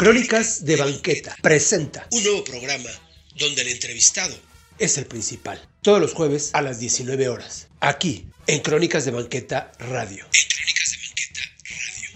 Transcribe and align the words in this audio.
Crónicas 0.00 0.64
de 0.64 0.76
Banqueta 0.76 1.36
presenta 1.42 2.08
un 2.12 2.24
nuevo 2.24 2.42
programa 2.42 2.88
donde 3.36 3.60
el 3.60 3.68
entrevistado 3.68 4.34
es 4.78 4.96
el 4.96 5.04
principal. 5.04 5.60
Todos 5.82 6.00
los 6.00 6.14
jueves 6.14 6.48
a 6.54 6.62
las 6.62 6.80
19 6.80 7.28
horas. 7.28 7.68
Aquí, 7.80 8.26
en 8.46 8.60
Crónicas 8.60 9.04
de 9.04 9.10
Banqueta 9.10 9.72
Radio. 9.78 10.24
En 10.24 10.48
Crónicas 10.48 10.90
de 10.90 10.96
Banqueta 11.06 11.40
Radio. 11.68 12.08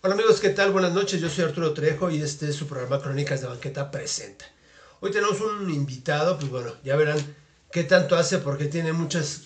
Hola 0.00 0.14
amigos, 0.14 0.40
¿qué 0.40 0.48
tal? 0.48 0.72
Buenas 0.72 0.94
noches, 0.94 1.20
yo 1.20 1.28
soy 1.28 1.44
Arturo 1.44 1.74
Trejo 1.74 2.10
y 2.10 2.22
este 2.22 2.48
es 2.48 2.56
su 2.56 2.66
programa 2.66 3.02
Crónicas 3.02 3.42
de 3.42 3.48
Banqueta 3.48 3.90
Presenta. 3.90 4.55
Hoy 5.00 5.10
tenemos 5.10 5.40
un 5.40 5.70
invitado, 5.70 6.38
pues 6.38 6.50
bueno, 6.50 6.72
ya 6.84 6.96
verán 6.96 7.18
qué 7.70 7.84
tanto 7.84 8.16
hace 8.16 8.38
porque 8.38 8.66
tiene 8.66 8.92
muchas 8.92 9.42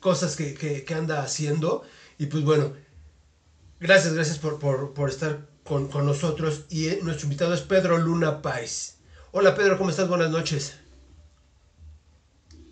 cosas 0.00 0.36
que, 0.36 0.54
que- 0.54 0.84
que 0.84 0.94
anda 0.94 1.22
haciendo 1.22 1.82
y 2.18 2.26
pues 2.26 2.44
bueno, 2.44 2.72
gracias, 3.80 4.14
gracias 4.14 4.38
por, 4.38 4.58
por- 4.58 4.94
por 4.94 5.10
estar 5.10 5.46
con, 5.64 5.88
con 5.88 6.06
nosotros 6.06 6.62
y 6.70 6.86
eh, 6.88 7.00
nuestro 7.02 7.26
invitado 7.26 7.52
es 7.54 7.60
Pedro 7.60 7.98
Luna 7.98 8.40
Páez. 8.42 8.94
Hola 9.32 9.54
Pedro, 9.54 9.76
¿cómo 9.76 9.90
estás? 9.90 10.08
Buenas 10.08 10.30
noches. 10.30 10.74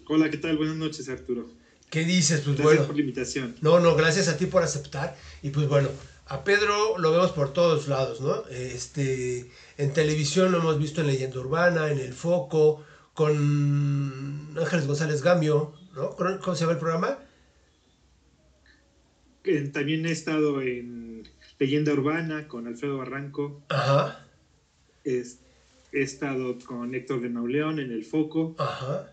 Hola, 0.08 0.30
¿qué 0.30 0.38
tal? 0.38 0.56
Buenas 0.56 0.76
noches, 0.76 1.08
Arturo. 1.08 1.48
¿Qué 1.90 2.04
dices? 2.04 2.40
Pues 2.40 2.56
Gracias 2.56 2.64
bueno. 2.64 2.86
por 2.86 2.94
la 2.94 3.00
invitación. 3.00 3.56
No, 3.60 3.80
no, 3.80 3.94
gracias 3.94 4.28
a 4.28 4.36
ti 4.36 4.46
por 4.46 4.62
aceptar. 4.62 5.16
Y 5.42 5.50
pues 5.50 5.68
bueno, 5.68 5.88
a 6.28 6.42
Pedro 6.44 6.98
lo 6.98 7.12
vemos 7.12 7.32
por 7.32 7.52
todos 7.52 7.88
lados, 7.88 8.20
¿no? 8.20 8.44
Este, 8.48 9.50
en 9.78 9.92
televisión 9.92 10.52
lo 10.52 10.58
hemos 10.58 10.78
visto 10.78 11.00
en 11.00 11.06
Leyenda 11.08 11.38
Urbana, 11.40 11.90
en 11.90 11.98
El 11.98 12.12
Foco, 12.12 12.84
con 13.14 14.56
Ángeles 14.58 14.86
González 14.86 15.22
Gamio, 15.22 15.74
¿no? 15.94 16.10
¿Cómo 16.16 16.54
se 16.54 16.60
llama 16.60 16.72
el 16.72 16.78
programa? 16.78 17.18
También 19.72 20.04
he 20.06 20.10
estado 20.10 20.60
en 20.60 21.28
Leyenda 21.58 21.92
Urbana 21.92 22.48
con 22.48 22.66
Alfredo 22.66 22.98
Barranco. 22.98 23.62
Ajá, 23.68 24.26
Es- 25.04 25.40
He 25.92 26.02
estado 26.02 26.58
con 26.66 26.94
Héctor 26.94 27.20
de 27.22 27.28
Mauleón 27.30 27.78
en 27.78 27.92
El 27.92 28.04
Foco. 28.04 28.54
ajá. 28.58 29.12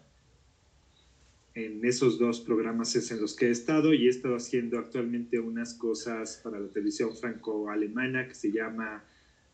En 1.56 1.86
esos 1.86 2.18
dos 2.18 2.40
programas 2.40 2.96
es 2.96 3.12
en 3.12 3.22
los 3.22 3.36
que 3.36 3.48
he 3.48 3.52
estado 3.52 3.94
y 3.94 4.08
he 4.08 4.10
estado 4.10 4.36
haciendo 4.36 4.80
actualmente 4.80 5.40
unas 5.40 5.76
cosas 5.76 6.40
para 6.44 6.60
la 6.60 6.68
televisión 6.68 7.16
franco-alemana 7.16 8.28
que 8.28 8.34
se 8.34 8.52
llama 8.52 9.04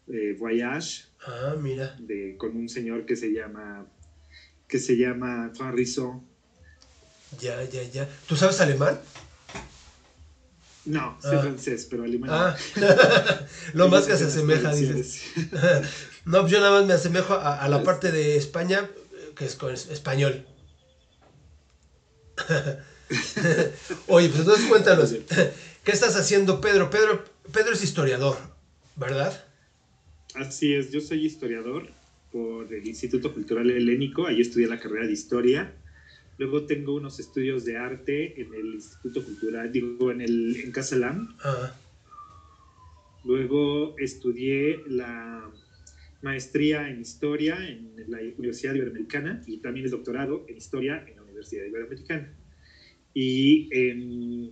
eh, 0.08 0.34
Voyage, 0.40 1.04
Ah, 1.26 1.56
mira. 1.60 1.96
de, 2.00 2.36
con 2.38 2.56
un 2.56 2.70
señor 2.70 3.06
que 3.06 3.16
se 3.18 3.32
llama 3.34 3.86
que 4.68 4.80
se 4.80 4.96
llama 4.96 5.52
Juan 5.58 5.74
Risson. 5.76 6.22
Ya, 7.42 7.64
ya, 7.64 7.84
ya. 7.84 8.08
¿Tú 8.28 8.36
sabes 8.38 8.60
alemán? 8.62 9.00
No, 10.86 11.18
sé 11.22 11.36
Ah. 11.36 11.40
francés, 11.42 11.86
pero 11.90 12.04
alemán. 12.04 12.30
Ah, 12.32 12.56
lo 13.74 13.90
más 13.90 14.06
que 14.08 14.16
se 14.16 14.26
asemeja, 14.26 14.74
dices. 14.74 15.22
No, 16.26 16.48
yo 16.48 16.60
nada 16.60 16.72
más 16.80 16.86
me 16.86 16.94
asemejo 16.94 17.34
a, 17.34 17.60
a 17.62 17.68
la 17.68 17.84
parte 17.84 18.12
de 18.12 18.36
España, 18.38 18.88
eh, 19.14 19.32
que 19.36 19.46
es 19.46 19.56
con 19.56 19.74
es- 19.74 19.88
español. 19.90 20.46
Oye, 24.08 24.30
pues 24.30 24.40
entonces 24.40 24.66
cuéntanos, 24.68 25.14
¿qué 25.84 25.92
estás 25.92 26.16
haciendo, 26.16 26.62
Pedro? 26.62 26.90
Pedro, 26.90 27.24
Pedro 27.52 27.74
es 27.74 27.84
historiador, 27.84 28.38
¿verdad? 28.96 29.46
Así 30.36 30.74
es, 30.74 30.92
yo 30.92 31.02
soy 31.02 31.26
historiador 31.26 31.90
por 32.32 32.72
el 32.74 32.88
Instituto 32.88 33.34
Cultural 33.34 33.70
Helénico, 33.70 34.28
ahí 34.28 34.42
estudié 34.42 34.68
la 34.68 34.80
carrera 34.80 35.08
de 35.08 35.14
historia. 35.14 35.74
Luego 36.38 36.66
tengo 36.66 36.96
unos 36.96 37.20
estudios 37.20 37.66
de 37.66 37.78
arte 37.78 38.40
en 38.40 38.54
el 38.54 38.76
Instituto 38.76 39.24
Cultural, 39.26 39.72
digo, 39.72 40.12
en, 40.12 40.22
el, 40.22 40.56
en 40.64 40.72
Casalam. 40.72 41.36
Ah, 41.44 41.76
Luego 43.26 43.96
estudié 43.98 44.82
la 44.88 45.52
maestría 46.22 46.90
en 46.90 47.02
historia 47.02 47.58
en 47.68 47.94
la 48.08 48.20
Universidad 48.38 48.74
Iberoamericana 48.76 49.42
y 49.46 49.58
también 49.58 49.86
el 49.86 49.92
doctorado 49.92 50.46
en 50.48 50.58
historia 50.58 51.04
en 51.08 51.19
Universidad 51.40 51.66
Iberoamericana. 51.66 52.34
Y 53.14 53.70
en 53.72 54.52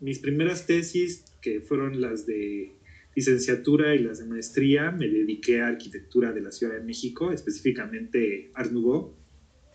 mis 0.00 0.18
primeras 0.18 0.66
tesis, 0.66 1.24
que 1.40 1.60
fueron 1.60 2.00
las 2.00 2.26
de 2.26 2.74
licenciatura 3.14 3.94
y 3.94 4.00
las 4.00 4.18
de 4.18 4.26
maestría, 4.26 4.90
me 4.90 5.08
dediqué 5.08 5.60
a 5.60 5.68
arquitectura 5.68 6.32
de 6.32 6.42
la 6.42 6.50
Ciudad 6.52 6.74
de 6.74 6.84
México, 6.84 7.32
específicamente 7.32 8.50
Art 8.54 8.72
Nouveau, 8.72 9.14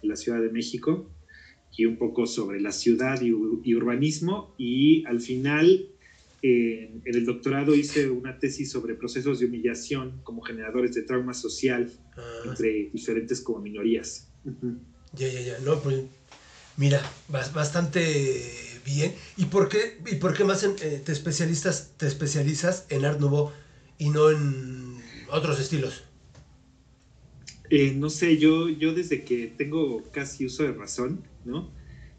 la 0.04 0.16
Ciudad 0.16 0.42
de 0.42 0.50
México, 0.50 1.10
y 1.76 1.86
un 1.86 1.98
poco 1.98 2.28
sobre 2.28 2.60
la 2.60 2.72
ciudad 2.72 3.22
y, 3.22 3.30
ur- 3.32 3.62
y 3.64 3.74
urbanismo. 3.74 4.54
Y 4.58 5.04
al 5.06 5.22
final, 5.22 5.88
en, 6.44 7.02
en 7.06 7.16
el 7.16 7.26
doctorado 7.26 7.74
hice 7.76 8.10
una 8.10 8.38
tesis 8.38 8.70
sobre 8.70 8.94
procesos 8.96 9.40
de 9.40 9.46
humillación 9.46 10.20
como 10.24 10.42
generadores 10.42 10.94
de 10.94 11.04
trauma 11.04 11.34
social 11.34 11.90
ah, 12.18 12.42
entre 12.46 12.90
diferentes 12.92 13.42
como 13.42 13.60
minorías. 13.62 14.28
Ya, 15.14 15.28
ya, 15.30 15.42
ya. 15.42 15.60
No, 15.60 15.82
pues 15.82 16.04
mira, 16.82 17.00
bas- 17.30 17.54
bastante 17.54 18.02
bien. 18.84 19.14
¿Y 19.38 19.46
por 19.46 19.70
qué, 19.70 19.98
y 20.12 20.16
por 20.16 20.34
qué 20.36 20.44
más 20.44 20.64
en- 20.64 20.76
eh, 20.82 21.00
te, 21.06 21.12
especialistas, 21.12 21.94
te 21.98 22.08
especializas 22.08 22.86
en 22.90 23.06
Art 23.06 23.20
Nouveau 23.20 23.52
y 24.00 24.10
no 24.10 24.32
en 24.32 24.98
otros 25.30 25.60
estilos? 25.60 26.04
Eh, 27.70 27.94
no 27.96 28.10
sé, 28.10 28.38
yo, 28.38 28.68
yo 28.68 28.94
desde 28.94 29.24
que 29.24 29.48
tengo 29.56 30.02
casi 30.12 30.46
uso 30.46 30.64
de 30.64 30.72
razón, 30.74 31.22
¿no? 31.46 31.70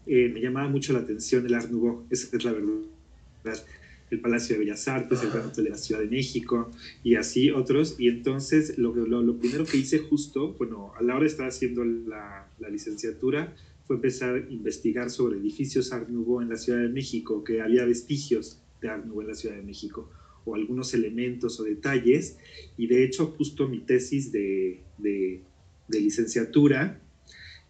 Eh, 0.06 0.30
me 0.32 0.40
llamaba 0.40 0.68
mucho 0.68 0.92
la 0.92 1.00
atención 1.00 1.44
el 1.44 1.54
Art 1.54 1.68
Nouveau, 1.68 2.06
esa 2.08 2.28
es 2.36 2.44
la 2.44 2.52
verdad. 2.52 3.64
El 4.10 4.20
Palacio 4.20 4.54
de 4.54 4.60
Bellas 4.60 4.86
Artes, 4.88 5.20
el. 5.22 5.30
Gran 5.30 5.46
Hotel 5.46 5.64
de 5.64 5.70
la 5.70 5.76
Ciudad 5.78 6.00
de 6.00 6.06
México 6.06 6.70
y 7.02 7.16
así 7.16 7.50
otros. 7.50 7.96
Y 7.98 8.08
entonces 8.08 8.78
lo, 8.78 8.94
lo, 8.94 9.22
lo 9.22 9.36
primero 9.38 9.64
que 9.64 9.78
hice 9.78 9.98
justo, 9.98 10.52
bueno, 10.58 10.92
a 10.96 11.02
la 11.02 11.14
hora 11.14 11.22
de 11.24 11.28
estar 11.30 11.48
haciendo 11.48 11.82
la, 11.84 12.46
la 12.58 12.68
licenciatura, 12.68 13.52
fue 13.92 13.96
empezar 13.96 14.34
a 14.34 14.50
investigar 14.50 15.10
sobre 15.10 15.38
edificios 15.38 15.92
Art 15.92 16.08
Nouveau 16.08 16.40
en 16.40 16.48
la 16.48 16.56
Ciudad 16.56 16.80
de 16.80 16.88
México, 16.88 17.44
que 17.44 17.60
había 17.60 17.84
vestigios 17.84 18.58
de 18.80 18.88
Art 18.88 19.04
Nouveau 19.04 19.22
en 19.22 19.28
la 19.28 19.34
Ciudad 19.34 19.56
de 19.56 19.62
México, 19.62 20.10
o 20.44 20.54
algunos 20.54 20.94
elementos 20.94 21.60
o 21.60 21.64
detalles. 21.64 22.38
Y 22.78 22.86
de 22.86 23.04
hecho, 23.04 23.26
justo 23.36 23.68
mi 23.68 23.80
tesis 23.80 24.32
de, 24.32 24.80
de, 24.98 25.42
de 25.88 26.00
licenciatura, 26.00 27.00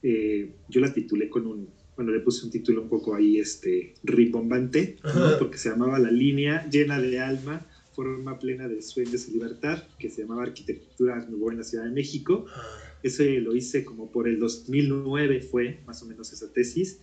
eh, 0.02 0.52
yo 0.68 0.80
la 0.80 0.92
titulé 0.92 1.28
con 1.28 1.46
un, 1.46 1.68
bueno, 1.96 2.12
le 2.12 2.20
puse 2.20 2.44
un 2.44 2.52
título 2.52 2.82
un 2.82 2.88
poco 2.88 3.14
ahí, 3.14 3.38
este, 3.38 3.94
rimbombante, 4.04 4.98
¿no? 5.02 5.10
Ajá. 5.10 5.38
porque 5.38 5.58
se 5.58 5.70
llamaba 5.70 5.98
La 5.98 6.10
línea 6.10 6.68
llena 6.70 7.00
de 7.00 7.18
alma, 7.18 7.66
forma 7.94 8.38
plena 8.38 8.68
de 8.68 8.80
sueños 8.80 9.28
y 9.28 9.32
libertad, 9.32 9.82
que 9.98 10.08
se 10.08 10.22
llamaba 10.22 10.44
Arquitectura 10.44 11.16
Art 11.16 11.28
Nouveau 11.28 11.50
en 11.50 11.58
la 11.58 11.64
Ciudad 11.64 11.84
de 11.84 11.90
México. 11.90 12.46
Ah, 12.54 12.91
Ese 13.02 13.40
lo 13.40 13.54
hice 13.54 13.84
como 13.84 14.10
por 14.10 14.28
el 14.28 14.38
2009 14.38 15.40
fue 15.40 15.80
más 15.86 16.02
o 16.02 16.06
menos 16.06 16.32
esa 16.32 16.52
tesis 16.52 17.00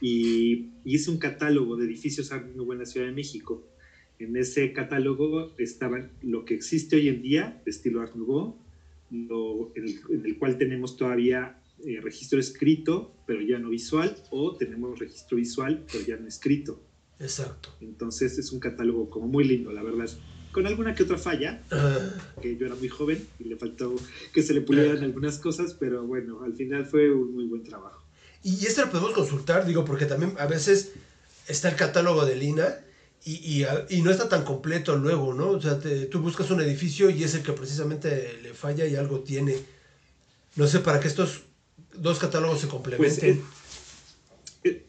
y, 0.00 0.54
y 0.84 0.94
hice 0.94 1.10
un 1.10 1.18
catálogo 1.18 1.76
de 1.76 1.86
edificios 1.86 2.32
Art 2.32 2.46
Nouveau 2.46 2.72
en 2.72 2.78
la 2.80 2.86
Ciudad 2.86 3.06
de 3.06 3.12
México. 3.12 3.64
En 4.18 4.36
ese 4.36 4.72
catálogo 4.72 5.52
estaban 5.58 6.10
lo 6.20 6.44
que 6.44 6.54
existe 6.54 6.96
hoy 6.96 7.08
en 7.08 7.22
día 7.22 7.58
de 7.64 7.70
estilo 7.70 8.00
Art 8.02 8.14
Nouveau, 8.14 8.56
lo- 9.10 9.72
en, 9.74 9.84
el, 9.84 9.94
en 10.10 10.26
el 10.26 10.36
cual 10.38 10.56
tenemos 10.58 10.96
todavía 10.96 11.56
eh, 11.84 12.00
registro 12.00 12.38
escrito, 12.38 13.14
pero 13.26 13.40
ya 13.40 13.58
no 13.58 13.70
visual, 13.70 14.14
o 14.30 14.56
tenemos 14.56 14.98
registro 14.98 15.36
visual, 15.38 15.84
pero 15.90 16.04
ya 16.04 16.16
no 16.16 16.26
escrito. 16.28 16.82
exacto. 17.18 17.70
Entonces 17.80 18.38
es 18.38 18.52
un 18.52 18.60
catálogo 18.60 19.08
como 19.10 19.28
muy 19.28 19.44
lindo, 19.44 19.72
la 19.72 19.82
verdad. 19.82 20.08
Con 20.52 20.66
alguna 20.66 20.94
que 20.94 21.04
otra 21.04 21.16
falla, 21.18 21.62
Ah, 21.70 21.98
que 22.42 22.56
yo 22.56 22.66
era 22.66 22.74
muy 22.74 22.88
joven 22.88 23.24
y 23.38 23.44
le 23.44 23.56
faltó 23.56 23.94
que 24.32 24.42
se 24.42 24.52
le 24.52 24.60
pulieran 24.62 25.02
algunas 25.04 25.38
cosas, 25.38 25.74
pero 25.78 26.02
bueno, 26.04 26.42
al 26.42 26.54
final 26.54 26.86
fue 26.86 27.10
un 27.12 27.32
muy 27.34 27.44
buen 27.46 27.62
trabajo. 27.62 28.02
Y 28.42 28.66
este 28.66 28.80
lo 28.82 28.90
podemos 28.90 29.12
consultar, 29.12 29.64
digo, 29.66 29.84
porque 29.84 30.06
también 30.06 30.34
a 30.38 30.46
veces 30.46 30.92
está 31.46 31.68
el 31.68 31.76
catálogo 31.76 32.24
de 32.26 32.36
Lina 32.36 32.74
y, 33.24 33.64
y, 33.90 34.00
no 34.02 34.10
está 34.10 34.28
tan 34.28 34.44
completo 34.44 34.96
luego, 34.96 35.34
¿no? 35.34 35.50
O 35.50 35.60
sea, 35.60 35.78
te- 35.78 36.06
tú 36.06 36.20
buscas 36.20 36.50
un 36.50 36.60
edificio 36.62 37.10
y 37.10 37.22
es 37.22 37.34
el 37.34 37.42
que 37.42 37.52
precisamente 37.52 38.38
le 38.42 38.54
falla 38.54 38.86
y 38.86 38.96
algo 38.96 39.20
tiene. 39.20 39.56
No 40.56 40.66
sé, 40.66 40.78
para 40.80 40.98
que 41.00 41.08
estos 41.08 41.42
dos 41.94 42.18
catálogos 42.18 42.60
se 42.60 42.66
Pues 42.66 42.72
complementen. 42.72 43.30
eh, 43.30 44.70
eh, 44.70 44.86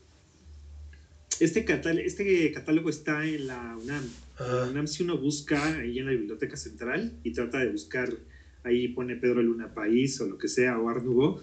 este, 1.40 1.66
catálogo, 1.66 2.06
este 2.08 2.52
catálogo 2.54 2.90
está 2.90 3.26
en 3.26 3.48
la 3.48 3.76
UNAM. 3.78 4.10
Ah. 4.42 4.88
Si 4.88 5.04
uno 5.04 5.18
busca 5.18 5.78
ahí 5.78 6.00
en 6.00 6.06
la 6.06 6.12
Biblioteca 6.12 6.58
Central 6.58 7.14
y 7.24 7.32
trata 7.32 7.60
de 7.60 7.70
buscar, 7.70 8.10
ahí 8.64 8.90
pone 8.90 9.16
Pedro 9.16 9.42
Luna 9.42 9.74
País 9.74 10.20
o 10.22 10.28
lo 10.28 10.38
que 10.38 10.48
sea, 10.48 10.80
o 10.80 10.92
Nouveau, 11.00 11.42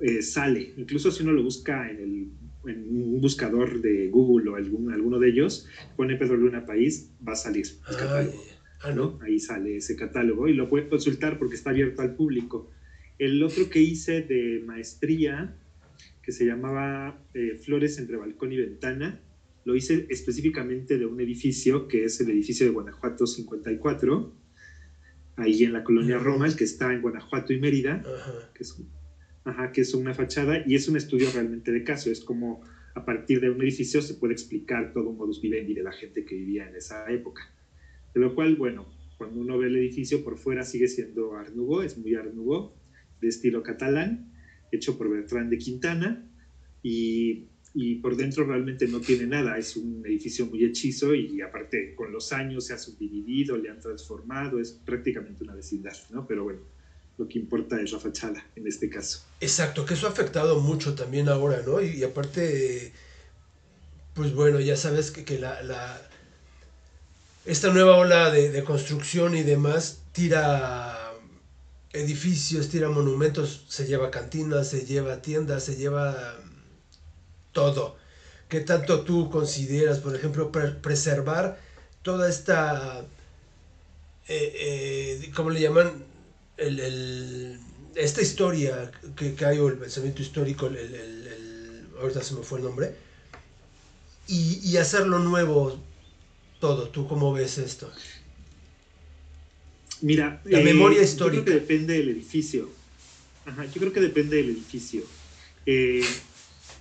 eh, 0.00 0.22
sale. 0.22 0.72
Incluso 0.76 1.10
si 1.10 1.22
uno 1.22 1.32
lo 1.32 1.42
busca 1.42 1.90
en, 1.90 1.98
el, 1.98 2.70
en 2.70 2.88
un 2.88 3.20
buscador 3.20 3.80
de 3.80 4.08
Google 4.08 4.50
o 4.50 4.56
algún, 4.56 4.92
alguno 4.92 5.18
de 5.18 5.28
ellos, 5.28 5.66
pone 5.96 6.16
Pedro 6.16 6.36
Luna 6.36 6.64
País, 6.64 7.10
va 7.26 7.32
a 7.32 7.36
salir 7.36 7.66
el 7.88 7.96
catálogo. 7.96 8.44
Ah, 8.82 8.92
¿no? 8.92 9.18
Ahí 9.22 9.38
sale 9.38 9.76
ese 9.76 9.94
catálogo 9.94 10.48
y 10.48 10.54
lo 10.54 10.70
pueden 10.70 10.88
consultar 10.88 11.38
porque 11.38 11.54
está 11.54 11.70
abierto 11.70 12.00
al 12.00 12.16
público. 12.16 12.70
El 13.18 13.42
otro 13.42 13.68
que 13.68 13.82
hice 13.82 14.22
de 14.22 14.62
maestría 14.64 15.54
que 16.22 16.32
se 16.32 16.46
llamaba 16.46 17.18
eh, 17.34 17.56
Flores 17.62 17.98
entre 17.98 18.16
balcón 18.16 18.52
y 18.52 18.56
ventana. 18.56 19.20
Lo 19.64 19.76
hice 19.76 20.06
específicamente 20.08 20.98
de 20.98 21.06
un 21.06 21.20
edificio 21.20 21.86
que 21.86 22.04
es 22.04 22.20
el 22.20 22.30
edificio 22.30 22.66
de 22.66 22.72
Guanajuato 22.72 23.26
54, 23.26 24.34
ahí 25.36 25.64
en 25.64 25.72
la 25.72 25.84
colonia 25.84 26.18
Roma, 26.18 26.46
el 26.46 26.56
que 26.56 26.64
está 26.64 26.92
en 26.92 27.02
Guanajuato 27.02 27.52
y 27.52 27.60
Mérida, 27.60 28.02
que 28.54 28.62
es, 28.62 28.76
ajá, 29.44 29.72
que 29.72 29.82
es 29.82 29.94
una 29.94 30.14
fachada 30.14 30.62
y 30.66 30.74
es 30.74 30.88
un 30.88 30.96
estudio 30.96 31.28
realmente 31.32 31.72
de 31.72 31.84
caso. 31.84 32.10
Es 32.10 32.20
como 32.20 32.62
a 32.94 33.04
partir 33.04 33.40
de 33.40 33.50
un 33.50 33.60
edificio 33.62 34.02
se 34.02 34.14
puede 34.14 34.32
explicar 34.32 34.92
todo 34.92 35.10
un 35.10 35.16
modus 35.16 35.40
vivendi 35.40 35.74
de 35.74 35.82
la 35.82 35.92
gente 35.92 36.24
que 36.24 36.34
vivía 36.34 36.68
en 36.68 36.76
esa 36.76 37.10
época. 37.10 37.42
De 38.14 38.20
lo 38.20 38.34
cual, 38.34 38.56
bueno, 38.56 38.86
cuando 39.16 39.40
uno 39.40 39.58
ve 39.58 39.66
el 39.66 39.76
edificio 39.76 40.24
por 40.24 40.38
fuera 40.38 40.64
sigue 40.64 40.88
siendo 40.88 41.32
Nouveau, 41.54 41.82
es 41.82 41.96
muy 41.98 42.12
Nouveau, 42.12 42.74
de 43.20 43.28
estilo 43.28 43.62
catalán, 43.62 44.32
hecho 44.72 44.96
por 44.96 45.10
Bertrand 45.10 45.50
de 45.50 45.58
Quintana, 45.58 46.26
y, 46.82 47.49
y, 47.72 47.96
por 47.96 48.16
dentro 48.16 48.44
realmente 48.44 48.88
no 48.88 49.00
tiene 49.00 49.26
nada, 49.26 49.56
es 49.56 49.76
un 49.76 50.02
edificio 50.04 50.46
muy 50.46 50.64
hechizo 50.64 51.14
y 51.14 51.40
aparte 51.40 51.94
con 51.94 52.10
los 52.10 52.32
años 52.32 52.66
se 52.66 52.74
ha 52.74 52.78
subdividido, 52.78 53.56
le 53.56 53.70
han 53.70 53.78
transformado, 53.78 54.58
es 54.60 54.72
prácticamente 54.72 55.44
una 55.44 55.54
vecindad, 55.54 55.96
¿no? 56.10 56.26
Pero 56.26 56.44
bueno, 56.44 56.60
lo 57.16 57.28
que 57.28 57.38
importa 57.38 57.80
es 57.80 57.92
la 57.92 58.00
fachada 58.00 58.44
en 58.56 58.66
este 58.66 58.90
caso. 58.90 59.24
Exacto, 59.40 59.84
que 59.84 59.94
eso 59.94 60.08
ha 60.08 60.10
afectado 60.10 60.58
mucho 60.60 60.94
también 60.94 61.28
ahora, 61.28 61.62
¿no? 61.64 61.80
Y, 61.80 62.02
aparte, 62.02 62.92
pues 64.14 64.34
bueno, 64.34 64.58
ya 64.58 64.76
sabes 64.76 65.12
que, 65.12 65.24
que 65.24 65.38
la, 65.38 66.00
esta 67.44 67.72
nueva 67.72 67.96
ola 67.98 68.32
de, 68.32 68.50
de 68.50 68.64
construcción 68.64 69.36
y 69.36 69.44
demás 69.44 70.02
tira 70.12 71.12
edificios, 71.92 72.68
tira 72.68 72.88
monumentos, 72.88 73.64
se 73.68 73.86
lleva 73.86 74.10
cantinas, 74.10 74.70
se 74.70 74.86
lleva 74.86 75.22
tiendas, 75.22 75.64
se 75.64 75.76
lleva 75.76 76.36
todo. 77.52 77.96
¿Qué 78.48 78.60
tanto 78.60 79.02
tú 79.02 79.30
consideras, 79.30 79.98
por 79.98 80.14
ejemplo, 80.14 80.50
preservar 80.50 81.60
toda 82.02 82.28
esta, 82.28 83.00
eh, 84.28 84.52
eh, 85.18 85.30
¿cómo 85.34 85.50
le 85.50 85.60
llaman? 85.60 86.04
El, 86.56 87.58
esta 87.94 88.22
historia 88.22 88.90
que, 89.16 89.34
que, 89.34 89.44
hay, 89.44 89.58
o 89.58 89.68
el 89.68 89.78
pensamiento 89.78 90.20
histórico, 90.20 90.66
el, 90.66 90.76
el, 90.76 91.88
ahorita 92.00 92.22
se 92.22 92.34
me 92.34 92.42
fue 92.42 92.58
el 92.58 92.64
nombre, 92.64 92.94
y, 94.26 94.60
y 94.62 94.76
hacerlo 94.76 95.18
nuevo 95.18 95.78
todo. 96.60 96.88
¿Tú 96.88 97.08
cómo 97.08 97.32
ves 97.32 97.58
esto? 97.58 97.90
Mira, 100.02 100.40
la 100.44 100.60
memoria 100.60 101.02
histórica. 101.02 101.38
Yo 101.38 101.44
creo 101.44 101.54
que 101.56 101.60
depende 101.60 101.94
del 101.94 102.08
edificio. 102.10 102.70
Ajá, 103.44 103.64
yo 103.66 103.80
creo 103.80 103.92
que 103.92 104.00
depende 104.00 104.36
del 104.36 104.50
edificio. 104.50 105.02
Eh, 105.66 106.04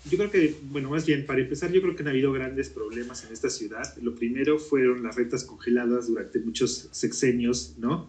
yo 0.06 0.18
creo 0.18 0.32
que, 0.32 0.56
bueno, 0.64 0.90
más 0.90 1.06
bien, 1.06 1.26
para 1.26 1.42
empezar, 1.42 1.72
yo 1.72 1.82
creo 1.82 1.96
que 1.96 2.04
han 2.04 2.10
habido 2.10 2.32
grandes 2.32 2.70
problemas 2.70 3.26
en 3.26 3.34
esta 3.34 3.50
ciudad. 3.50 3.96
Lo 4.02 4.16
primero 4.16 4.58
fueron 4.58 5.04
las 5.04 5.16
rentas 5.16 5.44
congeladas 5.44 6.08
durante 6.08 6.40
muchos 6.40 6.90
sexenios, 6.92 7.76
¿no? 7.78 8.08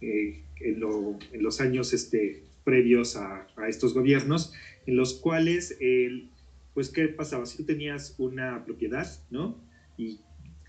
Eh, 0.00 0.42
en, 0.60 0.80
lo, 0.80 1.18
en, 1.32 1.42
los 1.42 1.60
años 1.60 1.92
este, 1.92 2.44
previos 2.64 3.16
a, 3.16 3.48
a, 3.56 3.68
estos 3.68 3.94
gobiernos, 3.94 4.52
en 4.86 4.96
los 4.96 5.14
cuales, 5.14 5.76
el, 5.80 6.30
pues, 6.74 6.90
¿qué 6.90 7.08
pasaba? 7.08 7.46
Si 7.46 7.56
tú 7.56 7.64
tenías 7.64 8.14
una 8.18 8.64
propiedad, 8.64 9.08
¿no? 9.30 9.60
Y 9.98 10.20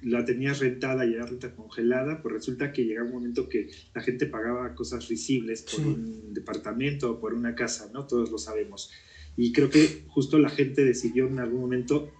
la 0.03 0.25
tenías 0.25 0.59
rentada 0.59 1.05
y 1.05 1.13
era 1.13 1.25
renta 1.25 1.55
congelada, 1.55 2.21
pues 2.21 2.33
resulta 2.33 2.73
que 2.73 2.83
llegaba 2.83 3.07
un 3.07 3.13
momento 3.13 3.47
que 3.47 3.69
la 3.93 4.01
gente 4.01 4.25
pagaba 4.25 4.75
cosas 4.75 5.07
risibles 5.07 5.61
por 5.61 5.79
sí. 5.79 5.87
un 5.87 6.33
departamento 6.33 7.11
o 7.11 7.19
por 7.19 7.33
una 7.33 7.55
casa, 7.55 7.89
¿no? 7.93 8.05
Todos 8.05 8.31
lo 8.31 8.37
sabemos. 8.37 8.91
Y 9.35 9.51
creo 9.51 9.69
que 9.69 10.03
justo 10.07 10.37
la 10.39 10.49
gente 10.49 10.83
decidió 10.83 11.27
en 11.27 11.39
algún 11.39 11.61
momento 11.61 12.11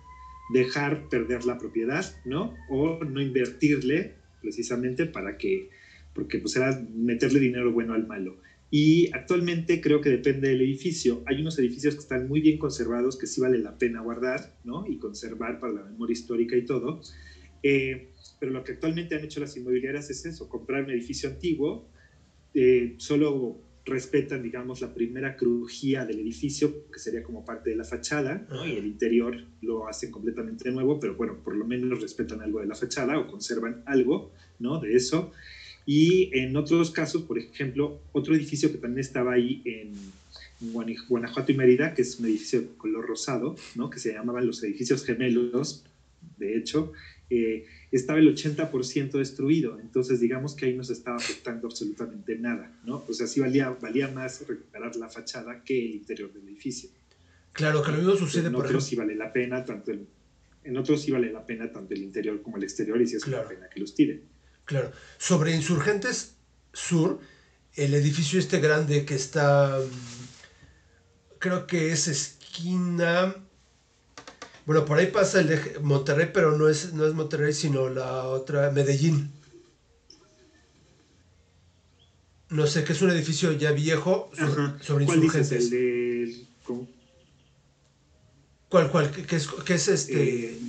dejar 0.53 1.09
perder 1.09 1.45
la 1.45 1.57
propiedad, 1.57 2.05
¿no? 2.25 2.53
O 2.69 3.03
no 3.03 3.21
invertirle 3.21 4.15
precisamente 4.41 5.05
para 5.05 5.37
que, 5.37 5.69
porque 6.13 6.39
pues 6.39 6.55
era 6.55 6.79
meterle 6.93 7.39
dinero 7.39 7.71
bueno 7.71 7.93
al 7.93 8.07
malo. 8.07 8.37
Y 8.69 9.11
actualmente 9.13 9.79
creo 9.81 10.01
que 10.01 10.09
depende 10.09 10.49
del 10.49 10.61
edificio. 10.61 11.23
Hay 11.27 11.39
unos 11.41 11.59
edificios 11.59 11.93
que 11.93 12.01
están 12.01 12.27
muy 12.27 12.41
bien 12.41 12.57
conservados, 12.57 13.17
que 13.17 13.27
sí 13.27 13.39
vale 13.39 13.59
la 13.59 13.77
pena 13.77 14.01
guardar, 14.01 14.51
¿no? 14.63 14.85
Y 14.87 14.97
conservar 14.97 15.59
para 15.59 15.73
la 15.73 15.83
memoria 15.83 16.13
histórica 16.13 16.57
y 16.57 16.65
todo 16.65 17.01
eh, 17.63 18.09
pero 18.39 18.51
lo 18.51 18.63
que 18.63 18.73
actualmente 18.73 19.15
han 19.15 19.23
hecho 19.23 19.39
las 19.39 19.55
inmobiliarias 19.55 20.09
es 20.09 20.25
eso, 20.25 20.49
comprar 20.49 20.83
un 20.83 20.91
edificio 20.91 21.29
antiguo, 21.29 21.89
eh, 22.53 22.95
solo 22.97 23.61
respetan, 23.85 24.41
digamos, 24.41 24.81
la 24.81 24.93
primera 24.93 25.35
crujía 25.35 26.05
del 26.05 26.19
edificio, 26.19 26.89
que 26.91 26.99
sería 26.99 27.21
como 27.21 27.43
parte 27.43 27.71
de 27.71 27.75
la 27.75 27.83
fachada, 27.83 28.45
¿no? 28.49 28.65
y 28.65 28.77
el 28.77 28.85
interior 28.85 29.43
lo 29.61 29.87
hacen 29.87 30.11
completamente 30.11 30.71
nuevo, 30.71 30.99
pero 30.99 31.15
bueno, 31.15 31.37
por 31.43 31.55
lo 31.55 31.65
menos 31.65 32.01
respetan 32.01 32.41
algo 32.41 32.61
de 32.61 32.67
la 32.67 32.75
fachada 32.75 33.19
o 33.19 33.27
conservan 33.27 33.83
algo 33.85 34.31
¿no? 34.59 34.79
de 34.79 34.95
eso. 34.95 35.31
Y 35.85 36.29
en 36.37 36.55
otros 36.55 36.91
casos, 36.91 37.23
por 37.23 37.37
ejemplo, 37.37 37.99
otro 38.13 38.33
edificio 38.35 38.71
que 38.71 38.77
también 38.77 39.01
estaba 39.01 39.33
ahí 39.33 39.61
en, 39.65 39.93
Guanajuato 41.09 41.51
y 41.51 41.55
Mérida, 41.55 41.93
que 41.93 42.03
es 42.03 42.17
un 42.19 42.25
edificio 42.25 42.61
de 42.61 42.67
color 42.77 43.05
rosado, 43.05 43.57
¿no? 43.75 43.89
que 43.89 43.99
se 43.99 44.13
llamaban 44.13 44.47
los 44.47 44.63
edificios 44.63 45.03
gemelos, 45.03 45.83
de 46.37 46.57
hecho, 46.57 46.93
eh, 47.35 47.65
estaba 47.91 48.19
el 48.19 48.35
80% 48.35 49.11
destruido, 49.11 49.79
entonces 49.79 50.19
digamos 50.19 50.55
que 50.55 50.65
ahí 50.65 50.75
no 50.75 50.83
se 50.83 50.93
estaba 50.93 51.17
afectando 51.17 51.67
absolutamente 51.67 52.37
nada, 52.37 52.71
¿no? 52.83 53.03
O 53.07 53.13
sea, 53.13 53.27
sí 53.27 53.39
valía, 53.39 53.69
valía 53.69 54.07
más 54.09 54.45
recuperar 54.47 54.95
la 54.95 55.09
fachada 55.09 55.63
que 55.63 55.77
el 55.85 55.95
interior 55.95 56.31
del 56.33 56.47
edificio. 56.47 56.89
Claro, 57.51 57.83
que 57.83 57.91
lo 57.91 57.97
mismo 57.97 58.15
sucede, 58.15 58.47
en 58.47 58.53
por 58.53 58.65
otros 58.65 58.85
sí 58.85 58.95
vale 58.95 59.15
la 59.15 59.31
pena, 59.31 59.63
tanto 59.63 59.91
el, 59.91 60.07
en 60.63 60.77
otros 60.77 61.01
sí 61.01 61.11
vale 61.11 61.31
la 61.31 61.45
pena 61.45 61.71
tanto 61.71 61.93
el 61.93 62.01
interior 62.01 62.41
como 62.41 62.57
el 62.57 62.63
exterior 62.63 62.99
y 63.01 63.07
sí 63.07 63.15
es 63.15 63.23
claro. 63.23 63.47
una 63.47 63.49
pena 63.49 63.69
que 63.69 63.79
los 63.79 63.93
tiren. 63.93 64.23
Claro. 64.65 64.91
Sobre 65.17 65.55
Insurgentes 65.55 66.35
Sur, 66.71 67.19
el 67.75 67.93
edificio 67.93 68.39
este 68.39 68.59
grande 68.59 69.05
que 69.05 69.15
está, 69.15 69.79
creo 71.39 71.67
que 71.67 71.91
es 71.91 72.07
esquina 72.07 73.35
bueno, 74.65 74.85
por 74.85 74.97
ahí 74.97 75.07
pasa 75.07 75.41
el 75.41 75.47
de 75.47 75.79
Monterrey, 75.81 76.29
pero 76.33 76.57
no 76.57 76.69
es, 76.69 76.93
no 76.93 77.05
es 77.05 77.13
Monterrey, 77.13 77.53
sino 77.53 77.89
la 77.89 78.23
otra, 78.27 78.71
Medellín. 78.71 79.31
No 82.49 82.67
sé, 82.67 82.83
que 82.83 82.93
es 82.93 83.01
un 83.01 83.09
edificio 83.09 83.51
ya 83.53 83.71
viejo 83.71 84.29
sobre, 84.37 84.83
sobre 84.83 85.05
¿Cuál 85.05 85.17
insurgentes. 85.17 85.49
Dices, 85.49 85.63
el 85.65 85.69
de, 85.69 86.45
¿cómo? 86.63 86.87
¿Cuál, 88.69 88.91
cuál? 88.91 89.11
¿Qué 89.11 89.35
es, 89.35 89.47
qué 89.47 89.73
es 89.73 89.87
este? 89.87 90.45
Eh, 90.45 90.59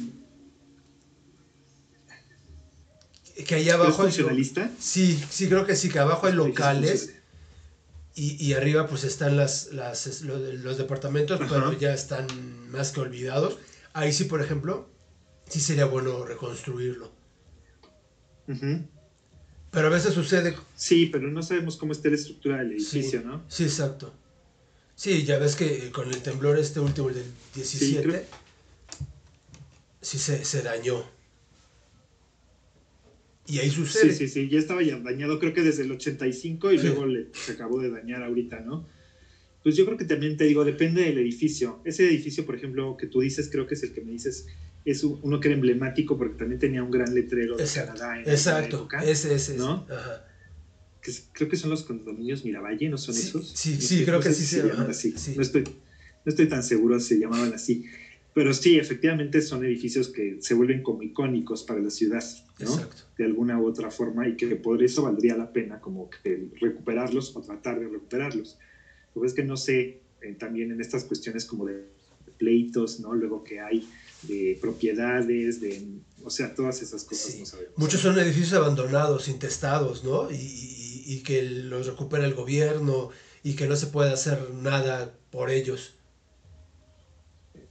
que 3.46 3.70
abajo. 3.70 3.90
¿Es 3.90 3.96
funcionalista? 3.96 4.70
Sí, 4.80 5.22
sí, 5.30 5.48
creo 5.48 5.66
que 5.66 5.76
sí, 5.76 5.88
que 5.88 5.98
abajo 5.98 6.26
hay 6.26 6.32
locales. 6.32 7.14
Y, 8.16 8.42
y, 8.44 8.52
arriba 8.54 8.86
pues 8.86 9.02
están 9.02 9.36
las, 9.36 9.72
las 9.72 10.22
los, 10.22 10.40
los 10.40 10.78
departamentos, 10.78 11.40
Ajá. 11.40 11.50
pero 11.52 11.72
ya 11.72 11.92
están 11.92 12.26
más 12.70 12.92
que 12.92 13.00
olvidados. 13.00 13.58
Ahí 13.94 14.12
sí, 14.12 14.24
por 14.24 14.42
ejemplo, 14.42 14.88
sí 15.48 15.60
sería 15.60 15.86
bueno 15.86 16.24
reconstruirlo. 16.26 17.12
Uh 18.48 18.52
-huh. 18.52 18.86
Pero 19.70 19.86
a 19.86 19.90
veces 19.90 20.14
sucede... 20.14 20.56
Sí, 20.76 21.06
pero 21.06 21.28
no 21.28 21.42
sabemos 21.42 21.76
cómo 21.76 21.92
está 21.92 22.08
la 22.08 22.16
estructura 22.16 22.58
del 22.58 22.72
edificio, 22.72 23.20
sí, 23.20 23.26
¿no? 23.26 23.44
Sí, 23.48 23.64
exacto. 23.64 24.12
Sí, 24.96 25.24
ya 25.24 25.38
ves 25.38 25.56
que 25.56 25.90
con 25.90 26.08
el 26.08 26.22
temblor 26.22 26.58
este 26.58 26.80
último, 26.80 27.08
el 27.08 27.16
del 27.16 27.32
17, 27.54 27.84
sí, 27.84 28.08
creo... 28.08 28.22
sí 30.00 30.18
se, 30.18 30.44
se, 30.44 30.62
dañó. 30.62 31.04
Y 33.46 33.58
ahí 33.58 33.70
sucede. 33.70 34.12
Sí, 34.12 34.26
sí, 34.26 34.28
sí, 34.28 34.48
ya 34.48 34.58
estaba 34.58 34.82
ya 34.82 34.98
dañado 34.98 35.38
creo 35.38 35.54
que 35.54 35.62
desde 35.62 35.82
el 35.82 35.92
85 35.92 36.72
y 36.72 36.78
sí. 36.78 36.86
luego 36.86 37.06
le, 37.06 37.28
se 37.32 37.52
acabó 37.52 37.80
de 37.80 37.90
dañar 37.90 38.22
ahorita, 38.22 38.60
¿no? 38.60 38.86
Pues 39.64 39.76
yo 39.76 39.86
creo 39.86 39.96
que 39.96 40.04
también 40.04 40.36
te 40.36 40.44
digo, 40.44 40.62
depende 40.62 41.00
del 41.00 41.16
edificio. 41.16 41.80
Ese 41.84 42.06
edificio, 42.06 42.44
por 42.44 42.54
ejemplo, 42.54 42.98
que 42.98 43.06
tú 43.06 43.20
dices, 43.20 43.48
creo 43.50 43.66
que 43.66 43.72
es 43.72 43.82
el 43.82 43.92
que 43.92 44.02
me 44.02 44.12
dices, 44.12 44.46
es 44.84 45.02
uno 45.02 45.40
que 45.40 45.48
era 45.48 45.54
emblemático 45.54 46.18
porque 46.18 46.36
también 46.36 46.58
tenía 46.58 46.82
un 46.82 46.90
gran 46.90 47.14
letrero 47.14 47.56
de 47.56 47.62
exacto, 47.62 47.94
Canadá 47.94 48.20
en 48.20 48.28
exacto, 48.28 48.76
época. 48.76 49.02
Ese, 49.02 49.34
ese, 49.34 49.56
¿no? 49.56 49.86
Ajá. 49.88 50.26
Que 51.00 51.12
creo 51.32 51.48
que 51.48 51.56
son 51.56 51.70
los 51.70 51.82
condominios 51.82 52.44
Miravalle, 52.44 52.90
¿no 52.90 52.98
son 52.98 53.14
sí, 53.14 53.28
esos? 53.28 53.52
Sí, 53.56 53.70
no 53.70 53.80
sí, 53.80 53.98
sé, 53.98 54.04
creo 54.04 54.18
no 54.18 54.22
que 54.22 54.34
sí 54.34 54.44
se 54.44 54.68
llaman 54.68 54.90
así. 54.90 55.14
Sí. 55.16 55.32
No, 55.34 55.40
estoy, 55.40 55.62
no 55.62 55.72
estoy 56.26 56.46
tan 56.46 56.62
seguro 56.62 57.00
si 57.00 57.14
se 57.14 57.20
llamaban 57.20 57.54
así. 57.54 57.86
Pero 58.34 58.52
sí, 58.52 58.76
efectivamente 58.76 59.40
son 59.40 59.64
edificios 59.64 60.08
que 60.08 60.36
se 60.40 60.52
vuelven 60.52 60.82
como 60.82 61.02
icónicos 61.02 61.62
para 61.62 61.80
la 61.80 61.88
ciudad, 61.88 62.22
¿no? 62.58 62.74
Exacto. 62.74 63.04
De 63.16 63.24
alguna 63.24 63.58
u 63.58 63.66
otra 63.66 63.90
forma 63.90 64.28
y 64.28 64.36
que 64.36 64.56
por 64.56 64.82
eso 64.82 65.04
valdría 65.04 65.38
la 65.38 65.50
pena 65.50 65.80
como 65.80 66.10
que 66.10 66.48
recuperarlos 66.60 67.34
o 67.34 67.40
tratar 67.40 67.80
de 67.80 67.88
recuperarlos. 67.88 68.58
Lo 69.14 69.20
que 69.20 69.26
es 69.28 69.34
que 69.34 69.44
no 69.44 69.56
sé, 69.56 70.00
eh, 70.22 70.34
también 70.38 70.72
en 70.72 70.80
estas 70.80 71.04
cuestiones 71.04 71.44
como 71.44 71.66
de 71.66 71.84
pleitos, 72.38 73.00
¿no? 73.00 73.14
Luego 73.14 73.44
que 73.44 73.60
hay 73.60 73.88
de 74.22 74.58
propiedades, 74.60 75.60
de, 75.60 75.86
o 76.22 76.30
sea, 76.30 76.54
todas 76.54 76.82
esas 76.82 77.04
cosas 77.04 77.32
sí. 77.32 77.40
no 77.40 77.46
sabemos. 77.46 77.72
Muchos 77.76 78.00
son 78.00 78.18
edificios 78.18 78.54
abandonados, 78.54 79.28
intestados, 79.28 80.04
¿no? 80.04 80.30
Y, 80.30 80.34
y, 80.34 81.14
y, 81.14 81.22
que 81.22 81.42
los 81.42 81.86
recupera 81.86 82.24
el 82.24 82.34
gobierno 82.34 83.10
y 83.42 83.54
que 83.54 83.66
no 83.66 83.76
se 83.76 83.88
puede 83.88 84.12
hacer 84.12 84.50
nada 84.54 85.14
por 85.30 85.50
ellos. 85.50 85.94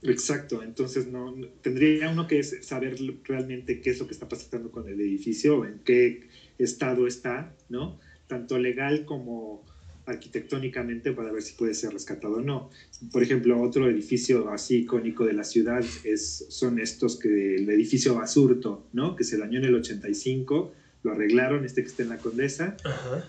Exacto, 0.02 0.62
entonces 0.62 1.06
no, 1.06 1.34
tendría 1.62 2.10
uno 2.10 2.26
que 2.26 2.42
saber 2.42 2.96
realmente 3.24 3.80
qué 3.80 3.90
es 3.90 3.98
lo 3.98 4.06
que 4.06 4.12
está 4.12 4.28
pasando 4.28 4.70
con 4.70 4.86
el 4.86 5.00
edificio, 5.00 5.64
en 5.64 5.78
qué 5.78 6.28
estado 6.58 7.06
está, 7.06 7.56
¿no? 7.70 7.98
Tanto 8.26 8.58
legal 8.58 9.06
como 9.06 9.64
arquitectónicamente 10.06 11.12
para 11.12 11.32
ver 11.32 11.42
si 11.42 11.54
puede 11.54 11.74
ser 11.74 11.92
rescatado 11.92 12.34
o 12.34 12.40
no. 12.40 12.70
Por 13.12 13.22
ejemplo, 13.22 13.60
otro 13.60 13.88
edificio 13.88 14.50
así 14.50 14.78
icónico 14.78 15.24
de 15.24 15.32
la 15.32 15.44
ciudad 15.44 15.84
es, 16.04 16.46
son 16.48 16.78
estos 16.78 17.18
que 17.18 17.56
el 17.56 17.68
edificio 17.70 18.14
Basurto, 18.14 18.86
¿no? 18.92 19.16
Que 19.16 19.24
se 19.24 19.38
dañó 19.38 19.58
en 19.58 19.64
el 19.64 19.74
85, 19.76 20.72
lo 21.02 21.12
arreglaron, 21.12 21.64
este 21.64 21.82
que 21.82 21.88
está 21.88 22.02
en 22.02 22.08
la 22.10 22.18
Condesa, 22.18 22.76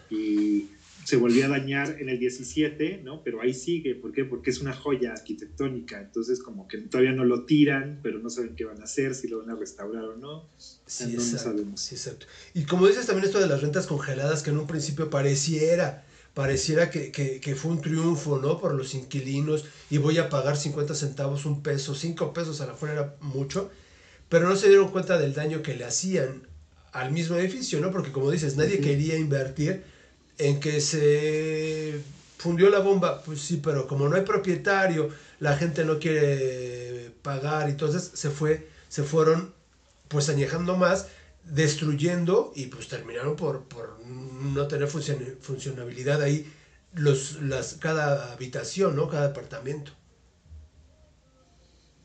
y 0.10 0.68
se 1.06 1.18
volvió 1.18 1.46
a 1.46 1.50
dañar 1.50 1.98
en 2.00 2.10
el 2.10 2.18
17, 2.18 3.02
¿no? 3.04 3.22
Pero 3.24 3.40
ahí 3.40 3.54
sigue, 3.54 3.94
¿por 3.94 4.12
qué? 4.12 4.26
Porque 4.26 4.50
es 4.50 4.60
una 4.60 4.74
joya 4.74 5.14
arquitectónica, 5.14 6.02
entonces 6.02 6.42
como 6.42 6.68
que 6.68 6.80
todavía 6.80 7.12
no 7.12 7.26
lo 7.26 7.46
tiran, 7.46 8.00
pero 8.02 8.20
no 8.20 8.30
saben 8.30 8.56
qué 8.56 8.66
van 8.66 8.82
a 8.82 8.86
hacer, 8.86 9.14
si 9.14 9.28
lo 9.28 9.40
van 9.40 9.52
a 9.52 9.56
restaurar 9.56 10.04
o 10.04 10.16
no. 10.16 10.50
Sí, 10.58 11.14
no, 11.14 11.22
sabemos. 11.22 11.80
Sí, 11.80 11.96
exacto. 11.96 12.26
Y 12.56 12.64
como 12.64 12.88
dices 12.88 13.06
también 13.06 13.26
esto 13.26 13.40
de 13.40 13.48
las 13.48 13.62
rentas 13.62 13.86
congeladas, 13.86 14.42
que 14.42 14.50
en 14.50 14.58
un 14.58 14.66
principio 14.66 15.10
pareciera, 15.12 16.06
pareciera 16.36 16.92
que, 16.92 17.12
que, 17.12 17.56
fue 17.56 17.72
un 17.72 17.82
triunfo, 17.82 18.38
¿no? 18.38 18.60
Por 18.60 18.76
los 18.76 18.94
inquilinos, 18.94 19.66
y 19.90 19.98
voy 19.98 20.20
a 20.20 20.30
pagar 20.30 20.58
50 20.58 20.94
centavos, 20.94 21.46
un 21.46 21.64
peso, 21.64 21.96
5 21.96 22.34
pesos 22.34 22.60
a 22.60 22.68
la 22.68 22.76
fuera 22.76 22.94
era 22.94 23.16
mucho, 23.22 23.72
pero 24.28 24.48
no 24.48 24.58
se 24.58 24.68
dieron 24.68 24.90
cuenta 24.90 25.18
del 25.18 25.34
daño 25.34 25.64
que 25.64 25.76
le 25.76 25.86
hacían 25.86 26.46
al 26.92 27.12
mismo 27.12 27.38
edificio, 27.38 27.80
¿no? 27.80 27.90
Porque 27.90 28.12
como 28.12 28.30
dices, 28.30 28.58
nadie 28.58 28.82
quería 28.82 29.18
invertir 29.18 29.84
en 30.38 30.60
que 30.60 30.82
se 30.82 32.02
fundió 32.38 32.70
la 32.70 32.80
bomba, 32.80 33.24
pues 33.24 33.40
sí, 33.40 33.62
pero 33.64 33.88
como 33.88 34.10
no 34.10 34.18
hay 34.18 34.24
propietario, 34.24 35.10
la 35.40 35.56
gente 35.56 35.86
no 35.86 36.00
quiere 36.00 37.12
pagar, 37.22 37.70
entonces 37.70 38.12
se 38.14 38.30
fue, 38.30 38.68
se 38.90 39.04
fueron 39.04 39.54
pues 40.10 40.28
añejando 40.28 40.76
más, 40.76 41.08
destruyendo 41.46 42.52
y 42.56 42.68
pues 42.68 42.88
terminaron 42.88 43.36
por, 43.36 43.64
por 43.68 44.00
no 44.06 44.68
tener 44.68 44.88
funcionabilidad 44.88 46.22
ahí 46.22 46.46
los, 46.94 47.42
las, 47.42 47.76
cada 47.76 48.34
habitación, 48.34 48.96
¿no? 48.96 49.08
Cada 49.08 49.28
departamento. 49.28 49.92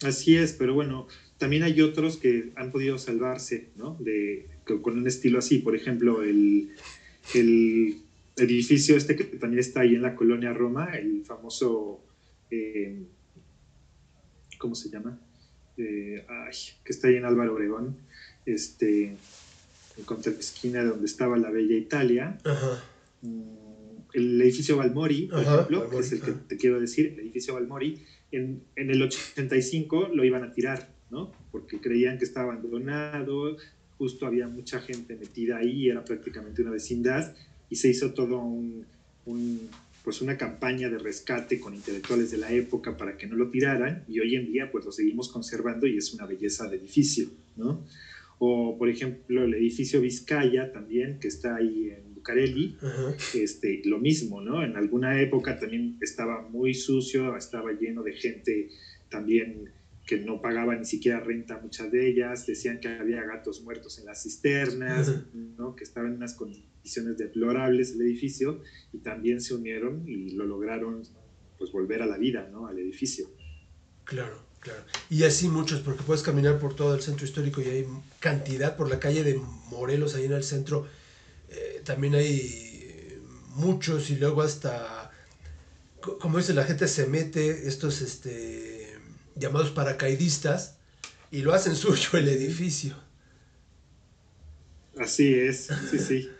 Así 0.02 0.36
es, 0.36 0.52
pero 0.52 0.74
bueno, 0.74 1.08
también 1.38 1.62
hay 1.62 1.80
otros 1.80 2.16
que 2.16 2.52
han 2.56 2.70
podido 2.72 2.98
salvarse, 2.98 3.70
¿no? 3.76 3.96
De, 4.00 4.48
con 4.82 4.98
un 4.98 5.06
estilo 5.06 5.38
así, 5.38 5.58
por 5.58 5.76
ejemplo, 5.76 6.22
el, 6.22 6.70
el 7.34 8.02
edificio 8.36 8.96
este 8.96 9.16
que 9.16 9.24
también 9.24 9.60
está 9.60 9.80
ahí 9.80 9.94
en 9.94 10.02
la 10.02 10.14
colonia 10.14 10.52
Roma, 10.52 10.90
el 10.94 11.24
famoso, 11.24 12.02
eh, 12.50 13.04
¿cómo 14.58 14.74
se 14.74 14.90
llama? 14.90 15.20
Eh, 15.76 16.24
que 16.84 16.92
está 16.92 17.08
ahí 17.08 17.16
en 17.16 17.24
Álvaro 17.24 17.54
Obregón, 17.54 17.98
este, 18.46 19.16
en 19.96 20.04
contra 20.04 20.32
la 20.32 20.38
esquina 20.38 20.82
de 20.82 20.88
donde 20.88 21.06
estaba 21.06 21.36
la 21.36 21.50
Bella 21.50 21.76
Italia. 21.76 22.38
Mm, 23.22 23.60
el 24.12 24.42
edificio 24.42 24.76
Balmori, 24.76 25.26
por 25.26 25.40
ejemplo, 25.40 25.88
que 25.88 25.98
es 25.98 26.12
el 26.12 26.20
que 26.20 26.32
te 26.32 26.56
quiero 26.56 26.80
decir, 26.80 27.06
el 27.06 27.20
edificio 27.20 27.54
Balmori, 27.54 28.02
en, 28.32 28.62
en, 28.76 28.90
el 28.90 29.02
85 29.02 30.10
lo 30.14 30.24
iban 30.24 30.42
a 30.42 30.52
tirar, 30.52 30.88
¿no? 31.10 31.32
Porque 31.52 31.80
creían 31.80 32.18
que 32.18 32.24
estaba 32.24 32.52
abandonado, 32.52 33.56
justo 33.98 34.26
había 34.26 34.48
mucha 34.48 34.80
gente 34.80 35.16
metida 35.16 35.58
ahí, 35.58 35.88
era 35.88 36.04
prácticamente 36.04 36.62
una 36.62 36.70
vecindad, 36.70 37.34
y 37.68 37.76
se 37.76 37.88
hizo 37.88 38.12
todo 38.12 38.38
un, 38.38 38.86
pues 40.02 40.20
una 40.22 40.36
campaña 40.36 40.88
de 40.88 40.98
rescate 40.98 41.60
con 41.60 41.74
intelectuales 41.74 42.30
de 42.30 42.38
la 42.38 42.50
época 42.50 42.96
para 42.96 43.16
que 43.16 43.26
no 43.26 43.36
lo 43.36 43.50
tiraran 43.50 44.04
y 44.08 44.18
hoy 44.20 44.34
en 44.34 44.50
día 44.50 44.70
pues 44.72 44.84
lo 44.84 44.92
seguimos 44.92 45.28
conservando 45.28 45.86
y 45.86 45.96
es 45.96 46.12
una 46.12 46.26
belleza 46.26 46.68
de 46.68 46.78
edificio, 46.78 47.28
¿no? 47.56 47.84
O 48.42 48.76
por 48.78 48.88
ejemplo 48.88 49.44
el 49.44 49.52
edificio 49.52 50.00
Vizcaya 50.00 50.72
también 50.72 51.18
que 51.20 51.28
está 51.28 51.56
ahí 51.56 51.90
en 51.90 52.14
Bucareli, 52.14 52.74
este, 53.34 53.82
lo 53.84 53.98
mismo, 53.98 54.40
¿no? 54.40 54.64
En 54.64 54.76
alguna 54.76 55.20
época 55.20 55.58
también 55.58 55.98
estaba 56.00 56.40
muy 56.48 56.72
sucio, 56.72 57.36
estaba 57.36 57.72
lleno 57.72 58.02
de 58.02 58.14
gente 58.14 58.68
también 59.10 59.70
que 60.06 60.16
no 60.16 60.40
pagaba 60.40 60.74
ni 60.74 60.86
siquiera 60.86 61.20
renta 61.20 61.60
muchas 61.60 61.92
de 61.92 62.08
ellas, 62.08 62.46
decían 62.46 62.80
que 62.80 62.88
había 62.88 63.22
gatos 63.22 63.62
muertos 63.62 63.98
en 63.98 64.06
las 64.06 64.22
cisternas, 64.22 65.22
¿no? 65.32 65.76
que 65.76 65.84
estaban 65.84 66.12
en 66.12 66.16
unas 66.16 66.34
condiciones 66.34 67.18
deplorables 67.18 67.92
el 67.92 68.00
edificio 68.00 68.62
y 68.92 68.98
también 68.98 69.40
se 69.40 69.54
unieron 69.54 70.08
y 70.08 70.30
lo 70.30 70.46
lograron 70.46 71.02
pues 71.58 71.70
volver 71.72 72.00
a 72.02 72.06
la 72.06 72.16
vida, 72.16 72.48
¿no? 72.50 72.66
Al 72.66 72.78
edificio. 72.78 73.28
Claro, 74.04 74.49
claro. 74.60 74.82
Y 75.08 75.24
así 75.24 75.48
muchos, 75.48 75.80
porque 75.80 76.02
puedes 76.02 76.22
caminar 76.22 76.58
por 76.58 76.74
todo 76.74 76.94
el 76.94 77.02
centro 77.02 77.26
histórico 77.26 77.60
y 77.60 77.68
hay 77.68 77.86
cantidad 78.20 78.76
por 78.76 78.88
la 78.88 79.00
calle 79.00 79.24
de 79.24 79.40
Morelos, 79.70 80.14
ahí 80.14 80.24
en 80.24 80.32
el 80.32 80.44
centro, 80.44 80.86
eh, 81.48 81.82
también 81.84 82.14
hay 82.14 83.20
muchos 83.54 84.10
y 84.10 84.16
luego 84.16 84.42
hasta, 84.42 85.10
como 86.00 86.38
dice, 86.38 86.54
la 86.54 86.64
gente 86.64 86.88
se 86.88 87.06
mete, 87.06 87.68
estos, 87.68 88.00
este 88.00 88.80
llamados 89.36 89.70
paracaidistas 89.70 90.76
y 91.30 91.42
lo 91.42 91.52
hacen 91.52 91.74
suyo 91.76 92.10
el 92.14 92.28
edificio. 92.28 92.94
Así 94.98 95.32
es, 95.34 95.68
sí, 95.90 95.98
sí. 95.98 96.30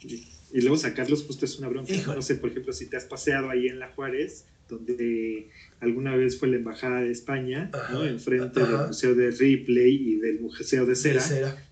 Y, 0.00 0.60
luego 0.60 0.76
sacarlos 0.76 1.24
justo 1.24 1.44
es 1.44 1.58
una 1.58 1.68
bronca. 1.68 1.92
No 2.14 2.22
sé, 2.22 2.36
por 2.36 2.50
ejemplo, 2.50 2.72
si 2.72 2.86
te 2.86 2.96
has 2.96 3.04
paseado 3.04 3.50
ahí 3.50 3.66
en 3.66 3.78
La 3.78 3.90
Juárez, 3.90 4.44
donde 4.68 5.50
alguna 5.80 6.16
vez 6.16 6.38
fue 6.38 6.48
la 6.48 6.56
Embajada 6.56 7.00
de 7.00 7.10
España, 7.10 7.70
¿no? 7.92 8.04
enfrente 8.04 8.60
del 8.60 8.86
Museo 8.86 9.14
de 9.14 9.30
Ripley 9.30 9.94
y 9.94 10.16
del 10.16 10.40
Museo 10.40 10.86
de 10.86 10.94
Cera, 10.94 11.22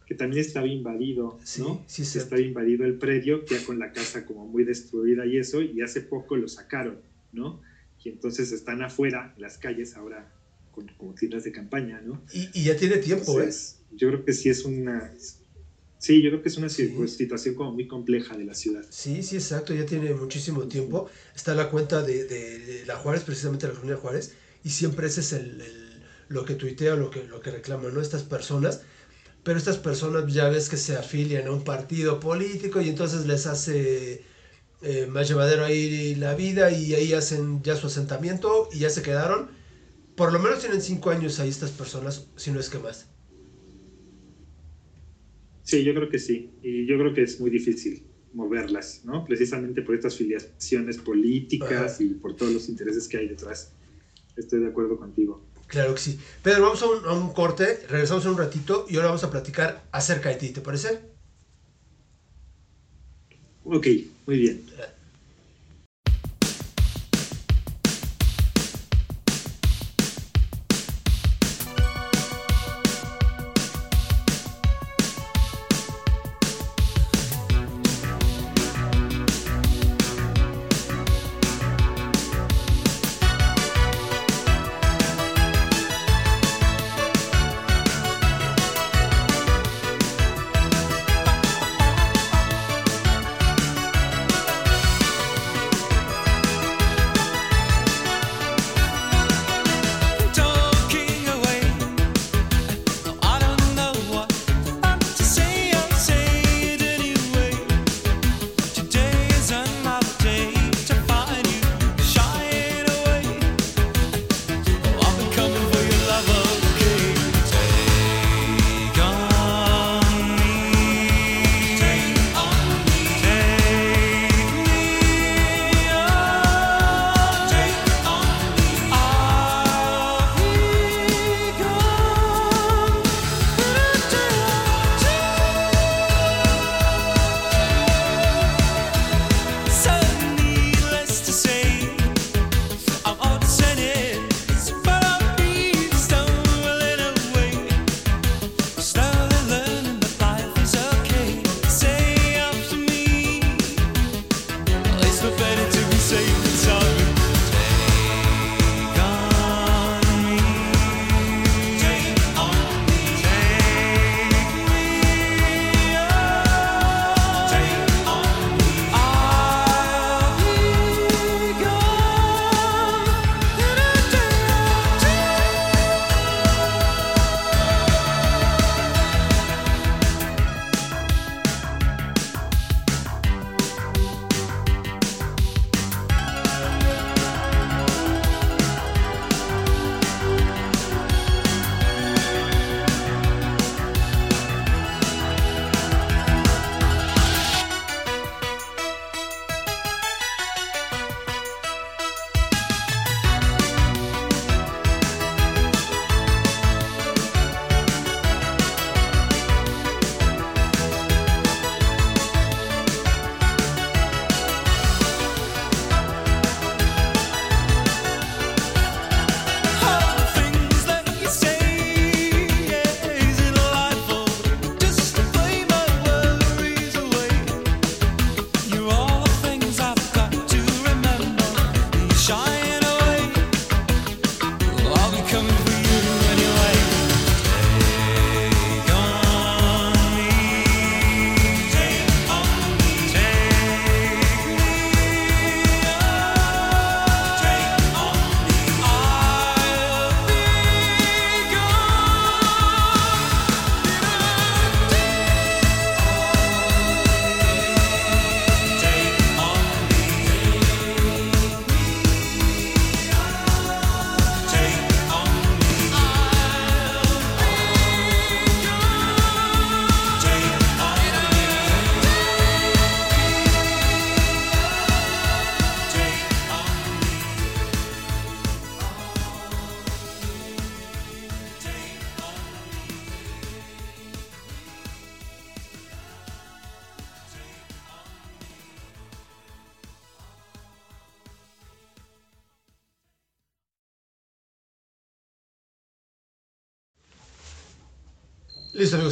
que 0.06 0.14
también 0.14 0.40
estaba 0.40 0.66
invadido, 0.66 1.38
¿no? 1.58 1.84
Sí, 1.86 2.04
sí, 2.04 2.18
estaba 2.18 2.40
invadido 2.40 2.84
el 2.84 2.94
predio, 2.94 3.44
ya 3.46 3.64
con 3.64 3.78
la 3.78 3.92
casa 3.92 4.26
como 4.26 4.46
muy 4.46 4.64
destruida 4.64 5.26
y 5.26 5.38
eso, 5.38 5.62
y 5.62 5.80
hace 5.80 6.00
poco 6.00 6.36
lo 6.36 6.48
sacaron, 6.48 6.98
¿no? 7.32 7.60
y 8.04 8.08
entonces 8.08 8.52
están 8.52 8.82
afuera, 8.82 9.32
en 9.36 9.42
las 9.42 9.58
calles, 9.58 9.96
ahora 9.96 10.32
con, 10.72 10.88
como 10.96 11.14
tiendas 11.14 11.44
de 11.44 11.52
campaña, 11.52 12.00
¿no? 12.00 12.22
Y, 12.32 12.64
ya 12.64 12.76
tiene 12.76 12.96
tiempo, 12.96 13.40
¿eh? 13.40 13.50
Yo 13.92 14.08
creo 14.08 14.24
que 14.24 14.32
sí 14.32 14.48
es 14.48 14.64
una... 14.64 15.12
Sí, 16.02 16.20
yo 16.20 16.30
creo 16.30 16.42
que 16.42 16.48
es 16.48 16.56
una 16.56 16.68
situación 16.68 17.54
como 17.54 17.70
muy 17.70 17.86
compleja 17.86 18.36
de 18.36 18.44
la 18.44 18.54
ciudad. 18.54 18.84
Sí, 18.90 19.22
sí, 19.22 19.36
exacto, 19.36 19.72
ya 19.72 19.86
tiene 19.86 20.12
muchísimo 20.14 20.66
tiempo. 20.66 21.08
Está 21.32 21.54
la 21.54 21.70
cuenta 21.70 22.02
de, 22.02 22.82
la 22.88 22.96
Juárez, 22.96 23.22
precisamente 23.22 23.68
la 23.68 23.74
colonia 23.74 23.96
Juárez, 23.96 24.34
y 24.64 24.70
siempre 24.70 25.06
ese 25.06 25.20
es 25.20 25.32
el, 25.32 25.62
lo 26.26 26.44
que 26.44 26.56
tuitea, 26.56 26.96
lo 26.96 27.08
que, 27.08 27.22
lo 27.22 27.40
que 27.40 27.52
reclaman, 27.52 27.94
¿no? 27.94 28.00
Estas 28.00 28.24
personas, 28.24 28.80
pero 29.44 29.56
estas 29.56 29.78
personas 29.78 30.26
ya 30.34 30.48
ves 30.48 30.68
que 30.68 30.76
se 30.76 30.96
afilian 30.96 31.46
a 31.46 31.52
un 31.52 31.62
partido 31.62 32.18
político 32.18 32.80
y 32.80 32.88
entonces 32.88 33.24
les 33.26 33.46
hace 33.46 34.24
eh, 34.82 35.06
más 35.06 35.28
llevadero 35.28 35.64
ahí 35.64 36.16
la 36.16 36.34
vida 36.34 36.72
y 36.72 36.94
ahí 36.94 37.12
hacen 37.12 37.62
ya 37.62 37.76
su 37.76 37.86
asentamiento 37.86 38.68
y 38.72 38.80
ya 38.80 38.90
se 38.90 39.02
quedaron. 39.02 39.52
Por 40.16 40.32
lo 40.32 40.40
menos 40.40 40.58
tienen 40.58 40.82
cinco 40.82 41.10
años 41.10 41.38
ahí 41.38 41.48
estas 41.48 41.70
personas, 41.70 42.26
si 42.34 42.50
no 42.50 42.58
es 42.58 42.70
que 42.70 42.80
más. 42.80 43.11
Sí, 45.62 45.84
yo 45.84 45.94
creo 45.94 46.08
que 46.08 46.18
sí. 46.18 46.50
Y 46.62 46.86
yo 46.86 46.98
creo 46.98 47.14
que 47.14 47.22
es 47.22 47.40
muy 47.40 47.50
difícil 47.50 48.04
moverlas, 48.32 49.02
¿no? 49.04 49.24
Precisamente 49.24 49.82
por 49.82 49.94
estas 49.94 50.16
filiaciones 50.16 50.98
políticas 50.98 52.00
y 52.00 52.08
por 52.14 52.36
todos 52.36 52.52
los 52.52 52.68
intereses 52.68 53.08
que 53.08 53.18
hay 53.18 53.28
detrás. 53.28 53.72
Estoy 54.36 54.60
de 54.60 54.68
acuerdo 54.68 54.96
contigo. 54.96 55.46
Claro 55.66 55.94
que 55.94 56.00
sí. 56.00 56.18
Pedro, 56.42 56.62
vamos 56.62 56.82
a 56.82 56.86
un, 56.86 57.04
a 57.06 57.12
un 57.12 57.32
corte, 57.32 57.80
regresamos 57.88 58.24
en 58.24 58.32
un 58.32 58.38
ratito 58.38 58.86
y 58.88 58.96
ahora 58.96 59.08
vamos 59.08 59.24
a 59.24 59.30
platicar 59.30 59.84
acerca 59.92 60.28
de 60.28 60.36
ti, 60.36 60.50
¿te 60.50 60.60
parece? 60.60 61.00
Ok, 63.64 63.86
muy 64.26 64.38
bien. 64.38 64.62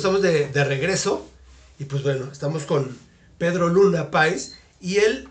Estamos 0.00 0.22
de, 0.22 0.48
de 0.48 0.64
regreso. 0.64 1.28
Y 1.78 1.84
pues 1.84 2.02
bueno, 2.02 2.30
estamos 2.32 2.64
con 2.64 2.96
Pedro 3.38 3.68
Luna 3.68 4.10
Páez. 4.10 4.54
Y 4.80 4.96
él, 4.96 5.28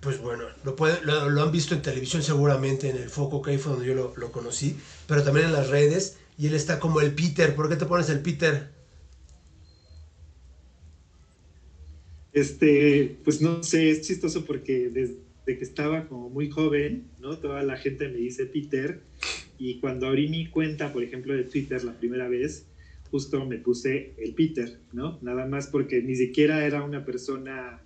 pues 0.00 0.20
bueno, 0.20 0.44
lo, 0.64 0.76
puede, 0.76 1.00
lo, 1.02 1.42
han 1.42 1.52
visto 1.52 1.74
en 1.74 1.82
televisión 1.82 2.22
seguramente, 2.22 2.90
en 2.90 2.96
el 2.96 3.08
Foco, 3.08 3.40
que 3.40 3.52
ahí 3.52 3.58
fue 3.58 3.72
donde 3.72 3.86
yo 3.86 3.94
lo, 3.94 4.12
lo 4.16 4.32
conocí. 4.32 4.76
Pero 5.06 5.22
también 5.22 5.46
en 5.46 5.52
las 5.52 5.68
redes. 5.68 6.18
Y 6.36 6.48
él 6.48 6.54
está 6.54 6.80
como 6.80 7.00
el 7.00 7.14
Peter. 7.14 7.54
¿Por 7.54 7.68
qué 7.68 7.76
te 7.76 7.86
pones 7.86 8.08
el 8.10 8.20
Peter? 8.20 8.70
Este, 12.32 13.18
pues 13.24 13.40
no 13.40 13.62
sé, 13.62 13.90
es 13.90 14.02
chistoso 14.02 14.44
porque 14.44 14.88
desde 14.90 15.18
que 15.44 15.64
estaba 15.64 16.06
como 16.06 16.30
muy 16.30 16.48
joven, 16.48 17.08
¿no? 17.20 17.38
Toda 17.38 17.62
la 17.62 17.76
gente 17.76 18.08
me 18.08 18.18
dice 18.18 18.46
Peter. 18.46 19.00
Y 19.58 19.78
cuando 19.80 20.06
abrí 20.06 20.28
mi 20.28 20.48
cuenta, 20.48 20.92
por 20.92 21.02
ejemplo, 21.02 21.34
de 21.34 21.44
Twitter 21.44 21.84
la 21.84 21.98
primera 21.98 22.28
vez, 22.28 22.66
justo 23.10 23.44
me 23.44 23.58
puse 23.58 24.14
el 24.18 24.34
Peter, 24.34 24.78
¿no? 24.92 25.18
Nada 25.22 25.46
más 25.46 25.66
porque 25.66 26.02
ni 26.02 26.16
siquiera 26.16 26.64
era 26.64 26.82
una 26.82 27.04
persona, 27.04 27.82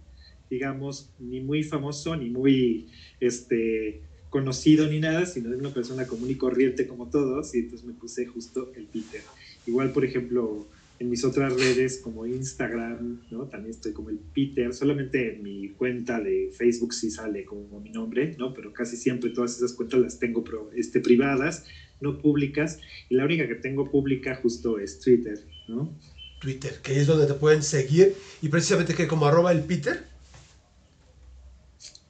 digamos, 0.51 1.11
ni 1.19 1.41
muy 1.41 1.63
famoso, 1.63 2.17
ni 2.17 2.31
muy, 2.31 2.87
este, 3.21 4.03
conocido 4.35 4.89
ni 4.91 4.99
nada, 4.99 5.27
sino 5.27 5.49
era 5.49 5.59
una 5.59 5.73
persona 5.73 6.07
común 6.07 6.29
y 6.29 6.35
corriente 6.35 6.89
como 6.89 7.09
todos, 7.09 7.55
y 7.55 7.61
entonces 7.61 7.87
me 7.87 7.95
puse 7.95 8.27
justo 8.27 8.73
el 8.75 8.87
Peter. 8.87 9.21
Igual, 9.67 9.93
por 9.93 10.05
ejemplo, 10.05 10.67
en 10.99 11.09
mis 11.09 11.25
otras 11.25 11.55
redes 11.55 11.99
como 11.99 12.27
Instagram, 12.27 13.21
¿no? 13.31 13.45
También 13.47 13.71
estoy 13.71 13.93
como 13.93 14.11
el 14.11 14.19
Peter, 14.19 14.73
solamente 14.75 15.37
en 15.37 15.43
mi 15.45 15.69
cuenta 15.71 16.21
de 16.21 16.51
Facebook 16.53 16.95
sí 16.95 17.11
sale 17.11 17.45
como 17.45 17.81
mi 17.81 17.91
nombre, 17.91 18.35
¿no? 18.39 18.55
Pero 18.55 18.73
casi 18.73 18.97
siempre 18.97 19.31
todas 19.31 19.57
esas 19.57 19.73
cuentas 19.73 20.01
las 20.01 20.19
tengo 20.19 20.45
este, 20.75 20.99
privadas, 21.01 21.65
no 22.05 22.19
públicas, 22.19 22.79
y 23.09 23.17
la 23.17 23.25
única 23.25 23.49
que 23.49 23.57
tengo 23.57 23.91
pública 23.91 24.39
justo 24.41 24.79
es 24.79 25.01
Twitter, 25.01 25.41
¿no? 25.67 25.93
Twitter, 26.41 26.79
que 26.83 27.01
es 27.01 27.07
donde 27.07 27.27
te 27.27 27.35
pueden 27.35 27.63
seguir, 27.63 28.15
y 28.43 28.49
precisamente 28.49 28.95
que 28.95 29.09
como 29.09 29.27
arroba 29.27 29.51
el 29.51 29.63
Peter. 29.63 30.05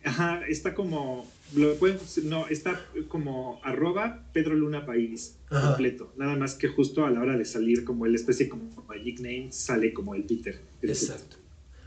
Ajá, 0.05 0.43
está 0.47 0.75
como 0.75 1.33
lo 1.55 1.75
pueden, 1.77 1.99
no, 2.25 2.49
está 2.49 2.85
como 3.09 3.61
arroba 3.63 4.25
Pedro 4.33 4.55
Luna 4.55 4.85
País 4.85 5.37
Ajá. 5.51 5.69
completo. 5.69 6.13
Nada 6.17 6.37
más 6.37 6.55
que 6.55 6.69
justo 6.69 7.07
a 7.07 7.11
la 7.11 7.21
hora 7.21 7.37
de 7.39 7.45
salir 7.45 7.85
como 7.85 8.07
el 8.07 8.15
especie 8.15 8.49
como 8.49 8.93
el 8.93 9.05
nickname 9.05 9.49
sale 9.53 9.93
como 9.93 10.15
el 10.15 10.25
Peter. 10.25 10.61
El 10.83 10.91
Exacto. 10.91 11.37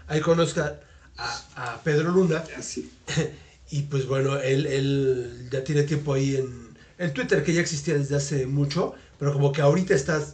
Ahí 0.08 0.22
conozca 0.22 0.80
a, 1.18 1.74
a, 1.74 1.84
Pedro 1.84 2.12
Luna. 2.12 2.44
Así. 2.56 2.90
Y 3.70 3.82
pues 3.82 4.06
bueno, 4.06 4.40
él, 4.40 4.66
él 4.66 5.50
ya 5.52 5.62
tiene 5.62 5.84
tiempo 5.84 6.14
ahí 6.14 6.38
en 6.38 6.67
el 6.98 7.14
Twitter 7.14 7.44
que 7.44 7.54
ya 7.54 7.62
existía 7.62 7.96
desde 7.96 8.16
hace 8.16 8.48
mucho, 8.48 8.94
pero 9.20 9.34
como 9.34 9.52
que 9.52 9.62
ahorita 9.62 9.94
está 9.94 10.26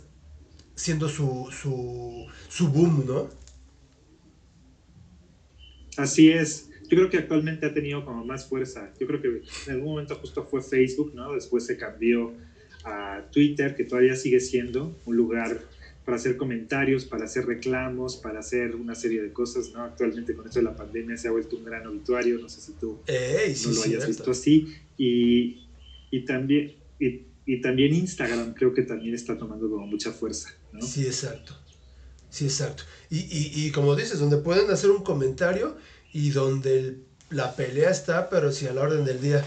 siendo 0.76 1.10
su, 1.10 1.50
su, 1.52 2.26
su 2.50 2.68
boom, 2.70 3.06
¿no? 3.06 3.30
Así 5.98 6.32
es 6.32 6.70
yo 6.94 6.98
creo 6.98 7.10
que 7.10 7.18
actualmente 7.18 7.66
ha 7.66 7.74
tenido 7.74 8.06
como 8.06 8.24
más 8.24 8.46
fuerza. 8.46 8.92
Yo 9.00 9.08
creo 9.08 9.20
que 9.20 9.42
en 9.66 9.72
algún 9.72 9.94
momento 9.94 10.16
justo 10.16 10.46
fue 10.46 10.62
Facebook, 10.62 11.14
¿no? 11.16 11.34
Después 11.34 11.66
se 11.66 11.76
cambió 11.76 12.34
a 12.84 13.24
Twitter, 13.32 13.76
que 13.76 13.84
todavía 13.84 14.16
sigue 14.16 14.40
siendo 14.40 14.96
un 15.06 15.16
lugar 15.16 15.60
para 16.06 16.18
hacer 16.18 16.38
comentarios, 16.38 17.06
para 17.06 17.26
hacer 17.26 17.48
reclamos, 17.48 18.18
para 18.18 18.42
hacer 18.42 18.76
una 18.76 18.94
serie 18.94 19.24
de 19.24 19.32
cosas, 19.32 19.72
¿no? 19.72 19.84
Actualmente 19.84 20.36
con 20.36 20.46
esto 20.46 20.60
de 20.60 20.66
la 20.66 20.76
pandemia 20.76 21.18
se 21.18 21.30
ha 21.30 21.32
vuelto 21.32 21.56
un 21.56 21.64
gran 21.64 21.88
obituario, 21.88 22.38
no 22.40 22.48
sé 22.48 22.62
si 22.62 22.74
tú 22.74 23.00
Ey, 23.08 23.56
sí, 23.56 23.70
no 23.70 23.74
lo 23.74 23.84
hayas 23.84 23.90
cierto. 23.90 24.08
visto 24.08 24.32
así. 24.32 24.76
Y, 24.98 25.63
y 26.18 26.26
también... 26.26 26.76
Y, 27.00 27.34
y 27.46 27.60
también 27.60 27.94
Instagram 27.94 28.54
creo 28.54 28.74
que 28.74 28.84
también 28.84 29.14
está 29.14 29.38
tomando 29.38 29.70
como 29.70 29.86
mucha 29.86 30.12
fuerza, 30.12 30.56
¿no? 30.72 30.82
Sí, 30.82 31.06
exacto. 31.06 31.54
Sí, 32.30 32.46
exacto. 32.46 32.84
Y, 33.10 33.20
y, 33.20 33.52
y 33.66 33.72
como 33.72 33.96
dices, 33.96 34.20
donde 34.20 34.38
pueden 34.38 34.72
hacer 34.72 34.92
un 34.92 35.04
comentario 35.04 35.76
y 36.14 36.30
donde 36.30 36.80
el, 36.80 37.04
la 37.30 37.56
pelea 37.56 37.90
está, 37.90 38.30
pero 38.30 38.52
sí 38.52 38.68
a 38.68 38.74
la 38.74 38.82
orden 38.82 39.04
del 39.06 39.22
día. 39.22 39.44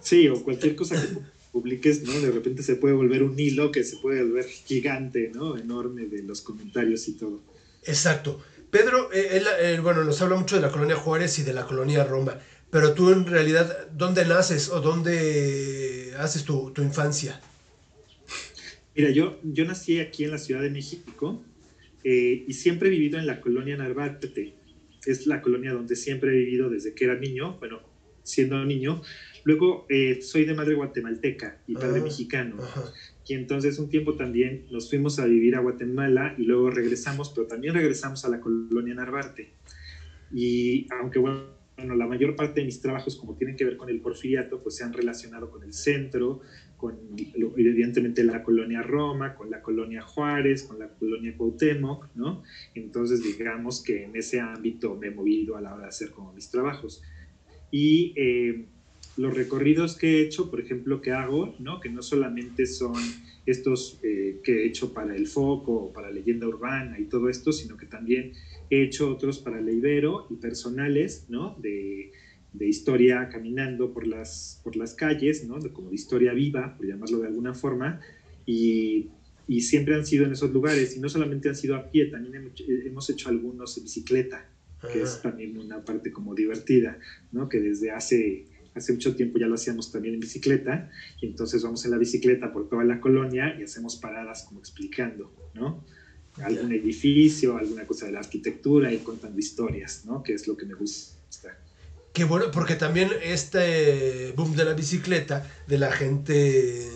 Sí, 0.00 0.28
o 0.28 0.42
cualquier 0.42 0.74
cosa 0.76 1.00
que 1.00 1.18
publiques, 1.52 2.02
¿no? 2.02 2.12
De 2.18 2.30
repente 2.30 2.62
se 2.62 2.76
puede 2.76 2.94
volver 2.94 3.22
un 3.22 3.38
hilo 3.38 3.70
que 3.70 3.84
se 3.84 3.98
puede 3.98 4.22
volver 4.22 4.46
gigante, 4.46 5.30
¿no? 5.34 5.58
Enorme 5.58 6.06
de 6.06 6.22
los 6.22 6.40
comentarios 6.40 7.06
y 7.08 7.12
todo. 7.12 7.40
Exacto. 7.84 8.40
Pedro, 8.70 9.12
eh, 9.12 9.28
él, 9.32 9.46
eh, 9.60 9.80
bueno, 9.80 10.04
nos 10.04 10.20
habla 10.20 10.36
mucho 10.36 10.56
de 10.56 10.62
la 10.62 10.70
colonia 10.70 10.96
Juárez 10.96 11.38
y 11.38 11.42
de 11.42 11.52
la 11.52 11.66
colonia 11.66 12.04
Roma, 12.04 12.38
pero 12.70 12.94
tú 12.94 13.10
en 13.10 13.26
realidad, 13.26 13.88
¿dónde 13.92 14.24
naces 14.24 14.68
o 14.68 14.80
dónde 14.80 16.14
haces 16.18 16.44
tu, 16.44 16.70
tu 16.72 16.82
infancia? 16.82 17.40
Mira, 18.94 19.10
yo, 19.10 19.38
yo 19.42 19.64
nací 19.64 20.00
aquí 20.00 20.24
en 20.24 20.32
la 20.32 20.38
Ciudad 20.38 20.60
de 20.62 20.70
México, 20.70 21.42
eh, 22.04 22.44
y 22.46 22.52
siempre 22.52 22.88
he 22.88 22.90
vivido 22.90 23.18
en 23.18 23.26
la 23.26 23.40
colonia 23.40 23.76
Narvarte. 23.76 24.54
Es 25.06 25.26
la 25.26 25.40
colonia 25.40 25.72
donde 25.72 25.96
siempre 25.96 26.30
he 26.30 26.36
vivido 26.36 26.70
desde 26.70 26.94
que 26.94 27.04
era 27.04 27.14
niño, 27.14 27.56
bueno, 27.58 27.80
siendo 28.22 28.64
niño. 28.64 29.02
Luego 29.44 29.86
eh, 29.88 30.20
soy 30.22 30.44
de 30.44 30.54
madre 30.54 30.74
guatemalteca 30.74 31.60
y 31.66 31.74
padre 31.74 32.00
Ah, 32.00 32.04
mexicano. 32.04 32.56
Ajá. 32.62 32.92
Y 33.26 33.34
entonces 33.34 33.78
un 33.78 33.90
tiempo 33.90 34.14
también 34.14 34.66
nos 34.70 34.88
fuimos 34.88 35.18
a 35.18 35.26
vivir 35.26 35.54
a 35.54 35.60
Guatemala 35.60 36.34
y 36.38 36.44
luego 36.44 36.70
regresamos, 36.70 37.30
pero 37.34 37.46
también 37.46 37.74
regresamos 37.74 38.24
a 38.24 38.30
la 38.30 38.40
colonia 38.40 38.94
Narvarte. 38.94 39.52
Y 40.32 40.86
aunque 40.98 41.18
bueno, 41.18 41.57
la 41.86 42.06
mayor 42.06 42.34
parte 42.34 42.60
de 42.60 42.66
mis 42.66 42.80
trabajos 42.80 43.16
como 43.16 43.34
tienen 43.36 43.56
que 43.56 43.64
ver 43.64 43.76
con 43.76 43.88
el 43.88 44.00
porfiriato, 44.00 44.60
pues 44.62 44.76
se 44.76 44.84
han 44.84 44.92
relacionado 44.92 45.50
con 45.50 45.62
el 45.62 45.72
centro, 45.72 46.40
con 46.76 46.98
evidentemente 47.56 48.24
la 48.24 48.42
colonia 48.42 48.82
Roma, 48.82 49.34
con 49.34 49.50
la 49.50 49.62
colonia 49.62 50.02
Juárez, 50.02 50.64
con 50.64 50.78
la 50.78 50.88
colonia 50.88 51.36
Cuauhtémoc, 51.36 52.08
¿no? 52.14 52.42
Entonces 52.74 53.22
digamos 53.22 53.82
que 53.82 54.04
en 54.04 54.16
ese 54.16 54.40
ámbito 54.40 54.96
me 54.96 55.08
he 55.08 55.10
movido 55.10 55.56
a 55.56 55.60
la 55.60 55.74
hora 55.74 55.84
de 55.84 55.88
hacer 55.88 56.10
como 56.10 56.32
mis 56.32 56.50
trabajos. 56.50 57.02
Y 57.70 58.12
eh, 58.16 58.66
los 59.16 59.34
recorridos 59.34 59.96
que 59.96 60.18
he 60.18 60.22
hecho, 60.22 60.50
por 60.50 60.60
ejemplo, 60.60 61.00
que 61.00 61.12
hago, 61.12 61.54
¿no? 61.58 61.80
Que 61.80 61.90
no 61.90 62.02
solamente 62.02 62.66
son 62.66 62.94
estos 63.50 63.98
eh, 64.02 64.40
que 64.42 64.62
he 64.62 64.66
hecho 64.66 64.92
para 64.92 65.16
el 65.16 65.26
foco 65.26 65.92
para 65.92 66.10
leyenda 66.10 66.46
urbana 66.46 66.98
y 66.98 67.04
todo 67.04 67.28
esto, 67.28 67.52
sino 67.52 67.76
que 67.76 67.86
también 67.86 68.32
he 68.70 68.82
hecho 68.82 69.10
otros 69.10 69.38
para 69.38 69.60
la 69.60 69.70
Ibero 69.70 70.26
y 70.30 70.36
personales, 70.36 71.24
¿no? 71.28 71.56
De, 71.60 72.12
de 72.52 72.66
historia 72.66 73.28
caminando 73.28 73.92
por 73.92 74.06
las, 74.06 74.60
por 74.64 74.76
las 74.76 74.94
calles, 74.94 75.44
¿no? 75.44 75.58
De, 75.58 75.70
como 75.70 75.90
de 75.90 75.94
historia 75.94 76.32
viva, 76.32 76.76
por 76.76 76.86
llamarlo 76.86 77.18
de 77.20 77.28
alguna 77.28 77.54
forma, 77.54 78.00
y, 78.46 79.08
y, 79.46 79.60
siempre 79.60 79.94
han 79.94 80.06
sido 80.06 80.24
en 80.24 80.32
esos 80.32 80.50
lugares, 80.52 80.96
y 80.96 81.00
no 81.00 81.08
solamente 81.08 81.48
han 81.48 81.56
sido 81.56 81.76
a 81.76 81.90
pie, 81.90 82.06
también 82.06 82.50
hemos 82.86 83.10
hecho 83.10 83.28
algunos 83.28 83.76
en 83.76 83.84
bicicleta, 83.84 84.48
que 84.92 85.02
es 85.02 85.20
también 85.20 85.58
una 85.58 85.84
parte 85.84 86.12
como 86.12 86.34
divertida, 86.34 86.98
¿no? 87.32 87.48
Que 87.48 87.60
desde 87.60 87.90
hace, 87.90 88.46
hace 88.78 88.92
mucho 88.92 89.14
tiempo 89.14 89.38
ya 89.38 89.46
lo 89.46 89.54
hacíamos 89.54 89.92
también 89.92 90.14
en 90.14 90.20
bicicleta, 90.20 90.90
y 91.20 91.26
entonces 91.26 91.62
vamos 91.62 91.84
en 91.84 91.90
la 91.90 91.98
bicicleta 91.98 92.52
por 92.52 92.68
toda 92.68 92.84
la 92.84 93.00
colonia 93.00 93.54
y 93.58 93.62
hacemos 93.62 93.96
paradas 93.96 94.44
como 94.44 94.60
explicando, 94.60 95.32
¿no? 95.54 95.84
algún 96.42 96.72
edificio, 96.72 97.56
alguna 97.56 97.86
cosa 97.86 98.06
de 98.06 98.12
la 98.12 98.20
arquitectura 98.20 98.92
y 98.92 98.98
contando 98.98 99.38
historias, 99.38 100.04
¿no? 100.04 100.22
Que 100.22 100.34
es 100.34 100.46
lo 100.46 100.56
que 100.56 100.66
me 100.66 100.74
gusta. 100.74 101.16
Qué 102.12 102.24
bueno, 102.24 102.50
porque 102.50 102.74
también 102.74 103.10
este 103.22 104.32
boom 104.32 104.56
de 104.56 104.64
la 104.64 104.74
bicicleta, 104.74 105.48
de 105.66 105.78
la 105.78 105.92
gente, 105.92 106.88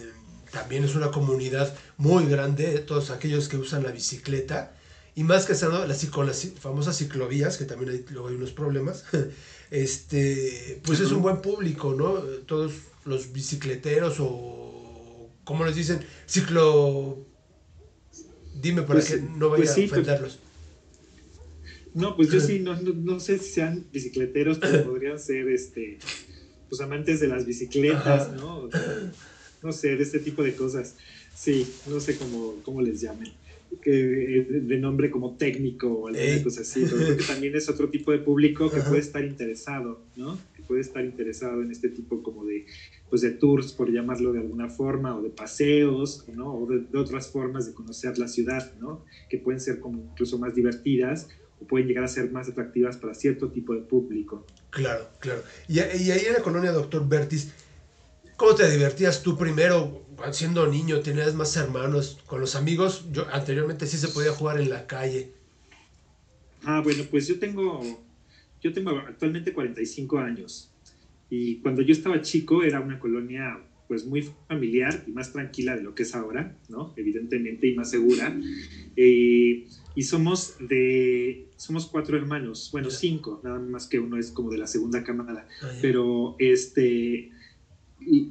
también 0.50 0.84
es 0.84 0.94
una 0.94 1.10
comunidad 1.10 1.74
muy 1.96 2.26
grande, 2.26 2.78
todos 2.80 3.10
aquellos 3.10 3.48
que 3.48 3.56
usan 3.56 3.82
la 3.82 3.92
bicicleta, 3.92 4.74
y 5.14 5.24
más 5.24 5.44
que 5.44 5.52
las, 5.52 6.06
con 6.06 6.26
las 6.26 6.48
famosas 6.58 6.96
ciclovías, 6.96 7.58
que 7.58 7.66
también 7.66 7.90
hay, 7.90 8.04
luego 8.10 8.28
hay 8.28 8.34
unos 8.34 8.52
problemas, 8.52 9.04
este, 9.72 10.80
pues 10.84 11.00
es 11.00 11.10
un 11.12 11.22
buen 11.22 11.40
público, 11.40 11.94
¿no? 11.94 12.12
Todos 12.44 12.74
los 13.06 13.32
bicicleteros 13.32 14.16
o, 14.20 15.30
¿cómo 15.44 15.64
les 15.64 15.74
dicen? 15.74 16.00
Ciclo... 16.26 17.26
Dime 18.54 18.82
para 18.82 19.00
Pues, 19.00 19.12
que 19.12 19.22
no 19.22 19.48
vaya 19.48 19.64
pues 19.64 19.74
sí, 19.74 19.84
a 19.84 19.86
ofenderlos. 19.86 20.40
No, 21.94 22.16
pues 22.16 22.30
yo 22.30 22.38
sí, 22.38 22.58
no, 22.60 22.78
no, 22.80 22.92
no 22.92 23.18
sé 23.18 23.38
si 23.38 23.50
sean 23.50 23.86
bicicleteros, 23.90 24.58
pero 24.58 24.84
podrían 24.90 25.18
ser 25.18 25.48
este, 25.48 25.98
pues 26.68 26.80
amantes 26.82 27.20
de 27.20 27.28
las 27.28 27.46
bicicletas, 27.46 28.28
Ajá. 28.28 28.32
¿no? 28.36 28.58
O 28.58 28.70
sea, 28.70 29.12
no 29.62 29.72
sé, 29.72 29.96
de 29.96 30.02
este 30.02 30.18
tipo 30.18 30.42
de 30.42 30.54
cosas. 30.54 30.96
Sí, 31.34 31.66
no 31.86 31.98
sé 31.98 32.18
cómo, 32.18 32.56
cómo 32.62 32.82
les 32.82 33.00
llamen. 33.00 33.32
Que, 33.80 34.44
de 34.48 34.76
nombre 34.78 35.10
como 35.10 35.32
técnico 35.32 35.88
o 35.88 36.06
alguna 36.08 36.24
Ey. 36.24 36.42
cosa 36.42 36.60
así. 36.60 36.84
Pero 36.84 36.96
creo 36.98 37.16
que 37.16 37.24
también 37.24 37.56
es 37.56 37.68
otro 37.68 37.88
tipo 37.88 38.12
de 38.12 38.18
público 38.18 38.70
que 38.70 38.76
Ajá. 38.80 38.88
puede 38.88 39.00
estar 39.00 39.24
interesado, 39.24 40.00
¿no? 40.14 40.38
Que 40.54 40.62
puede 40.62 40.80
estar 40.82 41.04
interesado 41.04 41.62
en 41.62 41.70
este 41.70 41.88
tipo 41.88 42.22
como 42.22 42.44
de, 42.44 42.64
pues 43.08 43.22
de 43.22 43.30
tours, 43.30 43.72
por 43.72 43.90
llamarlo 43.90 44.32
de 44.32 44.40
alguna 44.40 44.68
forma, 44.68 45.16
o 45.16 45.22
de 45.22 45.30
paseos, 45.30 46.22
¿no? 46.28 46.54
O 46.54 46.66
de, 46.66 46.80
de 46.80 46.98
otras 46.98 47.28
formas 47.30 47.66
de 47.66 47.72
conocer 47.72 48.18
la 48.18 48.28
ciudad, 48.28 48.70
¿no? 48.78 49.02
Que 49.28 49.38
pueden 49.38 49.60
ser 49.60 49.78
como 49.78 49.98
incluso 49.98 50.38
más 50.38 50.54
divertidas 50.54 51.26
o 51.60 51.64
pueden 51.66 51.86
llegar 51.88 52.04
a 52.04 52.08
ser 52.08 52.30
más 52.30 52.48
atractivas 52.48 52.96
para 52.96 53.14
cierto 53.14 53.50
tipo 53.50 53.74
de 53.74 53.80
público. 53.80 54.44
Claro, 54.70 55.08
claro. 55.18 55.42
Y, 55.68 55.78
y 55.78 55.80
ahí 56.10 56.24
en 56.26 56.32
la 56.34 56.42
colonia 56.42 56.72
Doctor 56.72 57.08
Bertis, 57.08 57.52
¿Cómo 58.42 58.56
te 58.56 58.68
divertías 58.68 59.22
tú 59.22 59.38
primero 59.38 60.04
siendo 60.32 60.66
niño? 60.66 60.98
¿Tenías 60.98 61.32
más 61.32 61.56
hermanos 61.56 62.18
con 62.26 62.40
los 62.40 62.56
amigos? 62.56 63.06
Yo 63.12 63.24
anteriormente 63.32 63.86
sí 63.86 63.96
se 63.96 64.08
podía 64.08 64.32
jugar 64.32 64.60
en 64.60 64.68
la 64.68 64.88
calle. 64.88 65.30
Ah, 66.64 66.80
bueno, 66.82 67.04
pues 67.08 67.28
yo 67.28 67.38
tengo, 67.38 67.80
yo 68.60 68.72
tengo 68.72 68.90
actualmente 68.98 69.52
45 69.52 70.18
años. 70.18 70.72
Y 71.30 71.58
cuando 71.58 71.82
yo 71.82 71.92
estaba 71.92 72.20
chico 72.20 72.64
era 72.64 72.80
una 72.80 72.98
colonia 72.98 73.60
pues 73.86 74.04
muy 74.06 74.28
familiar 74.48 75.04
y 75.06 75.12
más 75.12 75.32
tranquila 75.32 75.76
de 75.76 75.84
lo 75.84 75.94
que 75.94 76.02
es 76.02 76.12
ahora, 76.16 76.56
¿no? 76.68 76.92
Evidentemente 76.96 77.68
y 77.68 77.76
más 77.76 77.90
segura. 77.90 78.36
Eh, 78.96 79.68
y 79.94 80.02
somos 80.02 80.56
de, 80.58 81.46
somos 81.56 81.86
cuatro 81.86 82.16
hermanos, 82.16 82.70
bueno, 82.72 82.90
cinco, 82.90 83.40
nada 83.44 83.60
más 83.60 83.86
que 83.86 84.00
uno 84.00 84.16
es 84.18 84.32
como 84.32 84.50
de 84.50 84.58
la 84.58 84.66
segunda 84.66 85.04
camada. 85.04 85.46
Ah. 85.62 85.70
Pero 85.80 86.34
este, 86.40 87.30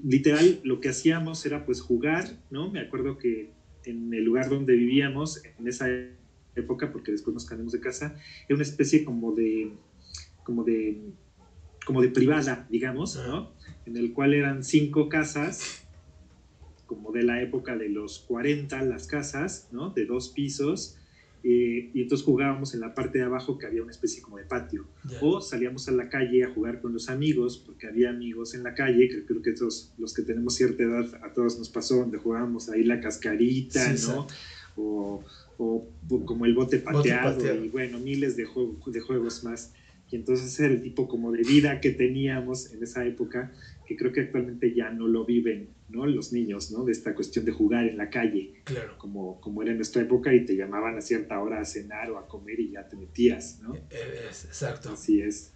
literal, 0.04 0.60
lo 0.64 0.80
que 0.80 0.90
hacíamos 0.90 1.46
era 1.46 1.66
pues 1.66 1.82
jugar, 1.82 2.38
¿no? 2.50 2.72
Me 2.72 2.80
acuerdo 2.80 3.18
que 3.18 3.52
en 3.86 4.14
el 4.14 4.24
lugar 4.24 4.50
donde 4.50 4.76
vivíamos, 4.76 5.42
en 5.60 5.68
esa 5.68 5.88
época, 6.56 6.92
porque 6.92 7.12
después 7.12 7.34
nos 7.34 7.46
cambiamos 7.46 7.74
de 7.74 7.80
casa, 7.80 8.16
era 8.48 8.56
una 8.56 8.64
especie 8.64 9.04
como 9.04 9.34
de, 9.34 9.72
como 10.44 10.64
de, 10.64 11.02
como 11.86 12.02
de 12.02 12.10
privada, 12.10 12.68
digamos, 12.70 13.16
¿no? 13.16 13.54
En 13.86 13.98
el 13.98 14.14
cual 14.14 14.34
eran 14.34 14.64
cinco 14.64 15.10
casas, 15.10 15.88
como 16.86 17.12
de 17.12 17.24
la 17.24 17.42
época 17.42 17.78
de 17.78 17.90
los 17.90 18.20
40, 18.20 18.82
las 18.84 19.08
casas, 19.08 19.70
¿no? 19.72 19.92
De 19.92 20.06
dos 20.06 20.30
pisos, 20.30 20.98
eh, 21.44 21.90
y 21.94 22.02
entonces 22.02 22.24
jugábamos 22.24 22.74
en 22.74 22.80
la 22.82 22.94
parte 22.94 23.18
de 23.18 23.24
abajo 23.24 23.58
que 23.58 23.66
había 23.66 23.82
una 23.82 23.92
especie 23.92 24.22
como 24.22 24.38
de 24.38 24.44
patio. 24.46 24.88
O 25.22 25.42
salíamos 25.42 25.88
a 25.88 25.92
la 25.92 26.08
calle 26.08 26.44
a 26.44 26.48
jugar 26.50 26.80
con 26.80 26.94
los 26.94 27.10
amigos, 27.10 27.58
porque 27.66 27.88
había 27.88 28.10
amigos 28.10 28.54
en 28.54 28.64
la 28.64 28.74
calle, 28.74 29.10
que 29.10 29.26
creo 29.26 29.42
que 29.42 29.54
todos 29.54 29.92
los 29.98 30.14
que 30.14 30.22
tenemos 30.22 30.54
cierta 30.56 30.84
edad, 30.84 31.06
a 31.24 31.34
todos 31.34 31.58
nos 31.58 31.70
pasó, 31.70 31.96
donde 31.98 32.18
jugábamos 32.18 32.70
ahí 32.70 32.84
la 32.84 33.00
cascarita, 33.00 33.96
Sí, 33.96 34.06
¿no? 34.08 34.28
O, 34.76 35.24
o- 35.58 35.88
o 36.10 36.26
como 36.26 36.46
el 36.46 36.54
bote 36.54 36.78
pateado, 36.80 37.38
pateado. 37.38 37.66
y 37.66 37.70
bueno, 37.70 38.00
miles 38.00 38.36
de, 38.36 38.46
juego- 38.46 38.78
de 38.86 39.00
juegos 39.00 39.44
más. 39.44 39.72
Y 40.12 40.18
entonces 40.18 40.60
era 40.60 40.74
el 40.74 40.82
tipo 40.82 41.08
como 41.08 41.32
de 41.32 41.42
vida 41.44 41.80
que 41.80 41.92
teníamos 41.92 42.70
en 42.74 42.84
esa 42.84 43.06
época, 43.06 43.52
que 43.92 43.98
creo 43.98 44.14
que 44.14 44.22
actualmente 44.22 44.74
ya 44.74 44.90
no 44.90 45.06
lo 45.08 45.26
viven, 45.26 45.68
¿no? 45.90 46.06
Los 46.06 46.32
niños, 46.32 46.72
¿no? 46.72 46.86
De 46.86 46.94
esta 46.94 47.14
cuestión 47.14 47.44
de 47.44 47.52
jugar 47.52 47.86
en 47.88 47.98
la 47.98 48.10
calle 48.10 48.54
Claro. 48.64 48.98
como, 48.98 49.42
como 49.42 49.62
era 49.62 49.72
en 49.72 49.78
nuestra 49.78 50.02
época 50.02 50.34
y 50.34 50.46
te 50.46 50.56
llamaban 50.56 50.98
a 50.98 51.02
cierta 51.02 51.40
hora 51.42 51.60
a 51.60 51.66
cenar 51.66 52.10
o 52.12 52.18
a 52.18 52.26
comer 52.26 52.60
y 52.62 52.72
ya 52.72 52.88
te 52.88 52.96
metías, 52.96 53.58
¿no? 53.62 53.76
Eh, 53.90 54.28
es- 54.30 54.46
exacto. 54.46 54.92
Así 54.92 55.20
es. 55.20 55.52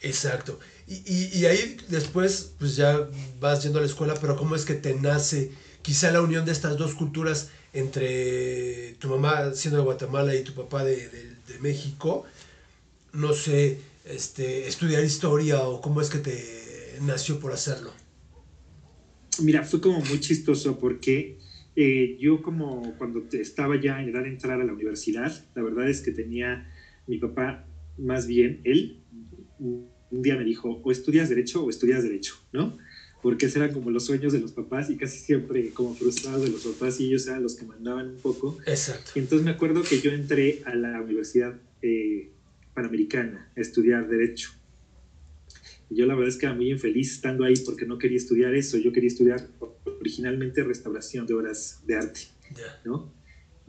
Exacto. 0.00 0.58
Y, 0.88 0.94
y- 1.06 1.38
y 1.38 1.46
ahí 1.46 1.76
después, 1.88 2.50
pues 2.58 2.74
ya 2.74 3.08
vas 3.40 3.62
yendo 3.62 3.78
a 3.78 3.82
la 3.82 3.86
escuela, 3.86 4.14
pero 4.20 4.36
¿cómo 4.36 4.54
es 4.56 4.64
que 4.64 4.74
te 4.74 4.94
nace 4.94 5.50
quizá 5.82 6.10
la 6.10 6.20
unión 6.20 6.44
de 6.44 6.52
estas 6.52 6.76
dos 6.76 6.94
culturas 6.96 7.48
entre 7.72 8.94
tu 8.98 9.08
mamá 9.08 9.54
siendo 9.54 9.78
de 9.78 9.84
Guatemala 9.84 10.34
y 10.34 10.42
tu 10.42 10.52
papá 10.52 10.84
de, 10.84 11.08
de- 11.08 11.30
de 11.46 11.58
México? 11.60 12.24
No 13.12 13.32
sé, 13.32 13.78
este, 14.04 14.68
estudiar 14.68 15.02
historia 15.04 15.62
o 15.66 15.80
cómo 15.80 16.00
es 16.00 16.10
que 16.10 16.18
te 16.18 16.65
nació 17.02 17.38
por 17.40 17.52
hacerlo. 17.52 17.92
Mira, 19.42 19.64
fue 19.64 19.80
como 19.80 20.00
muy 20.00 20.20
chistoso 20.20 20.78
porque 20.78 21.38
eh, 21.74 22.16
yo 22.18 22.42
como 22.42 22.94
cuando 22.96 23.24
estaba 23.32 23.80
ya 23.80 24.00
en 24.02 24.08
edad 24.08 24.22
de 24.22 24.30
entrar 24.30 24.60
a 24.60 24.64
la 24.64 24.72
universidad, 24.72 25.32
la 25.54 25.62
verdad 25.62 25.88
es 25.88 26.00
que 26.00 26.10
tenía 26.10 26.70
mi 27.06 27.18
papá, 27.18 27.66
más 27.98 28.26
bien 28.26 28.60
él, 28.64 29.02
un 29.58 29.96
un 30.10 30.22
día 30.22 30.36
me 30.36 30.44
dijo, 30.44 30.80
o 30.82 30.92
estudias 30.92 31.28
derecho 31.28 31.64
o 31.64 31.70
estudias 31.70 32.02
derecho, 32.02 32.34
¿no? 32.52 32.76
Porque 33.22 33.46
esos 33.46 33.56
eran 33.56 33.72
como 33.72 33.90
los 33.90 34.04
sueños 34.04 34.32
de 34.32 34.40
los 34.40 34.52
papás 34.52 34.90
y 34.90 34.96
casi 34.96 35.18
siempre 35.18 35.70
como 35.70 35.94
frustrados 35.94 36.42
de 36.42 36.50
los 36.50 36.64
papás 36.64 37.00
y 37.00 37.06
ellos 37.06 37.26
eran 37.26 37.42
los 37.42 37.56
que 37.56 37.64
mandaban 37.64 38.10
un 38.10 38.20
poco. 38.20 38.58
Exacto. 38.66 39.12
Y 39.14 39.20
entonces 39.20 39.44
me 39.44 39.50
acuerdo 39.50 39.82
que 39.82 40.00
yo 40.00 40.12
entré 40.12 40.62
a 40.64 40.74
la 40.74 41.00
Universidad 41.00 41.54
eh, 41.82 42.30
Panamericana 42.74 43.50
a 43.56 43.60
estudiar 43.60 44.08
Derecho. 44.08 44.50
Yo 45.90 46.06
la 46.06 46.14
verdad 46.14 46.28
es 46.28 46.36
que 46.36 46.46
era 46.46 46.54
muy 46.54 46.70
infeliz 46.70 47.12
estando 47.12 47.44
ahí 47.44 47.54
porque 47.64 47.86
no 47.86 47.98
quería 47.98 48.16
estudiar 48.16 48.54
eso. 48.54 48.76
Yo 48.76 48.92
quería 48.92 49.08
estudiar 49.08 49.48
originalmente 50.00 50.62
restauración 50.64 51.26
de 51.26 51.34
obras 51.34 51.82
de 51.86 51.96
arte. 51.96 52.20
¿no? 52.84 53.12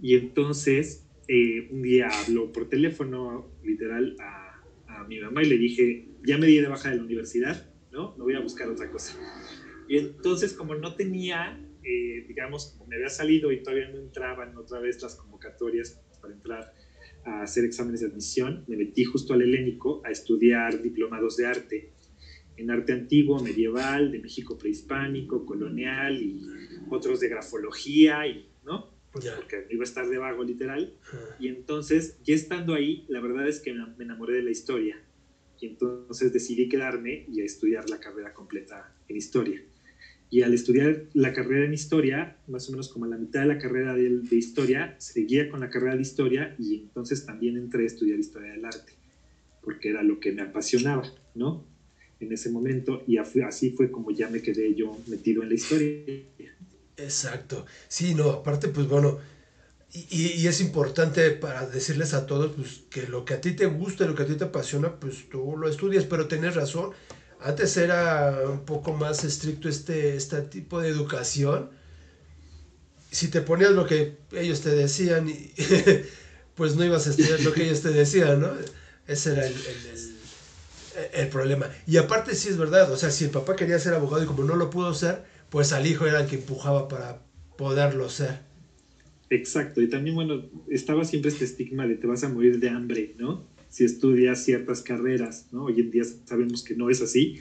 Y 0.01 0.15
entonces 0.15 1.07
eh, 1.27 1.67
un 1.71 1.81
día 1.81 2.09
habló 2.09 2.51
por 2.51 2.69
teléfono, 2.69 3.51
literal, 3.63 4.15
a, 4.19 4.63
a 4.87 5.03
mi 5.05 5.19
mamá 5.19 5.43
y 5.43 5.49
le 5.49 5.57
dije, 5.57 6.07
ya 6.25 6.37
me 6.37 6.47
di 6.47 6.59
de 6.59 6.67
baja 6.67 6.89
de 6.89 6.97
la 6.97 7.03
universidad, 7.03 7.69
¿no? 7.91 8.15
Me 8.17 8.23
voy 8.23 8.33
a 8.35 8.39
buscar 8.39 8.69
otra 8.69 8.89
cosa. 8.89 9.17
Y 9.87 9.97
entonces, 9.97 10.53
como 10.53 10.75
no 10.75 10.95
tenía, 10.95 11.59
eh, 11.83 12.25
digamos, 12.27 12.75
como 12.77 12.87
me 12.87 12.95
había 12.95 13.09
salido 13.09 13.51
y 13.51 13.63
todavía 13.63 13.89
no 13.89 13.99
entraban 13.99 14.55
otra 14.57 14.79
vez 14.79 15.01
las 15.01 15.15
convocatorias 15.15 16.01
para 16.21 16.33
entrar 16.33 16.73
a 17.25 17.43
hacer 17.43 17.65
exámenes 17.65 18.01
de 18.01 18.07
admisión, 18.07 18.63
me 18.67 18.77
metí 18.77 19.03
justo 19.03 19.33
al 19.33 19.41
helénico 19.41 20.01
a 20.05 20.11
estudiar 20.11 20.81
diplomados 20.81 21.37
de 21.37 21.45
arte, 21.45 21.91
en 22.57 22.71
arte 22.71 22.91
antiguo, 22.91 23.41
medieval, 23.41 24.11
de 24.11 24.19
México 24.19 24.57
prehispánico, 24.57 25.45
colonial 25.45 26.21
y 26.21 26.41
otros 26.89 27.19
de 27.19 27.29
grafología, 27.29 28.27
y, 28.27 28.49
¿no? 28.65 28.91
Pues 29.11 29.29
porque 29.29 29.65
iba 29.69 29.83
a 29.83 29.83
estar 29.83 30.07
de 30.07 30.17
vago 30.17 30.43
literal. 30.43 30.93
Y 31.39 31.47
entonces, 31.47 32.17
ya 32.23 32.35
estando 32.35 32.73
ahí, 32.73 33.05
la 33.07 33.19
verdad 33.19 33.47
es 33.47 33.59
que 33.59 33.73
me 33.73 34.03
enamoré 34.03 34.35
de 34.35 34.43
la 34.43 34.51
historia. 34.51 35.01
Y 35.59 35.67
entonces 35.67 36.33
decidí 36.33 36.69
quedarme 36.69 37.25
y 37.31 37.41
a 37.41 37.45
estudiar 37.45 37.89
la 37.89 37.99
carrera 37.99 38.33
completa 38.33 38.93
en 39.07 39.17
historia. 39.17 39.63
Y 40.29 40.41
al 40.41 40.53
estudiar 40.53 41.05
la 41.13 41.31
carrera 41.31 41.65
en 41.65 41.73
historia, 41.73 42.37
más 42.47 42.67
o 42.67 42.71
menos 42.71 42.89
como 42.89 43.05
a 43.05 43.07
la 43.07 43.17
mitad 43.17 43.41
de 43.41 43.47
la 43.47 43.57
carrera 43.57 43.95
de, 43.95 44.09
de 44.09 44.35
historia, 44.35 44.95
seguía 44.99 45.49
con 45.49 45.61
la 45.61 45.69
carrera 45.69 45.95
de 45.95 46.01
historia 46.01 46.53
y 46.59 46.75
entonces 46.75 47.25
también 47.25 47.55
entré 47.55 47.83
a 47.83 47.87
estudiar 47.87 48.19
historia 48.19 48.51
del 48.51 48.65
arte, 48.65 48.93
porque 49.63 49.89
era 49.89 50.03
lo 50.03 50.19
que 50.19 50.33
me 50.33 50.41
apasionaba, 50.41 51.09
¿no? 51.33 51.65
En 52.19 52.31
ese 52.31 52.49
momento, 52.49 53.03
y 53.07 53.17
así 53.17 53.71
fue 53.71 53.91
como 53.91 54.11
ya 54.11 54.27
me 54.29 54.41
quedé 54.41 54.73
yo 54.75 54.97
metido 55.07 55.43
en 55.43 55.49
la 55.49 55.55
historia. 55.55 55.91
Exacto. 56.97 57.65
Sí, 57.87 58.15
no, 58.15 58.29
aparte, 58.31 58.69
pues 58.69 58.87
bueno, 58.87 59.19
y, 59.93 60.47
es 60.47 60.61
importante 60.61 61.31
para 61.31 61.65
decirles 61.67 62.13
a 62.13 62.25
todos 62.25 62.51
pues, 62.55 62.81
que 62.89 63.07
lo 63.07 63.25
que 63.25 63.35
a 63.35 63.41
ti 63.41 63.53
te 63.53 63.65
gusta, 63.67 64.05
lo 64.05 64.15
que 64.15 64.23
a 64.23 64.25
ti 64.27 64.35
te 64.35 64.45
apasiona, 64.45 64.99
pues 64.99 65.29
tú 65.29 65.55
lo 65.57 65.67
estudias, 65.69 66.05
pero 66.05 66.27
tienes 66.27 66.55
razón. 66.55 66.91
Antes 67.39 67.77
era 67.77 68.49
un 68.49 68.65
poco 68.65 68.93
más 68.93 69.23
estricto 69.23 69.69
este, 69.69 70.15
este 70.15 70.41
tipo 70.43 70.81
de 70.81 70.89
educación. 70.89 71.69
Si 73.11 73.29
te 73.29 73.41
ponías 73.41 73.71
lo 73.71 73.85
que 73.85 74.17
ellos 74.33 74.61
te 74.61 74.69
decían, 74.69 75.27
pues 76.55 76.75
no 76.75 76.83
ibas 76.85 77.07
a 77.07 77.11
estudiar 77.11 77.39
lo 77.41 77.53
que 77.53 77.63
ellos 77.63 77.81
te 77.81 77.89
decían, 77.89 78.41
¿no? 78.41 78.51
Ese 79.07 79.31
era 79.31 79.45
el, 79.45 79.53
el- 79.65 79.85
el- 79.87 80.06
el 81.13 81.27
problema. 81.29 81.69
Y 81.85 81.97
aparte 81.97 82.35
sí 82.35 82.49
es 82.49 82.57
verdad, 82.57 82.91
o 82.91 82.97
sea, 82.97 83.11
si 83.11 83.25
el 83.25 83.29
papá 83.29 83.55
quería 83.55 83.79
ser 83.79 83.93
abogado 83.93 84.23
y 84.23 84.27
como 84.27 84.43
no 84.43 84.55
lo 84.55 84.69
pudo 84.69 84.93
ser, 84.93 85.23
pues 85.49 85.73
al 85.73 85.85
hijo 85.87 86.05
era 86.05 86.21
el 86.21 86.27
que 86.27 86.35
empujaba 86.35 86.87
para 86.87 87.21
poderlo 87.57 88.09
ser. 88.09 88.39
Exacto, 89.29 89.81
y 89.81 89.89
también, 89.89 90.15
bueno, 90.15 90.45
estaba 90.69 91.03
siempre 91.03 91.31
este 91.31 91.43
estigma 91.45 91.85
de 91.85 91.95
te 91.95 92.07
vas 92.07 92.23
a 92.23 92.29
morir 92.29 92.59
de 92.59 92.69
hambre, 92.69 93.13
¿no? 93.17 93.45
Si 93.69 93.83
estudias 93.83 94.43
ciertas 94.43 94.81
carreras, 94.81 95.47
¿no? 95.51 95.65
Hoy 95.65 95.81
en 95.81 95.91
día 95.91 96.03
sabemos 96.25 96.63
que 96.63 96.75
no 96.75 96.89
es 96.89 97.01
así, 97.01 97.39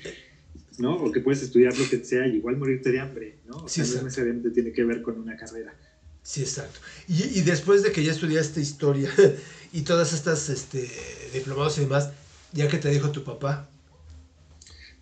¿no? 0.78 0.96
O 0.96 1.12
que 1.12 1.20
puedes 1.20 1.42
estudiar 1.42 1.76
lo 1.78 1.88
que 1.88 2.04
sea 2.04 2.26
y 2.26 2.36
igual 2.36 2.56
morirte 2.56 2.90
de 2.90 2.98
hambre, 3.00 3.38
¿no? 3.46 3.58
O 3.58 3.68
Sí, 3.68 3.84
sea, 3.84 3.98
no 3.98 4.04
necesariamente 4.04 4.50
tiene 4.50 4.72
que 4.72 4.84
ver 4.84 5.00
con 5.02 5.20
una 5.20 5.36
carrera. 5.36 5.74
Sí, 6.22 6.40
exacto. 6.40 6.80
Y, 7.06 7.38
y 7.38 7.42
después 7.42 7.84
de 7.84 7.92
que 7.92 8.02
ya 8.02 8.10
estudiaste 8.10 8.60
historia 8.60 9.08
y 9.72 9.82
todas 9.82 10.12
estas 10.12 10.48
este, 10.48 10.90
diplomados 11.32 11.78
y 11.78 11.82
demás, 11.82 12.10
ya 12.52 12.68
que 12.68 12.78
te 12.78 12.90
dijo 12.90 13.10
tu 13.10 13.22
papá, 13.24 13.70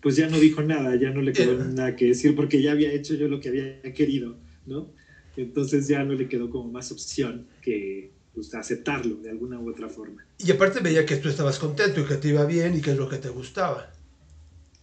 Pues 0.01 0.15
ya 0.17 0.27
no 0.27 0.37
dijo 0.39 0.61
nada, 0.61 0.95
ya 0.95 1.09
no 1.09 1.21
le 1.21 1.33
quedó 1.33 1.53
Eh. 1.59 1.65
nada 1.73 1.95
que 1.95 2.05
decir 2.05 2.35
porque 2.35 2.61
ya 2.61 2.73
había 2.73 2.91
hecho 2.93 3.15
yo 3.15 3.27
lo 3.27 3.39
que 3.39 3.49
había 3.49 3.81
querido, 3.93 4.37
¿no? 4.67 4.91
Entonces 5.35 5.87
ya 5.87 6.03
no 6.03 6.13
le 6.13 6.27
quedó 6.29 6.49
como 6.51 6.71
más 6.71 6.91
opción 6.91 7.47
que 7.61 8.11
pues, 8.35 8.53
aceptarlo 8.53 9.15
de 9.15 9.31
alguna 9.31 9.59
u 9.59 9.69
otra 9.69 9.89
forma. 9.89 10.23
y 10.37 10.51
aparte 10.51 10.79
veía 10.81 11.05
que 11.07 11.15
tú 11.17 11.27
estabas 11.29 11.57
contento 11.57 12.01
y 12.01 12.05
que 12.05 12.15
te 12.17 12.27
iba 12.29 12.45
bien 12.45 12.75
y 12.77 12.81
que 12.81 12.91
es 12.91 12.97
lo 12.97 13.09
que 13.09 13.17
te 13.17 13.29
gustaba. 13.29 13.91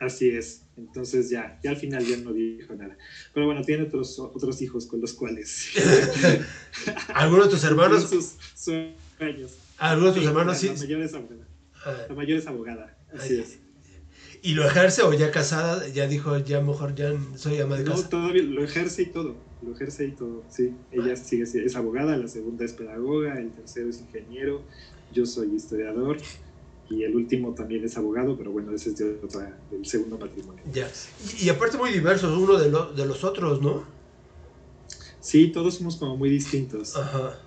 Así 0.00 0.30
es. 0.30 0.62
Entonces 0.76 1.30
ya, 1.30 1.60
ya 1.62 1.70
al 1.70 1.76
final 1.76 2.04
ya 2.04 2.16
no 2.16 2.32
dijo 2.32 2.74
nada. 2.74 2.96
Pero 3.32 3.46
bueno, 3.46 3.62
tiene 3.62 3.84
otros, 3.84 4.18
otros 4.18 4.60
hijos 4.62 4.86
con 4.86 5.00
los 5.00 5.12
cuales. 5.12 5.68
¿Alguno 7.14 7.44
de 7.44 7.50
tus 7.50 7.62
hermanos? 7.64 8.08
sus 8.10 8.32
sueños. 8.56 9.52
¿Alguno 9.78 10.08
de 10.12 10.18
tus 10.20 10.26
hermanos 10.28 10.58
sí? 10.58 10.66
la 10.68 10.74
mayor 10.74 11.02
es 11.02 11.14
abogada. 11.14 11.46
Ah, 11.84 12.06
La 12.08 12.14
mayor 12.14 12.38
es 12.38 12.46
abogada. 12.46 12.96
Así 13.12 13.34
Ay, 13.34 13.40
es. 13.40 13.58
¿Y 14.42 14.54
lo 14.54 14.64
ejerce 14.66 15.02
o 15.02 15.12
ya 15.12 15.30
casada? 15.30 15.86
Ya 15.88 16.06
dijo, 16.08 16.36
ya 16.38 16.60
mejor 16.60 16.94
ya 16.94 17.12
soy 17.36 17.60
ama 17.60 17.76
de 17.78 17.84
No, 17.84 17.94
todavía 18.08 18.42
lo 18.42 18.64
ejerce 18.64 19.02
y 19.02 19.06
todo. 19.06 19.36
Lo 19.60 19.72
ejerce 19.74 20.06
y 20.06 20.12
todo. 20.12 20.44
Sí, 20.50 20.74
ella 20.90 21.14
sigue 21.16 21.46
siendo- 21.46 21.68
es 21.68 21.76
abogada, 21.76 22.16
la 22.16 22.26
segunda 22.26 22.64
es 22.64 22.72
pedagoga, 22.72 23.38
el 23.38 23.52
tercero 23.52 23.88
es 23.90 24.00
ingeniero, 24.00 24.64
yo 25.12 25.24
soy 25.26 25.54
historiador 25.54 26.16
y 26.90 27.04
el 27.04 27.14
último 27.14 27.54
también 27.54 27.84
es 27.84 27.96
abogado, 27.96 28.36
pero 28.36 28.50
bueno, 28.50 28.74
ese 28.74 28.90
es 28.90 28.96
de 28.98 29.20
otra, 29.22 29.60
del 29.70 29.86
segundo 29.86 30.18
matrimonio. 30.18 30.62
Ya. 30.72 30.90
Y, 31.40 31.46
y 31.46 31.48
aparte 31.48 31.76
muy 31.78 31.92
diversos 31.92 32.36
uno 32.36 32.58
de, 32.58 32.68
lo- 32.70 32.92
de 32.92 33.06
los 33.06 33.22
otros, 33.22 33.60
¿no? 33.62 33.86
Sí, 35.20 35.48
todos 35.52 35.76
somos 35.76 35.96
como 35.96 36.16
muy 36.16 36.28
distintos. 36.30 36.96
Ajá. 36.96 37.38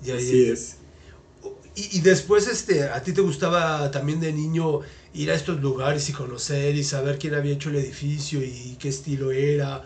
Ya, 0.00 0.14
ya, 0.14 0.16
Así 0.16 0.46
ya. 0.46 0.52
es. 0.52 0.78
Y, 1.80 2.00
después, 2.00 2.48
este, 2.48 2.84
¿a 2.84 3.02
ti 3.02 3.12
te 3.12 3.20
gustaba 3.20 3.90
también 3.90 4.18
de 4.20 4.32
niño 4.32 4.80
ir 5.12 5.30
a 5.30 5.34
estos 5.34 5.60
lugares 5.60 6.08
y 6.08 6.12
conocer 6.12 6.74
y 6.74 6.82
saber 6.82 7.18
quién 7.18 7.34
había 7.34 7.52
hecho 7.54 7.70
el 7.70 7.76
edificio 7.76 8.42
y 8.42 8.76
qué 8.78 8.88
estilo 8.88 9.30
era? 9.30 9.84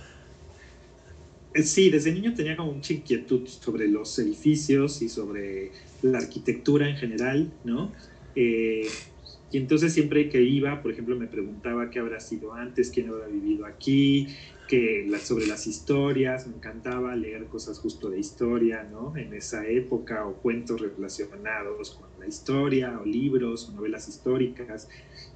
Eh, 1.55 1.63
Sí, 1.63 1.91
desde 1.91 2.13
niño 2.13 2.35
tenía 2.35 2.57
como 2.57 2.73
mucha 2.75 2.93
inquietud 2.95 3.47
sobre 3.47 3.89
los 3.89 4.19
edificios 4.19 5.03
y 5.03 5.09
sobre 5.09 5.73
la 6.01 6.19
arquitectura 6.19 6.89
en 6.89 6.97
general, 6.97 7.59
¿no? 7.63 7.95
Eh, 8.35 9.05
y 9.51 9.59
entonces 9.59 9.93
siempre 9.93 10.29
que 10.31 10.43
iba, 10.43 10.81
por 10.83 10.93
ejemplo, 10.93 11.15
me 11.17 11.29
preguntaba 11.29 11.91
qué 11.91 11.99
habrá 11.99 12.21
sido 12.21 12.55
antes, 12.55 12.91
quién 12.91 13.09
habrá 13.11 13.27
vivido 13.29 13.67
aquí, 13.67 14.35
que 14.69 15.05
la- 15.09 15.19
sobre 15.19 15.47
las 15.47 15.67
historias, 15.67 16.47
me 16.47 16.57
encantaba 16.57 17.15
leer 17.17 17.47
cosas 17.49 17.79
justo 17.79 18.09
de 18.11 18.19
historia, 18.19 18.85
¿no? 18.85 19.17
En 19.17 19.35
esa 19.35 19.67
época, 19.67 20.27
o 20.27 20.35
cuentos 20.41 20.81
relacionados 20.81 21.91
con 21.91 22.09
la 22.19 22.27
historia, 22.27 22.99
o 23.01 23.05
libros, 23.05 23.69
o 23.69 23.73
novelas 23.73 24.09
históricas. 24.09 24.89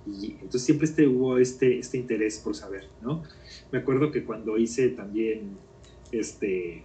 Y 0.06 0.32
entonces 0.34 0.62
siempre 0.62 0.86
este, 0.86 1.06
hubo 1.06 1.38
este, 1.38 1.78
este 1.78 1.98
interés 1.98 2.38
por 2.38 2.54
saber, 2.54 2.84
¿no? 3.02 3.22
Me 3.72 3.78
acuerdo 3.78 4.10
que 4.10 4.24
cuando 4.24 4.56
hice 4.56 4.88
también 4.90 5.58
este, 6.12 6.84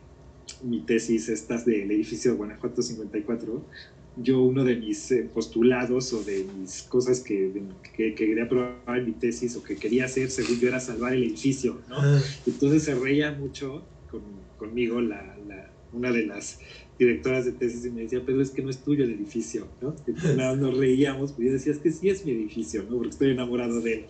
mi 0.64 0.82
tesis, 0.86 1.30
estas 1.30 1.66
del 1.66 1.92
edificio 1.92 2.32
de 2.32 2.38
Guanajuato 2.38 2.82
54, 2.82 3.66
yo 4.15 4.41
uno 4.43 4.63
de 4.63 4.76
mis 4.76 5.10
eh, 5.12 5.24
postulados 5.34 6.13
o 6.13 6.24
de 6.24 6.45
mis 6.45 6.84
cosas 6.84 7.21
que, 7.24 7.52
que, 7.93 8.15
que 8.15 8.15
quería 8.15 8.47
probar 8.50 9.00
en 9.00 9.06
mi 9.06 9.13
tesis 9.13 9.56
o 9.56 9.63
que 9.63 9.78
quería 9.80 10.06
hacer, 10.06 10.30
según 10.32 10.60
yo, 10.60 10.67
era 10.67 10.80
salvar 10.80 11.13
el 11.13 11.24
edificio, 11.24 11.84
¿no? 11.88 11.97
Ah, 12.02 12.19
Entonces 12.45 12.84
se 12.84 12.95
reía 12.95 13.32
mucho 13.34 13.91
con, 14.10 14.47
conmigo 14.58 15.02
la, 15.02 15.38
la- 15.38 15.78
una 15.91 16.10
de 16.12 16.26
las 16.26 16.60
directoras 16.97 17.43
de 17.45 17.52
tesis 17.54 17.84
y 17.86 17.91
me 17.91 18.02
decía, 18.04 18.24
pero 18.26 18.41
es 18.41 18.52
que 18.52 18.62
no 18.62 18.69
es 18.69 18.82
tuyo 18.84 19.04
el 19.04 19.12
edificio, 19.12 19.76
¿no? 19.82 19.95
Entonces 20.06 20.34
nada, 20.36 20.56
nos 20.56 20.78
reíamos, 20.78 21.34
pues 21.34 21.47
yo 21.47 21.54
decía, 21.54 21.74
es 21.74 21.80
que 21.80 21.91
sí 21.91 22.08
es 22.10 22.26
mi 22.26 22.32
edificio, 22.32 22.84
¿no? 22.84 22.95
Porque 22.95 23.10
estoy 23.10 23.32
enamorado 23.32 23.82
de 23.82 23.93
él. 23.93 24.08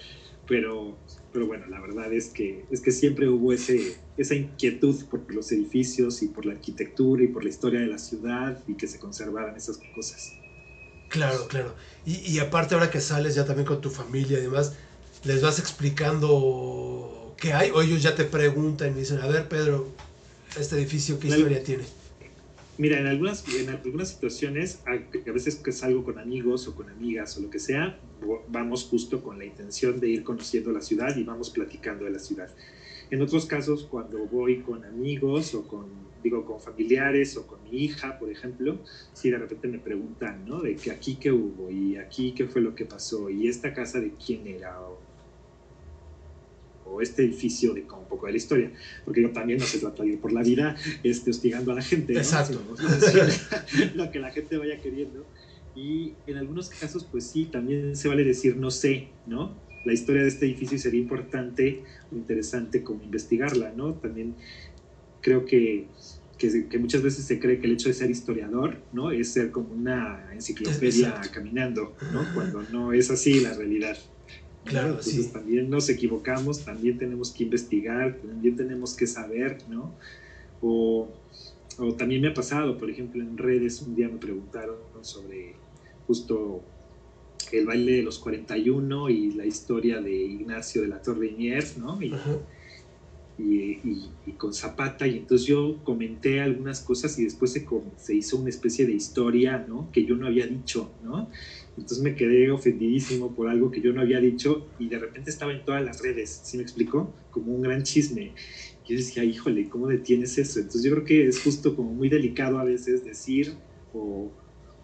Pero, 0.48 1.04
pero 1.34 1.48
bueno, 1.48 1.66
la 1.68 1.80
verdad 1.80 2.12
es 2.14 2.30
que, 2.30 2.66
es 2.70 2.82
que 2.82 2.92
siempre 2.92 3.28
hubo 3.30 3.54
ese, 3.54 3.98
esa 4.18 4.36
inquietud 4.36 5.06
por 5.10 5.34
los 5.34 5.52
edificios 5.52 6.22
y 6.24 6.28
por 6.28 6.46
la 6.46 6.54
arquitectura 6.54 7.24
y 7.24 7.28
por 7.28 7.44
la 7.44 7.50
historia 7.50 7.80
de 7.80 7.88
la 7.88 7.98
ciudad 7.98 8.62
y 8.68 8.76
que 8.76 8.88
se 8.88 9.00
conservaran 9.00 9.56
esas 9.56 9.78
cosas. 9.96 10.34
claro, 11.08 11.48
claro. 11.48 11.76
Y, 12.06 12.18
y 12.32 12.40
aparte 12.40 12.74
ahora 12.76 12.90
que 12.90 13.02
sales 13.02 13.36
ya 13.36 13.46
también 13.46 13.66
con 13.68 13.82
tu 13.82 13.90
familia 13.90 14.40
y 14.40 14.42
demás, 14.42 14.74
les 15.24 15.42
vas 15.42 15.60
explicando 15.60 17.36
qué 17.40 17.54
hay 17.54 17.70
o 17.72 17.82
ellos 17.82 18.02
ya 18.02 18.16
te 18.16 18.24
preguntan 18.26 18.92
y 18.96 19.00
dicen, 19.02 19.20
a 19.20 19.28
ver 19.28 19.48
Pedro, 19.48 19.88
este 20.60 20.76
edificio, 20.76 21.20
¿qué 21.20 21.28
Claro. 21.28 21.42
historia 21.42 21.64
tiene? 21.64 21.84
Mira, 22.82 23.00
en 23.00 23.06
algunas, 23.06 23.48
en 23.48 23.70
algunas 23.70 24.10
situaciones, 24.10 24.82
a, 24.88 25.32
veces 25.32 25.58
que 25.58 25.72
salgo 25.72 26.04
con 26.04 26.18
amigos 26.18 26.68
o 26.68 26.74
con 26.74 26.90
amigas 26.90 27.38
o 27.38 27.42
lo 27.42 27.52
que 27.52 27.60
sea, 27.60 28.00
vamos 28.48 28.86
justo 28.86 29.22
con 29.22 29.38
la 29.38 29.46
intención 29.46 30.00
de 30.00 30.10
ir 30.10 30.24
conociendo 30.24 30.72
la 30.72 30.82
ciudad 30.82 31.16
y 31.16 31.24
vamos 31.24 31.52
platicando 31.52 32.06
de 32.06 32.10
la 32.10 32.18
ciudad. 32.18 32.50
En 33.12 33.22
otros 33.22 33.46
casos, 33.46 33.84
cuando 33.84 34.26
voy 34.26 34.62
con 34.62 34.84
amigos 34.84 35.54
o 35.54 35.68
con, 35.68 35.92
digo, 36.24 36.44
con 36.44 36.60
familiares 36.60 37.38
o 37.38 37.46
con 37.46 37.62
mi 37.66 37.84
hija, 37.84 38.18
por 38.18 38.32
ejemplo, 38.32 38.80
si 39.14 39.30
de 39.30 39.38
repente 39.38 39.68
me 39.68 39.78
preguntan, 39.78 40.44
¿no? 40.48 40.60
De 40.60 40.76
que 40.76 40.90
aquí 40.90 41.18
qué 41.18 41.32
hubo 41.32 41.70
y 41.70 41.98
aquí 41.98 42.32
qué 42.32 42.48
fue 42.48 42.64
lo 42.64 42.74
que 42.74 42.88
pasó 42.88 43.30
y 43.30 43.48
esta 43.48 43.76
casa 43.76 44.00
de 44.00 44.14
quién 44.16 44.48
era 44.48 44.82
o, 44.82 44.98
o 46.92 47.02
este 47.02 47.24
edificio 47.24 47.74
de 47.74 47.84
como 47.84 48.04
un 48.04 48.08
poco 48.08 48.26
de 48.26 48.34
la 48.34 48.38
historia, 48.38 48.72
porque 49.06 49.22
yo 49.22 49.32
también 49.32 49.60
no 49.60 49.66
se 49.66 49.80
trata 49.80 50.04
de 50.04 50.10
ir 50.10 50.20
por 50.20 50.32
la 50.32 50.42
vida 50.42 50.76
este, 51.04 51.32
hostigando 51.32 51.72
a 51.72 51.76
la 51.76 51.82
gente, 51.82 52.14
¿no? 52.14 52.20
Exacto. 52.20 52.62
Lo 53.96 54.12
que 54.12 54.20
la 54.20 54.32
gente 54.32 54.58
vaya 54.58 54.78
queriendo. 54.80 55.26
Y 55.76 56.14
en 56.28 56.38
algunos 56.38 56.70
casos, 56.70 57.08
pues 57.10 57.26
sí, 57.26 57.46
también 57.46 57.96
se 57.96 58.08
vale 58.10 58.24
decir 58.24 58.58
no 58.58 58.72
sé, 58.72 59.10
¿no? 59.26 59.56
La 59.86 59.94
historia 59.94 60.22
de 60.22 60.28
este 60.28 60.46
edificio 60.46 60.78
sería 60.78 61.00
importante 61.00 61.84
o 62.12 62.16
interesante 62.16 62.84
como 62.84 63.04
investigarla, 63.04 63.74
¿no? 63.76 63.94
También 63.94 64.36
creo 65.22 65.46
que, 65.46 65.88
que, 66.38 66.68
que 66.68 66.78
muchas 66.78 67.02
veces 67.02 67.26
se 67.26 67.40
cree 67.40 67.60
que 67.60 67.68
el 67.68 67.74
hecho 67.74 67.88
de 67.88 67.96
ser 67.96 68.12
historiador, 68.12 68.78
¿no? 68.92 69.12
Es 69.12 69.32
ser 69.32 69.52
como 69.52 69.74
una 69.74 70.30
enciclopedia 70.34 71.10
Exacto. 71.10 71.30
caminando, 71.34 71.96
¿no? 72.12 72.26
Cuando 72.34 72.64
no 72.64 72.94
es 72.94 73.10
así 73.10 73.40
la 73.40 73.54
realidad. 73.54 73.98
Claro, 74.64 74.90
Entonces 74.90 75.26
sí. 75.26 75.32
también 75.34 75.70
nos 75.70 75.90
equivocamos, 75.90 76.64
también 76.64 76.98
tenemos 76.98 77.32
que 77.32 77.44
investigar, 77.44 78.20
también 78.22 78.56
tenemos 78.56 78.96
que 78.96 79.08
saber, 79.08 79.58
¿no? 79.68 79.96
O, 80.62 81.10
o 81.78 81.96
también 81.96 82.22
me 82.22 82.28
ha 82.28 82.34
pasado, 82.34 82.78
por 82.78 82.90
ejemplo, 82.90 83.22
en 83.24 83.38
redes 83.38 83.82
un 83.82 83.96
día 83.96 84.08
me 84.08 84.18
preguntaron 84.20 84.78
sobre 85.04 85.56
justo 86.06 86.62
el 87.52 87.66
baile 87.66 87.94
de 87.94 88.04
los 88.04 88.20
41 88.20 89.10
y 89.10 89.32
la 89.32 89.46
historia 89.46 90.00
de 90.00 90.14
Ignacio 90.14 90.82
de 90.84 90.88
la 90.90 91.02
Torre 91.02 91.32
Mier, 91.32 91.66
¿no? 91.78 92.02
Y, 92.02 92.14
y, 93.38 93.80
y- 93.84 94.12
y 94.26 94.32
con 94.34 94.54
Zapata, 94.54 95.08
y 95.08 95.18
entonces 95.18 95.48
yo 95.48 95.80
comenté 95.84 96.42
algunas 96.42 96.82
cosas 96.82 97.18
y 97.18 97.24
después 97.24 97.52
se, 97.52 97.66
se 97.98 98.16
hizo 98.16 98.38
una 98.38 98.50
especie 98.50 98.86
de 98.86 98.94
historia, 98.94 99.58
¿no? 99.68 99.90
Que 99.92 100.06
yo 100.06 100.16
no 100.16 100.28
había 100.28 100.46
dicho, 100.46 100.92
¿no? 101.02 101.30
Entonces 101.78 102.04
me 102.04 102.16
quedé 102.16 102.52
ofendidísimo 102.52 103.34
por 103.36 103.48
algo 103.50 103.72
que 103.72 103.82
yo 103.82 103.94
no 103.94 104.02
había 104.02 104.20
dicho 104.20 104.68
y 104.78 104.90
de 104.90 105.00
repente 105.00 105.30
estaba 105.30 105.54
en 105.54 105.64
todas 105.66 105.84
las 105.84 106.02
redes, 106.02 106.42
¿sí 106.44 106.58
me 106.58 106.64
explicó? 106.64 107.16
Como 107.30 107.54
un 107.54 107.62
gran 107.62 107.84
chisme. 107.84 108.36
Y 108.86 108.92
yo 108.94 108.98
decía, 108.98 109.24
híjole, 109.24 109.70
¿cómo 109.70 109.88
detienes 109.88 110.38
eso? 110.38 110.60
Entonces 110.60 110.84
yo 110.84 110.92
creo 110.92 111.06
que 111.06 111.28
es 111.28 111.40
justo 111.42 111.76
como 111.76 111.94
muy 111.94 112.10
delicado 112.10 112.60
a 112.60 112.64
veces 112.66 113.06
decir 113.06 113.58
o, 113.94 114.34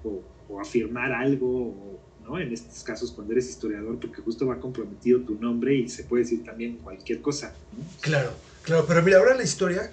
o- 0.04 0.24
afirmar 0.62 1.12
algo, 1.12 2.02
¿no? 2.20 2.40
En 2.40 2.52
estos 2.54 2.82
casos 2.84 3.12
cuando 3.12 3.34
eres 3.34 3.50
historiador, 3.50 4.00
porque 4.00 4.22
justo 4.22 4.48
va 4.48 4.60
comprometido 4.60 5.20
tu 5.22 5.36
nombre 5.36 5.76
y 5.76 5.90
se 5.90 6.06
puede 6.06 6.24
decir 6.24 6.44
también 6.46 6.78
cualquier 6.78 7.22
cosa. 7.22 7.54
Claro, 8.02 8.32
claro, 8.64 8.86
pero 8.88 9.04
mira, 9.04 9.18
ahora 9.18 9.36
la 9.36 9.44
historia 9.44 9.92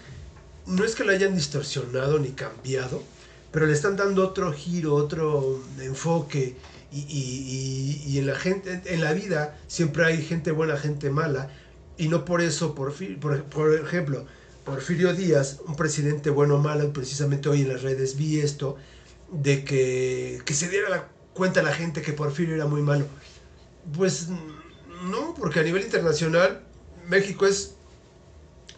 no 0.66 0.84
es 0.84 0.94
que 0.94 1.04
la 1.04 1.12
hayan 1.12 1.34
distorsionado 1.34 2.18
ni 2.20 2.30
cambiado, 2.30 3.02
pero 3.50 3.66
le 3.66 3.72
están 3.72 3.96
dando 3.96 4.26
otro 4.26 4.52
giro, 4.52 4.94
otro 4.94 5.60
enfoque. 5.82 6.54
Y, 6.94 7.00
y- 7.08 8.02
y- 8.06 8.18
en 8.18 8.26
la 8.28 8.36
gente, 8.36 8.80
en 8.86 9.00
la 9.00 9.12
vida 9.12 9.58
siempre 9.66 10.04
hay 10.04 10.22
gente 10.22 10.52
buena, 10.52 10.76
gente 10.76 11.10
mala, 11.10 11.50
y 11.98 12.06
no 12.08 12.24
por 12.24 12.40
eso, 12.40 12.74
Porfirio, 12.74 13.18
por, 13.18 13.42
por 13.44 13.74
ejemplo, 13.74 14.24
Porfirio 14.64 15.12
Díaz, 15.12 15.58
un 15.66 15.74
presidente 15.76 16.30
bueno 16.30 16.56
o 16.56 16.58
malo, 16.58 16.92
precisamente 16.92 17.48
hoy 17.48 17.62
en 17.62 17.68
las 17.70 17.82
redes 17.82 18.16
vi 18.16 18.38
esto, 18.38 18.76
de 19.32 19.64
que, 19.64 20.40
que 20.44 20.54
se 20.54 20.68
diera 20.68 20.88
la 20.88 21.08
cuenta 21.34 21.62
la 21.62 21.72
gente 21.74 22.00
que 22.00 22.12
Porfirio 22.12 22.54
era 22.54 22.66
muy 22.66 22.82
malo. 22.82 23.06
Pues 23.96 24.28
no, 25.10 25.34
porque 25.34 25.60
a 25.60 25.62
nivel 25.64 25.82
internacional 25.82 26.62
México 27.08 27.44
es 27.46 27.74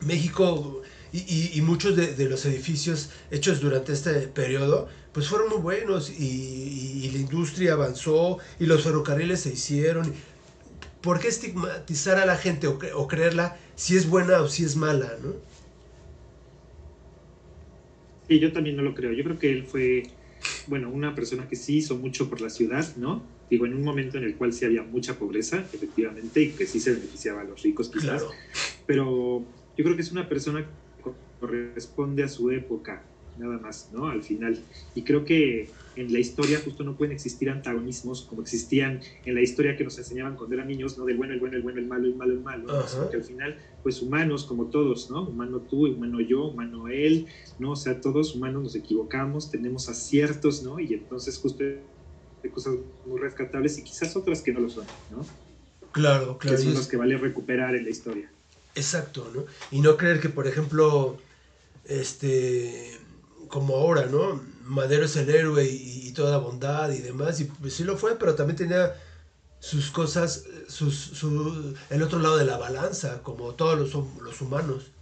México 0.00 0.82
y, 1.16 1.34
y- 1.54 1.58
y 1.58 1.62
muchos 1.62 1.96
de, 1.96 2.14
de 2.14 2.28
los 2.28 2.44
edificios 2.46 3.10
hechos 3.30 3.60
durante 3.60 3.92
este 3.92 4.12
periodo 4.28 4.88
pues 5.12 5.28
fueron 5.28 5.48
muy 5.48 5.58
buenos 5.58 6.10
y, 6.10 6.24
y- 7.04 7.10
la 7.10 7.18
industria 7.18 7.72
avanzó 7.72 8.38
y 8.58 8.66
los 8.66 8.82
ferrocarriles 8.82 9.40
se 9.40 9.52
hicieron. 9.52 10.12
¿Por 11.00 11.20
qué 11.20 11.28
estigmatizar 11.28 12.18
a 12.18 12.26
la 12.26 12.36
gente 12.36 12.66
o, 12.66 12.78
o 12.94 13.06
creerla 13.08 13.56
si 13.76 13.96
es 13.96 14.08
buena 14.08 14.40
o 14.42 14.48
si 14.48 14.64
es 14.64 14.76
mala? 14.76 15.16
¿no? 15.22 15.34
Sí, 18.28 18.40
yo 18.40 18.52
también 18.52 18.76
no 18.76 18.82
lo 18.82 18.94
creo. 18.94 19.12
Yo 19.12 19.22
creo 19.24 19.38
que 19.38 19.52
él 19.52 19.64
fue, 19.66 20.02
bueno, 20.66 20.90
una 20.90 21.14
persona 21.14 21.48
que 21.48 21.56
sí 21.56 21.78
hizo 21.78 21.96
mucho 21.96 22.28
por 22.28 22.40
la 22.40 22.50
ciudad, 22.50 22.84
¿no? 22.96 23.22
Digo, 23.48 23.66
en 23.66 23.74
un 23.74 23.84
momento 23.84 24.18
en 24.18 24.24
el 24.24 24.34
cual 24.36 24.52
sí 24.52 24.64
había 24.64 24.82
mucha 24.82 25.14
pobreza, 25.14 25.64
efectivamente, 25.72 26.42
y 26.42 26.50
que 26.50 26.66
sí 26.66 26.80
se 26.80 26.90
beneficiaba 26.92 27.42
a 27.42 27.44
los 27.44 27.62
ricos, 27.62 27.88
quizás. 27.88 28.22
Claro. 28.22 28.30
Pero 28.86 29.46
yo 29.76 29.84
creo 29.84 29.94
que 29.94 30.02
es 30.02 30.10
una 30.10 30.28
persona 30.28 30.66
corresponde 31.40 32.22
a 32.24 32.28
su 32.28 32.50
época, 32.50 33.02
nada 33.38 33.58
más, 33.58 33.90
¿no? 33.92 34.08
Al 34.08 34.22
final. 34.22 34.58
Y 34.94 35.02
creo 35.02 35.24
que 35.24 35.70
en 35.96 36.12
la 36.12 36.18
historia 36.18 36.60
justo 36.62 36.84
no 36.84 36.94
pueden 36.94 37.12
existir 37.12 37.48
antagonismos 37.48 38.22
como 38.22 38.42
existían 38.42 39.00
en 39.24 39.34
la 39.34 39.40
historia 39.40 39.76
que 39.76 39.84
nos 39.84 39.96
enseñaban 39.98 40.36
cuando 40.36 40.54
eran 40.54 40.68
niños, 40.68 40.98
¿no? 40.98 41.06
Del 41.06 41.16
bueno, 41.16 41.32
el 41.32 41.40
bueno, 41.40 41.56
el 41.56 41.62
bueno, 41.62 41.80
el 41.80 41.86
malo, 41.86 42.06
el 42.06 42.14
malo, 42.14 42.32
el 42.34 42.40
malo. 42.40 42.66
¿no? 42.66 43.10
Que 43.10 43.16
al 43.16 43.24
final, 43.24 43.58
pues 43.82 44.02
humanos 44.02 44.44
como 44.44 44.66
todos, 44.66 45.10
¿no? 45.10 45.22
Humano 45.26 45.60
tú, 45.60 45.86
humano 45.86 46.20
yo, 46.20 46.48
humano 46.48 46.88
él, 46.88 47.26
¿no? 47.58 47.72
O 47.72 47.76
sea, 47.76 48.00
todos 48.00 48.34
humanos 48.34 48.62
nos 48.62 48.74
equivocamos, 48.74 49.50
tenemos 49.50 49.88
aciertos, 49.88 50.62
¿no? 50.62 50.78
Y 50.78 50.94
entonces 50.94 51.38
justo 51.38 51.64
hay 51.64 52.50
cosas 52.50 52.74
muy 53.06 53.18
rescatables 53.18 53.78
y 53.78 53.82
quizás 53.82 54.14
otras 54.16 54.42
que 54.42 54.52
no 54.52 54.60
lo 54.60 54.68
son, 54.68 54.84
¿no? 55.10 55.24
Claro, 55.92 56.36
claro. 56.36 56.56
que 56.56 56.62
son 56.62 56.74
las 56.74 56.88
que 56.88 56.98
vale 56.98 57.16
recuperar 57.16 57.74
en 57.74 57.84
la 57.84 57.90
historia. 57.90 58.30
Exacto, 58.74 59.30
¿no? 59.34 59.46
Y 59.70 59.80
no 59.80 59.96
creer 59.96 60.20
que, 60.20 60.28
por 60.28 60.46
ejemplo, 60.46 61.16
este, 61.88 62.98
como 63.48 63.76
ahora, 63.76 64.06
¿no? 64.06 64.42
Madero 64.64 65.04
es 65.04 65.16
el 65.16 65.30
héroe 65.30 65.64
y, 65.64 66.08
y 66.08 66.12
toda 66.12 66.38
bondad 66.38 66.90
y 66.92 66.98
demás, 66.98 67.40
y 67.40 67.44
pues 67.44 67.74
sí 67.74 67.84
lo 67.84 67.96
fue, 67.96 68.18
pero 68.18 68.34
también 68.34 68.56
tenía 68.56 68.94
sus 69.58 69.90
cosas, 69.90 70.44
sus, 70.68 70.94
su, 70.94 71.74
el 71.90 72.02
otro 72.02 72.18
lado 72.18 72.36
de 72.36 72.44
la 72.44 72.58
balanza, 72.58 73.22
como 73.22 73.54
todos 73.54 73.78
los, 73.78 74.22
los 74.22 74.40
humanos. 74.40 74.92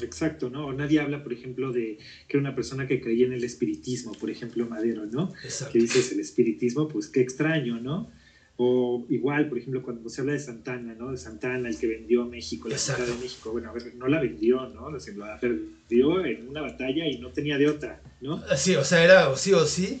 Exacto, 0.00 0.50
¿no? 0.50 0.72
Nadie 0.72 1.00
habla, 1.00 1.22
por 1.22 1.32
ejemplo, 1.32 1.72
de 1.72 1.98
que 2.26 2.36
una 2.36 2.54
persona 2.54 2.88
que 2.88 3.00
creía 3.00 3.26
en 3.26 3.32
el 3.32 3.44
espiritismo, 3.44 4.12
por 4.12 4.30
ejemplo, 4.30 4.66
Madero, 4.66 5.06
¿no? 5.06 5.32
Exacto. 5.44 5.72
Que 5.72 5.80
dices 5.80 6.10
el 6.12 6.20
espiritismo, 6.20 6.88
pues 6.88 7.08
qué 7.08 7.20
extraño, 7.20 7.80
¿no? 7.80 8.10
O 8.56 9.04
igual, 9.08 9.48
por 9.48 9.58
ejemplo, 9.58 9.82
cuando 9.82 10.08
se 10.08 10.20
habla 10.20 10.34
de 10.34 10.38
Santana, 10.38 10.94
¿no? 10.94 11.10
De 11.10 11.16
Santana, 11.16 11.68
el 11.68 11.76
que 11.76 11.88
vendió 11.88 12.24
México, 12.24 12.68
la 12.68 12.78
ciudad 12.78 13.04
de 13.04 13.14
México. 13.16 13.50
Bueno, 13.50 13.70
a 13.70 13.72
ver, 13.72 13.94
no 13.96 14.06
la 14.06 14.20
vendió, 14.20 14.68
¿no? 14.68 14.86
O 14.86 15.00
sea, 15.00 15.14
la 15.14 15.40
perdió 15.40 16.24
en 16.24 16.48
una 16.48 16.60
batalla 16.60 17.06
y 17.08 17.18
no 17.18 17.30
tenía 17.30 17.58
de 17.58 17.68
otra, 17.68 18.00
¿no? 18.20 18.40
Sí, 18.56 18.76
o 18.76 18.84
sea, 18.84 19.02
era 19.02 19.28
o 19.28 19.36
sí 19.36 19.52
o 19.52 19.66
sí, 19.66 20.00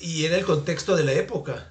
y 0.00 0.24
era 0.24 0.38
el 0.38 0.46
contexto 0.46 0.96
de 0.96 1.04
la 1.04 1.12
época. 1.12 1.70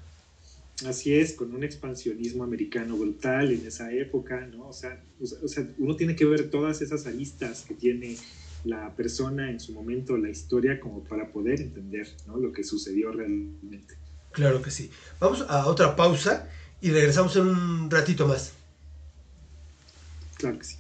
Así 0.85 1.13
es, 1.13 1.33
con 1.33 1.53
un 1.53 1.63
expansionismo 1.63 2.43
americano 2.43 2.95
brutal 2.95 3.51
en 3.51 3.65
esa 3.65 3.91
época, 3.91 4.47
¿no? 4.47 4.69
O 4.69 4.73
sea, 4.73 5.01
o 5.19 5.47
sea, 5.47 5.67
uno 5.77 5.95
tiene 5.95 6.15
que 6.15 6.25
ver 6.25 6.49
todas 6.49 6.81
esas 6.81 7.05
aristas 7.05 7.65
que 7.67 7.73
tiene 7.73 8.15
la 8.63 8.95
persona 8.95 9.49
en 9.49 9.59
su 9.59 9.73
momento, 9.73 10.15
la 10.17 10.29
historia, 10.29 10.79
como 10.79 11.03
para 11.03 11.31
poder 11.31 11.59
entender, 11.59 12.07
¿no? 12.27 12.37
Lo 12.37 12.51
que 12.51 12.63
sucedió 12.63 13.11
realmente. 13.11 13.95
Claro 14.31 14.61
que 14.61 14.71
sí. 14.71 14.91
Vamos 15.19 15.45
a 15.49 15.65
otra 15.65 15.95
pausa 15.95 16.47
y 16.81 16.91
regresamos 16.91 17.35
en 17.35 17.47
un 17.47 17.91
ratito 17.91 18.27
más. 18.27 18.53
Claro 20.37 20.57
que 20.57 20.65
sí. 20.65 20.77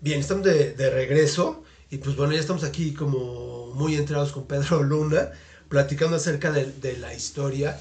Bien, 0.00 0.20
estamos 0.20 0.44
de, 0.44 0.90
regreso 0.90 1.64
Y 1.90 1.98
pues 1.98 2.14
bueno, 2.16 2.34
ya 2.34 2.40
estamos 2.40 2.64
aquí 2.64 2.92
como 2.92 3.72
muy 3.74 3.96
entrados 3.96 4.32
con 4.32 4.46
Pedro 4.46 4.82
Luna, 4.82 5.30
platicando 5.68 6.16
acerca 6.16 6.52
de, 6.52 6.96
la 6.98 7.14
historia. 7.14 7.80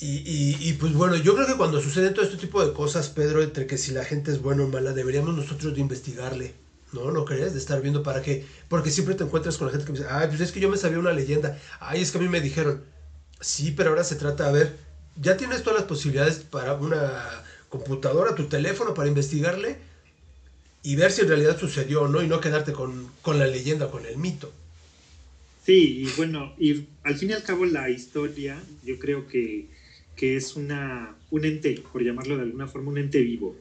Y, 0.00 0.72
pues 0.74 0.92
bueno, 0.92 1.16
yo 1.16 1.34
creo 1.34 1.46
que 1.46 1.56
cuando 1.56 1.80
suceden 1.80 2.14
todo 2.14 2.24
este 2.24 2.36
tipo 2.36 2.64
de 2.64 2.72
cosas, 2.72 3.08
Pedro, 3.08 3.42
entre 3.42 3.66
que 3.66 3.76
si 3.76 3.90
la 3.90 4.04
gente 4.04 4.30
es 4.30 4.40
buena 4.40 4.64
o 4.64 4.68
mala, 4.68 4.92
deberíamos 4.92 5.34
nosotros 5.34 5.76
investigarle. 5.76 6.54
¿No? 6.92 7.10
¿No 7.10 7.24
crees? 7.24 7.52
De 7.52 7.58
estar 7.58 7.82
viendo 7.82 8.02
para 8.02 8.22
qué. 8.22 8.46
Porque 8.68 8.90
siempre 8.90 9.14
te 9.14 9.24
encuentras 9.24 9.58
con 9.58 9.66
la 9.66 9.72
gente 9.72 9.84
que 9.84 9.92
me 9.92 9.98
dice, 9.98 10.10
ay, 10.10 10.28
pues 10.28 10.40
es 10.40 10.52
que 10.52 10.60
yo 10.60 10.70
me 10.70 10.78
sabía 10.78 10.98
una 11.00 11.12
leyenda. 11.12 11.58
Ay, 11.80 12.00
es 12.00 12.12
que 12.12 12.18
a 12.18 12.20
mí 12.20 12.28
me 12.28 12.40
dijeron. 12.40 12.82
Sí, 13.40 13.72
pero 13.76 13.90
ahora 13.90 14.04
se 14.04 14.14
trata, 14.14 14.48
a 14.48 14.52
ver, 14.52 14.78
ya 15.16 15.36
tienes 15.36 15.62
todas 15.62 15.80
las 15.80 15.88
posibilidades 15.88 16.38
para 16.38 16.74
una 16.74 17.44
computadora, 17.68 18.34
tu 18.34 18.44
teléfono, 18.44 18.94
para 18.94 19.08
investigarle 19.08 19.76
y 20.82 20.96
ver 20.96 21.10
si 21.10 21.22
en 21.22 21.28
realidad 21.28 21.58
sucedió 21.58 22.02
o 22.02 22.08
no 22.08 22.22
y 22.22 22.28
no 22.28 22.40
quedarte 22.40 22.72
con, 22.72 23.10
con 23.22 23.38
la 23.38 23.46
leyenda, 23.46 23.90
con 23.90 24.06
el 24.06 24.16
mito. 24.16 24.52
Sí, 25.64 26.02
y 26.02 26.16
bueno, 26.16 26.54
y 26.58 26.86
al 27.02 27.16
fin 27.16 27.30
y 27.30 27.32
al 27.34 27.42
cabo 27.42 27.66
la 27.66 27.90
historia, 27.90 28.62
yo 28.84 28.98
creo 28.98 29.28
que, 29.28 29.66
que 30.16 30.36
es 30.36 30.56
una, 30.56 31.14
un 31.30 31.44
ente, 31.44 31.82
por 31.92 32.02
llamarlo 32.02 32.36
de 32.36 32.44
alguna 32.44 32.68
forma, 32.68 32.90
un 32.90 32.98
ente 32.98 33.20
vivo, 33.20 33.54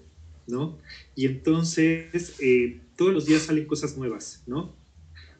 ¿no? 0.47 0.77
Y 1.15 1.25
entonces 1.25 2.35
eh, 2.39 2.79
todos 2.95 3.13
los 3.13 3.25
días 3.25 3.41
salen 3.41 3.65
cosas 3.65 3.97
nuevas, 3.97 4.41
¿no? 4.47 4.73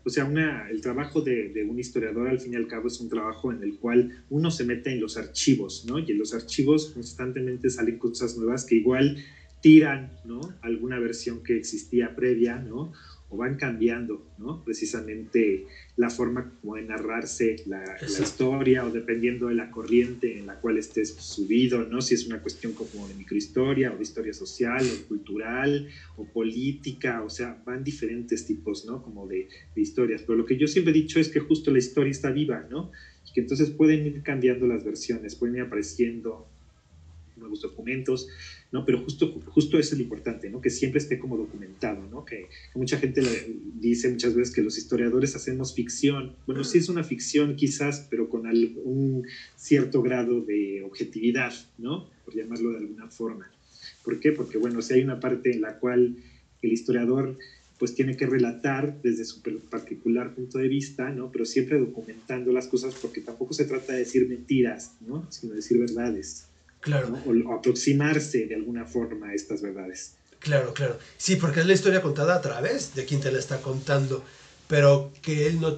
O 0.08 0.10
sea, 0.10 0.24
una, 0.24 0.70
el 0.70 0.80
trabajo 0.80 1.20
de, 1.20 1.50
de 1.50 1.66
un 1.66 1.78
historiador 1.78 2.30
al 2.30 2.40
fin 2.40 2.54
y 2.54 2.56
al 2.56 2.66
cabo 2.66 2.88
es 2.88 3.02
un 3.02 3.10
trabajo 3.10 3.52
en 3.52 3.62
el 3.62 3.78
cual 3.78 4.24
uno 4.30 4.50
se 4.50 4.64
mete 4.64 4.90
en 4.94 5.02
los 5.02 5.18
archivos, 5.18 5.84
¿no? 5.86 6.00
Y 6.00 6.10
en 6.10 6.18
los 6.18 6.34
archivos 6.34 6.92
constantemente 6.92 7.70
salen 7.70 7.98
cosas 7.98 8.38
nuevas 8.38 8.64
que 8.64 8.76
igual 8.76 9.18
tiran, 9.60 10.14
¿no? 10.24 10.40
Alguna 10.62 10.98
versión 10.98 11.44
que 11.44 11.58
existía 11.58 12.16
previa, 12.16 12.58
¿no? 12.58 12.94
O 13.30 13.38
van 13.38 13.56
cambiando, 13.56 14.26
¿no? 14.38 14.64
Precisamente 14.64 15.66
la 15.98 16.10
forma 16.10 16.54
como 16.62 16.76
de 16.76 16.84
narrarse 16.84 17.58
la, 17.66 17.84
historia 18.02 18.86
o 18.86 18.90
dependiendo 18.90 19.48
de 19.48 19.56
la 19.56 19.70
corriente 19.70 20.38
en 20.38 20.46
la 20.46 20.56
cual 20.62 20.78
estés 20.78 21.14
subido, 21.16 21.84
¿no? 21.84 22.02
Si 22.02 22.14
es 22.14 22.26
una 22.26 22.42
cuestión 22.42 22.74
como 22.74 23.08
de 23.08 23.16
microhistoria 23.16 23.92
o 23.92 23.98
de 23.98 24.04
historia 24.04 24.34
social 24.34 24.86
o 24.86 25.08
cultural 25.08 25.90
o 26.16 26.26
política, 26.26 27.22
o 27.22 27.30
sea, 27.30 27.62
van 27.66 27.84
diferentes 27.84 28.46
tipos, 28.46 28.86
¿no? 28.86 29.02
Como 29.02 29.28
de, 29.28 29.50
de 29.76 29.82
historias. 29.82 30.22
Pero 30.22 30.38
lo 30.38 30.46
que 30.46 30.58
yo 30.58 30.68
siempre 30.68 30.92
he 30.92 30.96
dicho 30.96 31.20
es 31.20 31.28
que 31.28 31.40
justo 31.40 31.70
la 31.70 31.80
historia 31.80 32.12
está 32.12 32.32
viva, 32.32 32.66
¿no? 32.70 32.92
Y 33.28 33.34
que 33.34 33.42
entonces 33.42 33.70
pueden 33.72 34.06
ir 34.06 34.24
cambiando 34.24 34.68
las 34.68 34.86
versiones, 34.86 35.36
pueden 35.36 35.58
ir 35.58 35.62
apareciendo 35.64 36.48
nuevos 37.38 37.62
documentos, 37.62 38.28
¿no? 38.72 38.86
Pero 38.86 39.04
justo, 39.04 39.32
justo 39.46 39.78
eso 39.78 39.94
es 39.94 40.00
lo 40.00 40.04
importante, 40.04 40.50
¿no? 40.50 40.62
Que 40.62 40.70
siempre 40.70 41.00
esté 41.00 41.20
como 41.20 41.38
documentado, 41.38 42.08
¿no? 42.10 42.26
Que, 42.26 42.48
mucha 42.76 42.98
gente 42.98 43.22
le 43.22 43.30
dice 43.76 44.10
muchas 44.10 44.36
veces 44.36 44.54
que 44.54 44.62
los 44.62 44.78
historiadores 44.78 45.36
hacemos 45.36 45.74
ficción. 45.74 46.36
Bueno, 46.46 46.64
sí 46.64 46.78
es 46.78 46.90
una 46.90 47.04
ficción 47.04 47.56
quizás, 47.56 48.08
pero 48.10 48.30
con 48.30 48.46
un 48.48 49.26
cierto 49.56 50.02
grado 50.02 50.42
de 50.42 50.84
objetividad, 50.84 51.54
¿no? 51.78 52.10
Por 52.26 52.36
llamarlo 52.36 52.72
de 52.72 52.78
alguna 52.78 53.08
forma. 53.10 53.52
¿Por 54.04 54.20
qué? 54.20 54.32
Porque, 54.32 54.58
bueno, 54.58 54.82
si 54.82 54.94
hay 54.94 55.02
una 55.04 55.20
parte 55.20 55.52
en 55.52 55.62
la 55.62 55.80
cual 55.80 56.16
el 56.62 56.72
historiador 56.72 57.38
pues 57.78 57.94
tiene 57.94 58.18
que 58.18 58.26
relatar 58.26 59.02
desde 59.02 59.26
su 59.26 59.42
particular 59.70 60.34
punto 60.34 60.58
de 60.58 60.68
vista, 60.68 61.10
¿no? 61.12 61.32
Pero 61.32 61.46
siempre 61.46 61.80
documentando 61.80 62.52
las 62.52 62.68
cosas 62.68 62.96
porque 62.96 63.22
tampoco 63.22 63.54
se 63.54 63.66
trata 63.66 63.94
de 63.94 64.00
decir 64.00 64.28
mentiras, 64.28 64.94
¿no? 65.02 65.28
Sino 65.30 65.54
decir 65.54 65.78
verdades. 65.78 66.48
Claro, 66.88 67.10
¿no? 67.10 67.18
o, 67.26 67.32
o 67.50 67.54
aproximarse 67.58 68.40
de 68.50 68.56
alguna 68.56 68.86
forma 68.86 69.26
a 69.30 69.34
estas 69.34 69.62
verdades. 69.62 70.00
claro, 70.40 70.74
claro. 70.74 70.96
Sí, 71.18 71.36
porque 71.36 71.60
es 71.62 71.66
la 71.66 71.74
historia 71.74 72.02
contada 72.02 72.34
a 72.36 72.42
través 72.42 72.94
de 72.96 73.06
quien 73.06 73.20
te 73.22 73.32
la 73.32 73.40
está 73.40 73.58
contando, 73.62 74.24
pero 74.68 75.12
que 75.22 75.48
él 75.48 75.60
no, 75.60 75.70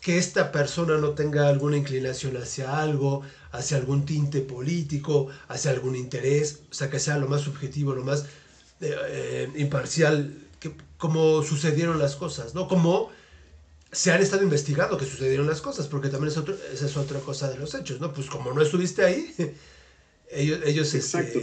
que 0.00 0.18
esta 0.18 0.52
persona 0.52 0.98
no 0.98 1.10
tenga 1.20 1.48
alguna 1.48 1.76
inclinación 1.76 2.36
hacia 2.36 2.66
algo, 2.80 3.22
hacia 3.52 3.76
algún 3.76 4.04
tinte 4.04 4.40
político, 4.40 5.28
hacia 5.48 5.70
algún 5.70 5.94
interés, 5.96 6.60
o 6.70 6.74
sea, 6.74 6.90
que 6.90 6.98
sea 6.98 7.16
lo 7.18 7.28
más 7.28 7.42
subjetivo, 7.42 7.94
lo 7.94 8.04
más 8.04 8.26
eh, 8.80 8.94
eh, 9.08 9.48
imparcial, 9.56 10.14
que, 10.60 10.72
como 10.96 11.42
sucedieron 11.42 11.98
las 11.98 12.16
cosas, 12.16 12.54
¿no? 12.54 12.68
Como 12.68 13.10
se 13.90 14.10
han 14.12 14.22
estado 14.22 14.42
investigando 14.42 14.96
que 14.98 15.06
sucedieron 15.06 15.46
las 15.46 15.60
cosas, 15.60 15.86
porque 15.86 16.08
también 16.08 16.30
es 16.32 16.38
otro, 16.38 16.56
esa 16.72 16.86
es 16.86 16.96
otra 16.96 17.20
cosa 17.20 17.50
de 17.50 17.58
los 17.58 17.74
hechos, 17.74 18.00
¿no? 18.00 18.12
Pues 18.12 18.28
como 18.28 18.52
no 18.52 18.62
estuviste 18.62 19.04
ahí, 19.04 19.34
ellos, 20.32 20.60
ellos 20.64 20.94
este, 20.94 21.18
Exacto. 21.18 21.40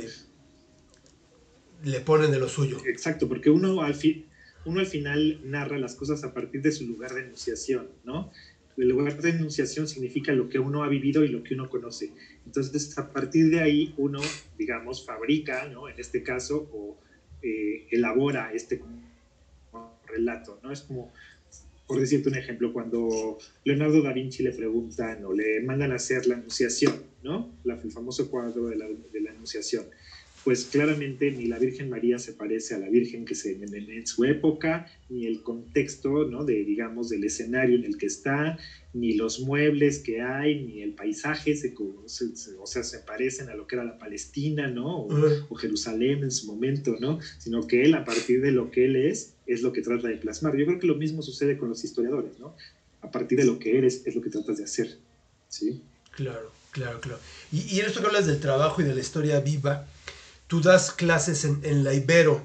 le 1.83 1.99
ponen 2.01 2.31
de 2.31 2.39
lo 2.39 2.47
suyo. 2.47 2.77
Exacto, 2.85 3.27
porque 3.27 3.49
uno 3.49 3.81
al, 3.81 3.95
fi- 3.95 4.25
uno 4.65 4.79
al 4.79 4.87
final 4.87 5.39
narra 5.43 5.77
las 5.77 5.95
cosas 5.95 6.23
a 6.23 6.33
partir 6.33 6.61
de 6.61 6.71
su 6.71 6.85
lugar 6.85 7.13
de 7.13 7.21
enunciación, 7.21 7.89
¿no? 8.03 8.29
El 8.77 8.87
lugar 8.87 9.21
de 9.21 9.29
enunciación 9.29 9.87
significa 9.87 10.31
lo 10.31 10.47
que 10.47 10.57
uno 10.59 10.83
ha 10.83 10.87
vivido 10.87 11.23
y 11.25 11.27
lo 11.27 11.43
que 11.43 11.53
uno 11.53 11.69
conoce. 11.69 12.11
Entonces, 12.45 12.97
a 12.97 13.11
partir 13.11 13.49
de 13.49 13.59
ahí, 13.59 13.93
uno, 13.97 14.21
digamos, 14.57 15.03
fabrica, 15.05 15.67
¿no? 15.67 15.89
En 15.89 15.99
este 15.99 16.23
caso, 16.23 16.69
o 16.71 16.97
eh, 17.41 17.87
elabora 17.91 18.53
este 18.53 18.79
relato, 20.07 20.59
¿no? 20.63 20.71
Es 20.71 20.81
como, 20.81 21.11
por 21.87 21.99
decirte 21.99 22.29
un 22.29 22.35
ejemplo, 22.35 22.71
cuando 22.71 23.37
Leonardo 23.65 24.01
da 24.01 24.13
Vinci 24.13 24.43
le 24.43 24.53
preguntan 24.53 25.25
o 25.25 25.33
le 25.33 25.59
mandan 25.61 25.91
a 25.91 25.95
hacer 25.95 26.25
la 26.25 26.35
enunciación, 26.35 27.03
¿no? 27.23 27.47
La- 27.63 27.79
el 27.83 27.91
famoso 27.91 28.29
cuadro 28.29 28.67
de 28.67 28.75
la, 28.75 28.87
de 28.87 29.21
la 29.21 29.31
enunciación. 29.31 29.85
Pues 30.45 30.63
claramente 30.63 31.31
ni 31.31 31.47
la 31.47 31.59
Virgen 31.59 31.89
María 31.89 32.17
se 32.17 32.31
parece 32.31 32.73
a 32.73 32.77
la 32.77 32.87
Virgen 32.87 33.25
que 33.25 33.35
se 33.35 33.51
en, 33.51 33.73
en 33.73 34.07
su 34.07 34.23
época, 34.23 34.85
ni 35.09 35.25
el 35.25 35.41
contexto, 35.41 36.23
¿no? 36.23 36.45
De, 36.45 36.63
digamos, 36.63 37.09
del 37.09 37.25
escenario 37.25 37.75
en 37.75 37.83
el 37.83 37.97
que 37.97 38.05
está, 38.05 38.57
ni 38.93 39.13
los 39.15 39.41
muebles 39.41 39.99
que 39.99 40.21
hay, 40.21 40.55
ni 40.55 40.81
el 40.81 40.93
paisaje, 40.93 41.55
se, 41.57 41.73
se- 42.05 42.35
se- 42.37 42.53
o 42.55 42.65
sea, 42.65 42.83
se 42.83 42.99
parecen 42.99 43.49
a 43.49 43.55
lo 43.55 43.67
que 43.67 43.75
era 43.75 43.83
la 43.83 43.97
Palestina, 43.97 44.69
¿no? 44.69 45.01
O, 45.01 45.09
o 45.49 45.55
Jerusalén 45.55 46.23
en 46.23 46.31
su 46.31 46.45
momento, 46.47 46.95
¿no? 47.01 47.19
Sino 47.37 47.67
que 47.67 47.83
él, 47.83 47.93
a 47.93 48.05
partir 48.05 48.39
de 48.39 48.51
lo 48.51 48.71
que 48.71 48.85
él 48.85 48.95
es, 48.95 49.33
es 49.45 49.61
lo 49.61 49.73
que 49.73 49.81
trata 49.81 50.07
de 50.07 50.15
plasmar. 50.15 50.55
Yo 50.55 50.65
creo 50.65 50.79
que 50.79 50.87
lo 50.87 50.95
mismo 50.95 51.21
sucede 51.21 51.57
con 51.57 51.67
los 51.67 51.83
historiadores, 51.83 52.39
¿no? 52.39 52.55
A 53.01 53.11
partir 53.11 53.37
de 53.37 53.45
lo 53.45 53.59
que 53.59 53.77
eres, 53.77 54.03
es 54.05 54.15
lo 54.15 54.21
que 54.21 54.29
tratas 54.29 54.57
de 54.57 54.63
hacer, 54.63 54.87
¿sí? 55.49 55.81
Claro, 56.11 56.51
claro, 56.71 56.99
claro. 57.01 57.19
Y, 57.51 57.61
y 57.75 57.79
en 57.79 57.85
esto 57.87 57.99
que 58.01 58.07
hablas 58.07 58.25
del 58.27 58.39
trabajo 58.39 58.81
y 58.81 58.85
de 58.85 58.93
la 58.93 59.01
historia 59.01 59.39
viva, 59.39 59.85
tú 60.47 60.61
das 60.61 60.91
clases 60.91 61.45
en, 61.45 61.59
en 61.63 61.83
la 61.83 61.93
Ibero 61.93 62.41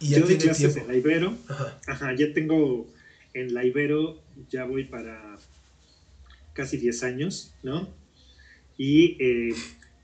y 0.00 0.08
ya 0.10 0.18
Yo 0.20 0.26
doy 0.26 0.36
clases 0.38 0.58
tiempo. 0.74 0.80
en 0.80 0.88
la 0.88 0.96
Ibero, 0.96 1.36
Ajá. 1.48 1.78
ajá, 1.86 2.14
ya 2.14 2.32
tengo 2.32 2.86
en 3.32 3.54
la 3.54 3.64
Ibero, 3.64 4.20
ya 4.50 4.64
voy 4.64 4.84
para 4.84 5.38
casi 6.52 6.76
10 6.76 7.02
años, 7.02 7.52
¿no? 7.62 7.88
Y 8.76 9.16
eh, 9.22 9.54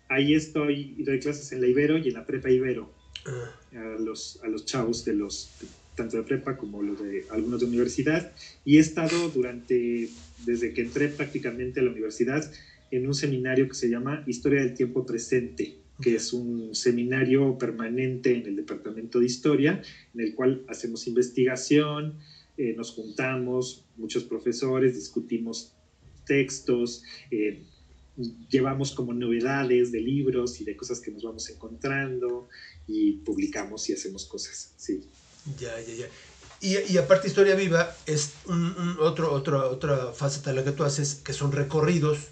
ahí 0.09 0.35
estoy, 0.35 0.95
doy 1.05 1.21
clases 1.21 1.53
en 1.53 1.61
la 1.61 1.66
Ibero 1.66 1.99
y 1.99 2.09
en 2.09 2.14
la 2.14 2.27
Prepa 2.27 2.51
Ibero. 2.51 2.91
Ah, 3.27 3.51
a 3.77 4.01
los, 4.01 4.41
a 4.43 4.49
los 4.49 4.64
chavos 4.64 5.05
de 5.05 5.12
los 5.14 5.51
tanto 5.95 6.16
de 6.16 6.23
prepa 6.23 6.57
como 6.57 6.83
los 6.83 6.99
de 7.03 7.27
algunos 7.31 7.61
de 7.61 7.66
universidad 7.66 8.33
y 8.64 8.79
he 8.79 8.81
estado 8.81 9.29
durante 9.29 10.09
desde 10.47 10.73
que 10.73 10.81
entré 10.81 11.09
prácticamente 11.09 11.81
a 11.81 11.83
la 11.83 11.91
universidad 11.91 12.51
en 12.91 13.07
un 13.07 13.14
seminario 13.14 13.68
que 13.68 13.74
se 13.74 13.88
llama 13.88 14.24
Historia 14.26 14.61
del 14.61 14.74
tiempo 14.74 15.05
presente 15.05 15.76
que 16.01 16.14
es 16.14 16.32
un 16.32 16.74
seminario 16.74 17.59
permanente 17.59 18.34
en 18.34 18.47
el 18.47 18.57
departamento 18.57 19.20
de 19.20 19.26
historia 19.26 19.82
en 20.14 20.20
el 20.20 20.34
cual 20.34 20.64
hacemos 20.68 21.07
investigación 21.07 22.18
eh, 22.57 22.74
nos 22.76 22.93
juntamos 22.93 23.84
muchos 23.97 24.24
profesores 24.24 24.95
discutimos 24.95 25.74
textos 26.24 27.03
eh, 27.30 27.62
llevamos 28.49 28.93
como 28.93 29.12
novedades 29.12 29.93
de 29.93 30.01
libros 30.01 30.61
y 30.61 30.64
de 30.64 30.76
cosas 30.76 31.01
que 31.01 31.11
nos 31.11 31.22
vamos 31.22 31.49
encontrando 31.51 32.49
y 32.86 33.12
publicamos 33.12 33.88
y 33.88 33.93
hacemos 33.93 34.26
cosas, 34.26 34.72
sí. 34.76 35.03
Ya, 35.59 35.80
ya, 35.80 35.95
ya. 35.95 36.07
Y, 36.61 36.93
y 36.93 36.99
aparte 36.99 37.28
Historia 37.28 37.55
Viva 37.55 37.95
es 38.07 38.32
un, 38.47 38.62
un 38.62 38.97
otro, 39.01 39.32
otro, 39.32 39.70
otra 39.70 40.12
faceta 40.12 40.53
la 40.53 40.62
que 40.64 40.72
tú 40.72 40.84
haces, 40.84 41.14
que 41.14 41.32
son 41.32 41.53
recorridos. 41.53 42.28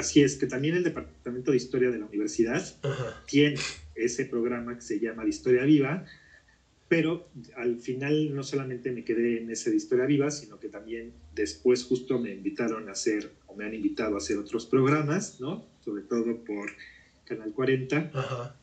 Así 0.00 0.22
es, 0.22 0.36
que 0.36 0.46
también 0.46 0.74
el 0.74 0.82
Departamento 0.82 1.50
de 1.50 1.58
Historia 1.58 1.90
de 1.90 1.98
la 1.98 2.06
Universidad 2.06 2.62
Ajá. 2.82 3.22
tiene 3.26 3.60
ese 3.94 4.24
programa 4.24 4.74
que 4.74 4.80
se 4.82 4.98
llama 4.98 5.24
de 5.24 5.28
Historia 5.30 5.64
Viva, 5.64 6.02
pero 6.88 7.22
al 7.54 7.76
final 7.76 8.34
no 8.34 8.42
solamente 8.42 8.90
me 8.90 9.04
quedé 9.04 9.36
en 9.36 9.50
ese 9.50 9.68
de 9.70 9.76
Historia 9.76 10.06
Viva, 10.06 10.30
sino 10.30 10.58
que 10.58 10.68
también 10.68 11.12
después 11.34 11.82
justo 11.84 12.18
me 12.18 12.32
invitaron 12.32 12.88
a 12.88 12.92
hacer, 12.92 13.30
o 13.46 13.54
me 13.54 13.64
han 13.64 13.74
invitado 13.74 14.14
a 14.14 14.18
hacer 14.18 14.38
otros 14.38 14.66
programas, 14.66 15.38
¿no? 15.38 15.62
Sobre 15.84 16.02
todo 16.02 16.36
por 16.38 16.72
Canal 17.24 17.52
40, 17.52 18.08
Ajá. 18.12 18.54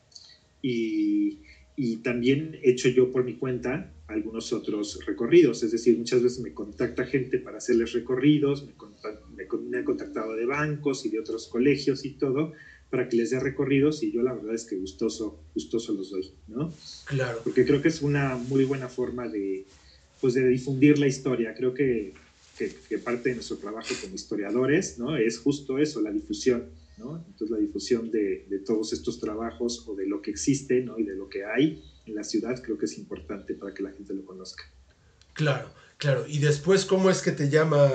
y, 0.60 1.38
y 1.76 1.96
también 1.98 2.58
he 2.62 2.70
hecho 2.70 2.88
yo 2.88 3.10
por 3.10 3.22
mi 3.24 3.34
cuenta 3.34 3.86
algunos 4.08 4.52
otros 4.52 4.98
recorridos, 5.06 5.62
es 5.62 5.70
decir, 5.70 5.96
muchas 5.96 6.22
veces 6.22 6.38
me 6.38 6.50
contacta 6.52 7.04
gente 7.04 7.38
para 7.38 7.58
hacerles 7.58 7.92
recorridos, 7.92 8.62
me, 8.64 8.74
contac- 8.74 9.20
me 9.38 9.58
me 9.70 9.78
han 9.78 9.84
contactado 9.84 10.34
de 10.34 10.44
bancos 10.44 11.06
y 11.06 11.10
de 11.10 11.20
otros 11.20 11.46
colegios 11.46 12.04
y 12.04 12.10
todo, 12.10 12.52
para 12.90 13.08
que 13.08 13.16
les 13.16 13.30
dé 13.30 13.40
recorridos 13.40 14.02
y 14.02 14.12
yo 14.12 14.22
la 14.22 14.34
verdad 14.34 14.54
es 14.54 14.64
que 14.64 14.76
gustoso, 14.76 15.40
gustoso 15.54 15.92
los 15.92 16.10
doy, 16.10 16.30
¿no? 16.48 16.72
Claro. 17.04 17.40
Porque 17.44 17.64
creo 17.64 17.82
que 17.82 17.88
es 17.88 18.02
una 18.02 18.36
muy 18.36 18.64
buena 18.64 18.88
forma 18.88 19.28
de, 19.28 19.66
pues, 20.20 20.34
de 20.34 20.46
difundir 20.48 20.98
la 20.98 21.06
historia. 21.06 21.54
Creo 21.54 21.74
que, 21.74 22.14
que, 22.56 22.74
que 22.88 22.98
parte 22.98 23.28
de 23.28 23.36
nuestro 23.36 23.58
trabajo 23.58 23.94
como 24.00 24.14
historiadores, 24.14 24.98
¿no? 24.98 25.16
Es 25.16 25.38
justo 25.38 25.78
eso, 25.78 26.00
la 26.00 26.10
difusión, 26.10 26.64
¿no? 26.96 27.22
Entonces 27.26 27.50
la 27.50 27.58
difusión 27.58 28.10
de, 28.10 28.46
de 28.48 28.58
todos 28.58 28.92
estos 28.92 29.20
trabajos 29.20 29.84
o 29.86 29.94
de 29.94 30.06
lo 30.06 30.22
que 30.22 30.30
existe, 30.30 30.80
¿no? 30.82 30.98
Y 30.98 31.04
de 31.04 31.14
lo 31.14 31.28
que 31.28 31.44
hay 31.44 31.82
en 32.06 32.14
la 32.14 32.24
ciudad 32.24 32.60
creo 32.62 32.78
que 32.78 32.86
es 32.86 32.98
importante 32.98 33.54
para 33.54 33.74
que 33.74 33.82
la 33.82 33.92
gente 33.92 34.14
lo 34.14 34.24
conozca. 34.24 34.64
Claro, 35.34 35.70
claro. 35.98 36.24
Y 36.26 36.38
después, 36.40 36.84
¿cómo 36.84 37.10
es 37.10 37.22
que 37.22 37.32
te 37.32 37.48
llama, 37.48 37.88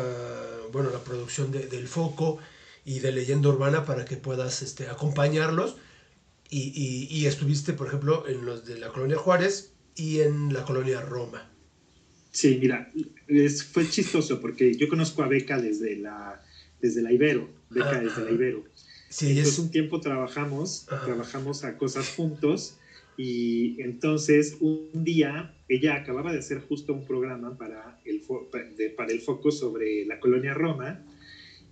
bueno, 0.73 0.89
la 0.89 0.99
producción 1.03 1.51
de- 1.51 1.67
del 1.67 1.87
Foco 1.87 2.39
y 2.83 2.99
de 2.99 3.11
Leyenda 3.13 3.47
Urbana 3.49 3.85
para 3.85 4.03
que 4.03 4.17
puedas 4.17 4.61
este, 4.61 4.87
acompañarlos? 4.87 5.77
Y, 6.49 6.73
y- 6.75 7.07
y 7.15 7.25
estuviste, 7.27 7.71
por 7.73 7.87
ejemplo, 7.87 8.27
en 8.27 8.45
los 8.45 8.65
de 8.65 8.77
la 8.77 8.89
colonia 8.89 9.17
Juárez 9.17 9.71
y 9.95 10.19
en 10.19 10.51
la 10.53 10.65
colonia 10.65 10.99
Roma. 11.01 11.49
Sí, 12.31 12.57
mira, 12.59 12.91
es- 13.27 13.63
fue 13.63 13.87
chistoso 13.89 14.41
porque 14.41 14.73
yo 14.75 14.89
conozco 14.89 15.23
a 15.23 15.27
Beca 15.27 15.61
desde 15.61 15.95
la, 15.97 16.43
desde 16.81 17.01
la 17.01 17.11
Ibero, 17.13 17.49
Beca 17.69 17.91
Ajá. 17.91 17.99
desde 18.01 18.25
la 18.25 18.31
Ibero. 18.31 18.65
Sí, 19.09 19.29
Entonces 19.29 19.53
es, 19.53 19.59
un 19.59 19.69
tiempo 19.71 19.99
trabajamos, 20.01 20.85
Ajá. 20.89 21.05
trabajamos 21.05 21.63
a 21.63 21.77
cosas 21.77 22.09
juntos 22.09 22.77
y 23.17 23.81
entonces 23.81 24.55
un 24.59 25.03
día 25.03 25.51
ella 25.67 25.95
acababa 25.95 26.31
de 26.31 26.39
hacer 26.39 26.59
justo 26.59 26.93
un 26.93 27.05
programa 27.05 27.55
para 27.57 27.97
el, 28.05 28.21
para 28.95 29.11
el 29.11 29.19
foco 29.21 29.51
sobre 29.51 30.05
la 30.05 30.19
colonia 30.19 30.53
Roma 30.53 30.99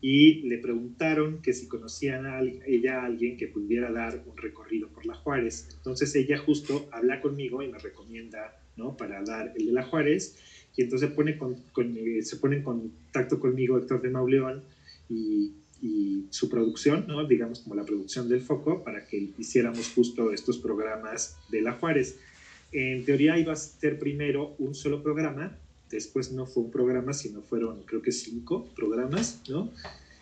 y 0.01 0.41
le 0.47 0.57
preguntaron 0.57 1.41
que 1.41 1.53
si 1.53 1.67
conocían 1.67 2.25
a 2.25 2.39
ella 2.65 3.01
a 3.01 3.05
alguien 3.05 3.37
que 3.37 3.47
pudiera 3.47 3.91
dar 3.91 4.21
un 4.25 4.35
recorrido 4.35 4.89
por 4.89 5.05
la 5.05 5.13
Juárez. 5.13 5.67
Entonces 5.75 6.15
ella 6.15 6.37
justo 6.37 6.87
habla 6.91 7.19
conmigo 7.19 7.61
y 7.61 7.67
me 7.67 7.77
recomienda 7.77 8.55
¿no? 8.75 8.97
para 8.97 9.21
dar 9.21 9.51
el 9.55 9.65
de 9.67 9.71
la 9.71 9.83
Juárez 9.83 10.33
y 10.75 10.81
entonces 10.81 11.11
pone 11.11 11.37
con- 11.37 11.55
eh, 11.95 12.21
se 12.23 12.37
pone 12.37 12.55
en 12.55 12.63
contacto 12.63 13.39
conmigo 13.39 13.77
Héctor 13.77 14.01
de 14.01 14.09
Mauleón 14.09 14.63
y, 15.09 15.51
y 15.81 16.25
su 16.29 16.49
producción, 16.49 17.05
¿no? 17.07 17.25
digamos 17.25 17.59
como 17.59 17.75
la 17.75 17.83
producción 17.83 18.29
del 18.29 18.41
foco, 18.41 18.83
para 18.83 19.05
que 19.05 19.31
hiciéramos 19.37 19.89
justo 19.89 20.31
estos 20.31 20.57
programas 20.57 21.37
de 21.49 21.61
la 21.61 21.73
Juárez. 21.73 22.17
En 22.71 23.03
teoría 23.03 23.37
iba 23.37 23.53
a 23.53 23.55
ser 23.55 23.99
primero 23.99 24.55
un 24.59 24.75
solo 24.75 25.01
programa, 25.01 25.57
después 25.89 26.31
no 26.31 26.45
fue 26.45 26.63
un 26.63 26.71
programa, 26.71 27.13
sino 27.13 27.41
fueron 27.41 27.83
creo 27.83 28.01
que 28.01 28.11
cinco 28.11 28.69
programas, 28.75 29.41
¿no? 29.49 29.71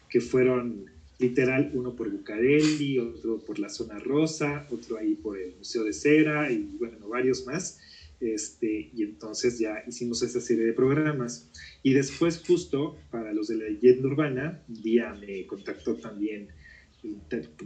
que 0.10 0.22
fueron 0.22 0.86
literal 1.20 1.72
uno 1.74 1.96
por 1.96 2.10
Bucareli, 2.10 2.98
otro 2.98 3.40
por 3.40 3.60
la 3.60 3.70
zona 3.70 4.00
rosa, 4.00 4.68
otro 4.72 4.98
ahí 4.98 5.16
por 5.16 5.38
el 5.38 5.56
Museo 5.58 5.84
de 5.84 5.94
Cera 5.94 6.52
y 6.52 6.76
bueno, 6.80 7.08
varios 7.08 7.46
más. 7.46 7.80
Este, 8.20 8.90
y 8.94 9.04
entonces 9.04 9.60
ya 9.60 9.84
hicimos 9.88 10.22
esa 10.22 10.42
serie 10.42 10.66
de 10.66 10.74
programas. 10.74 11.50
Y 11.84 11.94
después, 11.94 12.44
justo 12.46 12.98
para 13.12 13.34
los 13.34 13.48
de 13.48 13.56
la 13.56 13.66
leyenda 13.66 14.08
urbana, 14.08 14.64
día 14.68 15.14
me 15.14 15.46
contactó 15.46 15.96
también, 15.96 16.50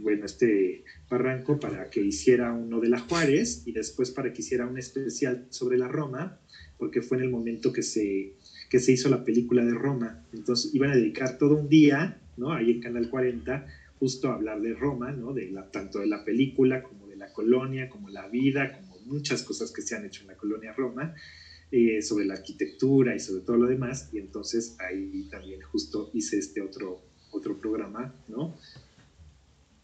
bueno, 0.00 0.26
este 0.26 0.84
Barranco 1.10 1.58
para 1.58 1.90
que 1.90 2.00
hiciera 2.00 2.52
uno 2.52 2.80
de 2.80 2.88
la 2.88 3.00
Juárez 3.00 3.64
y 3.66 3.72
después 3.72 4.12
para 4.12 4.32
que 4.32 4.42
hiciera 4.42 4.66
un 4.66 4.78
especial 4.78 5.46
sobre 5.50 5.76
la 5.76 5.88
Roma, 5.88 6.38
porque 6.78 7.02
fue 7.02 7.18
en 7.18 7.24
el 7.24 7.30
momento 7.30 7.72
que 7.72 7.82
se, 7.82 8.34
que 8.70 8.78
se 8.78 8.92
hizo 8.92 9.08
la 9.08 9.24
película 9.24 9.64
de 9.64 9.74
Roma. 9.74 10.24
Entonces 10.32 10.72
iban 10.72 10.90
a 10.90 10.96
dedicar 10.96 11.36
todo 11.36 11.56
un 11.56 11.68
día, 11.68 12.20
¿no? 12.36 12.52
Ahí 12.52 12.70
en 12.70 12.80
Canal 12.80 13.10
40, 13.10 13.66
justo 13.98 14.28
a 14.28 14.34
hablar 14.34 14.60
de 14.60 14.74
Roma, 14.74 15.10
¿no? 15.10 15.32
De 15.32 15.50
la, 15.50 15.68
tanto 15.70 15.98
de 15.98 16.06
la 16.06 16.24
película 16.24 16.82
como 16.82 17.08
de 17.08 17.16
la 17.16 17.32
colonia, 17.32 17.88
como 17.88 18.08
la 18.08 18.28
vida, 18.28 18.72
como 18.72 18.93
muchas 19.04 19.42
cosas 19.42 19.72
que 19.72 19.82
se 19.82 19.94
han 19.94 20.04
hecho 20.04 20.22
en 20.22 20.28
la 20.28 20.36
colonia 20.36 20.72
Roma, 20.72 21.14
eh, 21.70 22.02
sobre 22.02 22.24
la 22.24 22.34
arquitectura 22.34 23.16
y 23.16 23.20
sobre 23.20 23.42
todo 23.42 23.56
lo 23.56 23.66
demás. 23.66 24.08
Y 24.12 24.18
entonces 24.18 24.76
ahí 24.78 25.26
también 25.30 25.60
justo 25.62 26.10
hice 26.12 26.38
este 26.38 26.60
otro, 26.60 27.02
otro 27.32 27.58
programa, 27.58 28.14
¿no? 28.28 28.56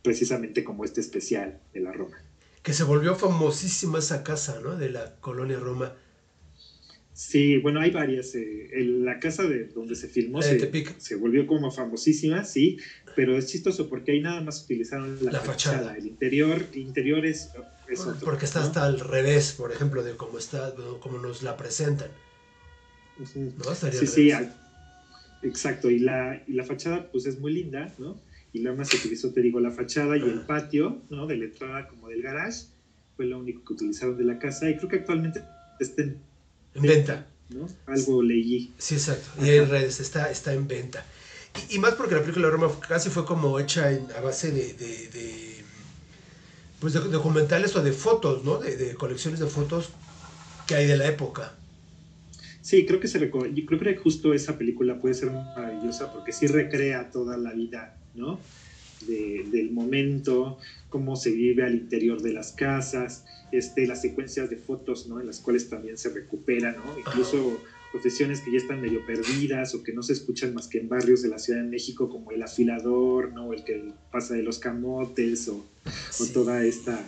Precisamente 0.02 0.62
como 0.62 0.84
este 0.84 1.00
especial 1.00 1.60
de 1.72 1.80
la 1.80 1.92
Roma. 1.92 2.16
que 2.62 2.74
se 2.74 2.84
volvió 2.84 3.16
famosísima 3.16 3.98
esa 4.00 4.22
casa, 4.22 4.60
¿no? 4.60 4.76
De 4.76 4.90
la 4.90 5.16
colonia 5.20 5.58
Roma. 5.58 5.96
Sí, 7.22 7.58
bueno, 7.58 7.80
hay 7.80 7.90
varias. 7.90 8.34
eh, 8.34 8.68
el- 8.72 9.04
la 9.04 9.18
casa 9.18 9.46
de 9.46 9.64
donde 9.66 9.94
se 9.94 10.08
filmó 10.08 10.40
se, 10.40 10.58
se 10.96 11.14
volvió 11.16 11.44
como 11.46 11.70
famosísima, 11.70 12.44
sí, 12.44 12.78
pero 13.14 13.36
es 13.36 13.44
chistoso 13.46 13.88
porque 13.90 14.12
ahí 14.12 14.20
nada 14.20 14.40
más 14.40 14.62
utilizaron 14.64 15.22
la, 15.22 15.32
La 15.32 15.40
fachada. 15.42 15.76
fachada. 15.80 15.96
El 15.98 16.06
interior, 16.06 16.64
el 16.72 16.78
interior 16.78 17.26
es, 17.26 17.50
es 17.88 18.00
otro, 18.00 18.24
Porque 18.24 18.46
está 18.46 18.60
¿no? 18.60 18.66
hasta 18.66 18.84
al 18.86 19.00
revés, 19.00 19.52
por 19.52 19.70
ejemplo, 19.70 20.02
de 20.02 20.16
cómo 20.16 20.38
está, 20.38 20.72
como 21.00 21.18
nos 21.18 21.42
la 21.42 21.58
presentan. 21.58 22.08
¿no? 23.18 23.70
Estaría 23.70 24.00
Sí, 24.00 24.06
sí, 24.06 24.30
exacto. 25.42 25.90
Y 25.90 25.98
la, 25.98 26.42
y 26.46 26.54
la 26.54 26.64
fachada, 26.64 27.10
pues 27.12 27.26
es 27.26 27.38
muy 27.38 27.52
linda, 27.52 27.94
¿no? 27.98 28.18
Y 28.54 28.60
nada 28.60 28.74
más 28.76 28.88
se 28.88 28.96
utilizó, 28.96 29.30
te 29.30 29.42
digo, 29.42 29.60
la 29.60 29.70
fachada 29.70 30.16
y 30.16 30.22
el 30.22 30.40
patio, 30.46 31.02
¿no? 31.10 31.26
De 31.26 31.36
la 31.36 31.44
entrada 31.44 31.86
como 31.86 32.08
del 32.08 32.22
garage. 32.22 32.64
Fue 33.14 33.26
lo 33.26 33.38
único 33.38 33.62
que 33.62 33.74
utilizaron 33.74 34.16
de 34.16 34.24
la 34.24 34.38
casa. 34.38 34.70
Y 34.70 34.76
creo 34.76 34.88
que 34.88 34.96
actualmente 34.96 35.42
está 35.78 36.02
en 36.74 36.84
En 36.84 36.90
venta. 36.90 37.26
¿no? 37.50 37.68
Algo 37.86 38.22
leí. 38.22 38.72
Sí, 38.78 38.94
exacto. 38.94 39.28
Y 39.44 39.50
en 39.50 39.68
redes 39.68 40.00
está, 40.00 40.30
está 40.30 40.52
en 40.52 40.68
venta. 40.68 41.04
Y, 41.70 41.76
y 41.76 41.78
más 41.78 41.94
porque 41.94 42.14
la 42.14 42.20
película 42.20 42.46
de 42.46 42.52
Roma 42.52 42.70
casi 42.86 43.10
fue 43.10 43.24
como 43.24 43.58
hecha 43.58 43.90
en- 43.90 44.06
a 44.16 44.20
base 44.20 44.52
de, 44.52 44.72
de- 44.74 45.08
de, 45.08 45.64
pues 46.80 46.92
de 46.92 47.00
documentales 47.00 47.74
o 47.76 47.82
de 47.82 47.92
fotos, 47.92 48.44
¿no? 48.44 48.58
De, 48.58 48.76
de 48.76 48.94
colecciones 48.94 49.40
de 49.40 49.46
fotos 49.46 49.90
que 50.66 50.76
hay 50.76 50.86
de 50.86 50.96
la 50.96 51.06
época. 51.06 51.54
Sí, 52.62 52.86
creo 52.86 53.00
que 53.00 53.08
se 53.08 53.18
yo 53.18 53.66
creo 53.66 53.80
que 53.80 53.96
justo 53.96 54.32
esa 54.32 54.56
película 54.56 55.00
puede 55.00 55.14
ser 55.14 55.30
maravillosa 55.32 56.12
porque 56.12 56.32
sí 56.32 56.46
recrea 56.46 57.10
toda 57.10 57.36
la 57.36 57.52
vida, 57.52 57.96
¿no? 58.14 58.38
De- 59.06 59.44
del 59.50 59.70
momento, 59.70 60.58
cómo 60.88 61.16
se 61.16 61.30
vive 61.30 61.64
al 61.64 61.74
interior 61.74 62.20
de 62.20 62.32
las 62.32 62.52
casas, 62.52 63.24
este, 63.52 63.86
las 63.86 64.00
secuencias 64.00 64.50
de 64.50 64.56
fotos, 64.56 65.06
¿no? 65.06 65.20
En 65.20 65.26
las 65.26 65.40
cuales 65.40 65.68
también 65.68 65.96
se 65.96 66.10
recupera, 66.10 66.72
¿no? 66.72 66.98
Incluso 66.98 67.60
profesiones 67.92 68.40
que 68.40 68.52
ya 68.52 68.58
están 68.58 68.80
medio 68.80 69.04
perdidas 69.04 69.74
o 69.74 69.82
que 69.82 69.92
no 69.92 70.02
se 70.02 70.12
escuchan 70.12 70.54
más 70.54 70.68
que 70.68 70.78
en 70.78 70.88
barrios 70.88 71.22
de 71.22 71.28
la 71.28 71.38
Ciudad 71.38 71.60
de 71.62 71.68
México 71.68 72.08
como 72.08 72.30
el 72.30 72.42
afilador, 72.42 73.32
¿no? 73.32 73.52
El 73.52 73.64
que 73.64 73.92
pasa 74.12 74.34
de 74.34 74.42
los 74.42 74.58
camotes 74.58 75.48
o, 75.48 75.66
o 76.20 76.26
toda 76.32 76.64
esta, 76.64 77.04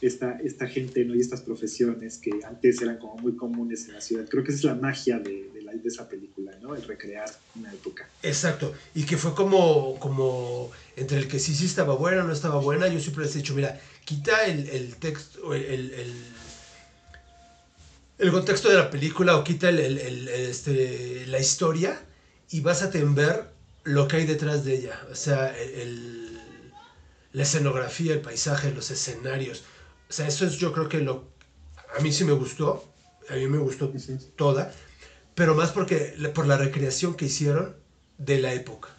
esta, 0.00 0.32
esta 0.42 0.66
gente 0.66 1.04
¿no? 1.04 1.14
y 1.14 1.20
estas 1.20 1.42
profesiones 1.42 2.18
que 2.18 2.30
antes 2.44 2.80
eran 2.82 2.98
como 2.98 3.16
muy 3.18 3.36
comunes 3.36 3.86
en 3.86 3.94
la 3.94 4.00
ciudad. 4.00 4.26
Creo 4.28 4.42
que 4.42 4.50
esa 4.50 4.58
es 4.58 4.64
la 4.64 4.74
magia 4.74 5.18
de, 5.20 5.50
de, 5.54 5.62
la- 5.62 5.72
de 5.72 5.88
esa 5.88 6.08
película, 6.08 6.58
¿no? 6.60 6.74
El 6.74 6.82
recrear 6.82 7.30
una 7.54 7.72
época. 7.72 8.08
Exacto. 8.22 8.72
Y 8.94 9.04
que 9.04 9.16
fue 9.16 9.34
como, 9.34 9.98
como 10.00 10.70
entre 10.96 11.18
el 11.18 11.28
que 11.28 11.38
sí, 11.38 11.54
sí 11.54 11.66
estaba 11.66 11.94
buena, 11.94 12.22
no 12.22 12.32
estaba 12.32 12.58
buena. 12.60 12.88
Yo 12.88 13.00
siempre 13.00 13.24
les 13.24 13.34
he 13.34 13.38
dicho, 13.38 13.54
mira, 13.54 13.80
quita 14.04 14.44
el, 14.44 14.68
el 14.68 14.96
texto, 14.96 15.54
el, 15.54 15.92
el, 15.92 16.14
el 18.18 18.30
contexto 18.30 18.68
de 18.68 18.76
la 18.76 18.90
película 18.90 19.36
o 19.36 19.44
quita 19.44 19.68
el, 19.68 20.28
este, 20.28 21.26
la 21.26 21.38
historia 21.40 22.00
y 22.50 22.60
básate 22.60 22.98
en 22.98 23.14
ver 23.14 23.48
lo 23.82 24.06
que 24.08 24.16
hay 24.16 24.26
detrás 24.26 24.64
de 24.64 24.74
ella. 24.76 25.00
O 25.10 25.14
sea, 25.16 25.54
la 27.32 27.42
escenografía, 27.42 28.12
el 28.12 28.20
paisaje, 28.20 28.72
los 28.72 28.90
escenarios. 28.90 29.64
O 30.08 30.12
sea, 30.12 30.28
eso 30.28 30.46
es 30.46 30.58
yo 30.58 30.72
creo 30.72 30.88
que 30.88 30.98
lo... 31.00 31.28
A 31.98 32.00
mí 32.00 32.12
sí 32.12 32.24
me 32.24 32.32
gustó. 32.32 32.92
A 33.28 33.34
mí 33.34 33.46
me 33.48 33.58
gustó 33.58 33.86
Ujú. 33.86 34.18
toda. 34.36 34.72
Pero 35.34 35.54
más 35.56 35.72
porque 35.72 36.14
por 36.34 36.46
la 36.46 36.56
recreación 36.56 37.14
que 37.14 37.24
hicieron 37.24 37.74
de 38.18 38.38
la 38.38 38.54
época. 38.54 38.90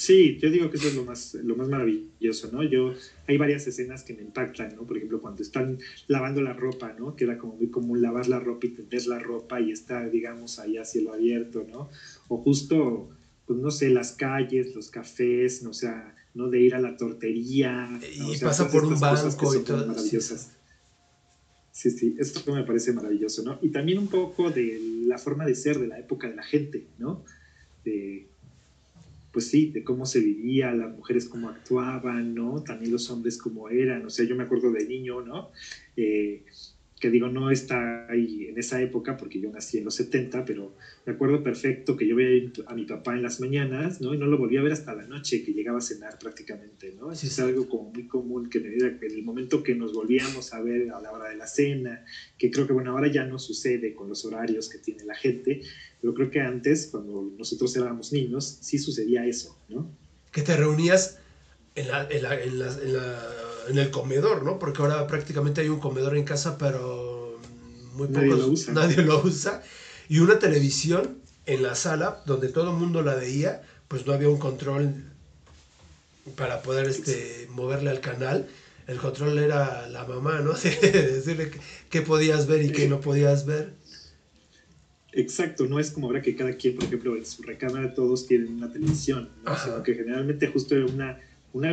Sí, 0.00 0.38
yo 0.40 0.50
digo 0.50 0.70
que 0.70 0.78
eso 0.78 0.88
es 0.88 0.94
lo 0.94 1.04
más, 1.04 1.34
lo 1.34 1.56
más 1.56 1.68
maravilloso, 1.68 2.48
¿no? 2.50 2.62
Yo, 2.62 2.94
hay 3.26 3.36
varias 3.36 3.66
escenas 3.66 4.02
que 4.02 4.14
me 4.14 4.22
impactan, 4.22 4.74
¿no? 4.74 4.84
Por 4.84 4.96
ejemplo, 4.96 5.20
cuando 5.20 5.42
están 5.42 5.78
lavando 6.06 6.40
la 6.40 6.54
ropa, 6.54 6.94
¿no? 6.98 7.14
Que 7.14 7.24
era 7.24 7.36
como 7.36 7.56
muy 7.56 7.68
común 7.68 8.00
lavar 8.00 8.26
la 8.26 8.40
ropa 8.40 8.66
y 8.66 8.70
tender 8.70 9.06
la 9.06 9.18
ropa 9.18 9.60
y 9.60 9.72
estar, 9.72 10.10
digamos, 10.10 10.58
ahí 10.58 10.78
a 10.78 10.86
cielo 10.86 11.12
abierto, 11.12 11.66
¿no? 11.70 11.90
O 12.28 12.38
justo, 12.38 13.10
pues 13.44 13.58
no 13.58 13.70
sé, 13.70 13.90
las 13.90 14.12
calles, 14.12 14.74
los 14.74 14.88
cafés, 14.88 15.60
¿no? 15.62 15.68
o 15.68 15.74
sea, 15.74 16.14
¿no? 16.32 16.48
De 16.48 16.60
ir 16.60 16.74
a 16.74 16.80
la 16.80 16.96
tortería. 16.96 18.00
Y 18.10 18.20
¿no? 18.20 18.28
O 18.28 18.34
sea, 18.34 18.48
pasa 18.48 18.70
por 18.70 18.86
un 18.86 18.98
banco 18.98 19.54
y 19.54 19.62
todo, 19.62 19.86
Maravillosas. 19.86 20.50
Sí, 21.72 21.90
sí, 21.90 22.16
esto 22.18 22.54
me 22.54 22.64
parece 22.64 22.94
maravilloso, 22.94 23.42
¿no? 23.42 23.58
Y 23.60 23.68
también 23.68 23.98
un 23.98 24.08
poco 24.08 24.50
de 24.50 24.80
la 25.04 25.18
forma 25.18 25.44
de 25.44 25.54
ser 25.54 25.78
de 25.78 25.88
la 25.88 25.98
época 25.98 26.26
de 26.26 26.36
la 26.36 26.42
gente, 26.42 26.86
¿no? 26.98 27.22
De, 27.84 28.30
pues 29.32 29.48
sí, 29.48 29.70
de 29.70 29.84
cómo 29.84 30.06
se 30.06 30.20
vivía, 30.20 30.72
las 30.72 30.90
mujeres 30.90 31.28
cómo 31.28 31.48
actuaban, 31.48 32.34
¿no? 32.34 32.62
También 32.62 32.92
los 32.92 33.10
hombres 33.10 33.38
cómo 33.38 33.68
eran, 33.68 34.04
o 34.04 34.10
sea, 34.10 34.24
yo 34.26 34.34
me 34.34 34.44
acuerdo 34.44 34.72
de 34.72 34.86
niño, 34.86 35.20
¿no? 35.22 35.50
Eh, 35.96 36.44
que 37.00 37.10
digo, 37.10 37.28
no 37.28 37.50
está 37.50 38.06
ahí 38.08 38.46
en 38.46 38.58
esa 38.58 38.80
época 38.80 39.16
porque 39.16 39.40
yo 39.40 39.50
nací 39.50 39.78
en 39.78 39.84
los 39.84 39.94
70, 39.94 40.44
pero 40.44 40.74
me 41.06 41.12
acuerdo 41.12 41.42
perfecto 41.42 41.96
que 41.96 42.06
yo 42.06 42.14
veía 42.14 42.44
a 42.66 42.74
mi 42.74 42.84
papá 42.84 43.16
en 43.16 43.22
las 43.22 43.40
mañanas, 43.40 44.00
¿no? 44.00 44.12
Y 44.12 44.18
no 44.18 44.26
lo 44.26 44.36
volví 44.36 44.58
a 44.58 44.62
ver 44.62 44.72
hasta 44.72 44.94
la 44.94 45.06
noche, 45.06 45.42
que 45.42 45.54
llegaba 45.54 45.78
a 45.78 45.80
cenar 45.80 46.18
prácticamente, 46.18 46.92
¿no? 46.92 47.10
Es 47.10 47.38
algo 47.38 47.66
como 47.66 47.90
muy 47.90 48.06
común 48.06 48.50
que 48.50 48.58
en 48.58 48.94
el 49.00 49.22
momento 49.22 49.62
que 49.62 49.74
nos 49.74 49.94
volvíamos 49.94 50.52
a 50.52 50.60
ver 50.60 50.90
a 50.90 51.00
la 51.00 51.10
hora 51.10 51.30
de 51.30 51.36
la 51.36 51.46
cena, 51.46 52.04
que 52.36 52.50
creo 52.50 52.66
que, 52.66 52.74
bueno, 52.74 52.90
ahora 52.90 53.08
ya 53.08 53.24
no 53.24 53.38
sucede 53.38 53.94
con 53.94 54.08
los 54.08 54.24
horarios 54.26 54.68
que 54.68 54.78
tiene 54.78 55.02
la 55.04 55.14
gente, 55.14 55.60
pero 56.00 56.12
creo 56.12 56.30
que 56.30 56.40
antes, 56.40 56.86
cuando 56.86 57.32
nosotros 57.36 57.74
éramos 57.76 58.12
niños, 58.12 58.58
sí 58.60 58.78
sucedía 58.78 59.24
eso, 59.24 59.58
¿no? 59.68 59.90
Que 60.30 60.42
te 60.42 60.54
reunías 60.54 61.18
en, 61.74 61.88
la- 61.88 62.06
en 62.10 62.22
la- 62.22 62.34
en 62.40 62.58
la- 62.58 62.72
en 62.72 62.92
la- 62.92 63.26
en 63.68 63.78
el 63.78 63.90
comedor, 63.90 64.42
¿no? 64.42 64.58
Porque 64.58 64.82
ahora 64.82 65.06
prácticamente 65.06 65.60
hay 65.60 65.68
un 65.68 65.78
comedor 65.78 66.16
en 66.16 66.24
casa, 66.24 66.58
pero 66.58 67.38
muy 67.94 68.08
Nadie 68.08 68.30
pocos, 68.30 68.46
lo 68.46 68.52
usa. 68.52 68.72
nadie 68.74 69.02
lo 69.02 69.20
usa. 69.22 69.62
Y 70.08 70.18
una 70.18 70.38
televisión 70.38 71.18
en 71.46 71.62
la 71.62 71.74
sala 71.74 72.20
donde 72.26 72.48
todo 72.48 72.70
el 72.70 72.76
mundo 72.76 73.02
la 73.02 73.14
veía, 73.14 73.62
pues 73.88 74.06
no 74.06 74.12
había 74.12 74.28
un 74.28 74.38
control 74.38 74.94
para 76.36 76.62
poder 76.62 76.88
este, 76.88 77.46
moverle 77.50 77.90
al 77.90 78.00
canal. 78.00 78.46
El 78.86 78.98
control 78.98 79.38
era 79.38 79.86
la 79.88 80.04
mamá, 80.04 80.40
¿no? 80.40 80.52
Decirle 80.82 81.50
qué- 81.88 82.02
podías 82.02 82.46
ver 82.46 82.62
y 82.62 82.72
qué 82.72 82.88
no 82.88 83.00
podías 83.00 83.44
ver. 83.44 83.72
Exacto, 85.12 85.66
no 85.66 85.80
es 85.80 85.90
como 85.90 86.06
ahora 86.06 86.22
que 86.22 86.34
cada 86.36 86.52
quien, 86.52 86.74
por 86.76 86.84
ejemplo, 86.84 87.16
en 87.16 87.26
su 87.26 87.42
recámara 87.42 87.92
todos 87.94 88.26
tienen 88.26 88.48
una 88.54 88.70
televisión, 88.70 89.28
¿no? 89.44 89.58
Sino 89.58 89.82
que 89.82 89.94
generalmente 89.94 90.46
justo 90.46 90.76
era 90.76 90.86
una, 90.86 91.18
una, 91.52 91.72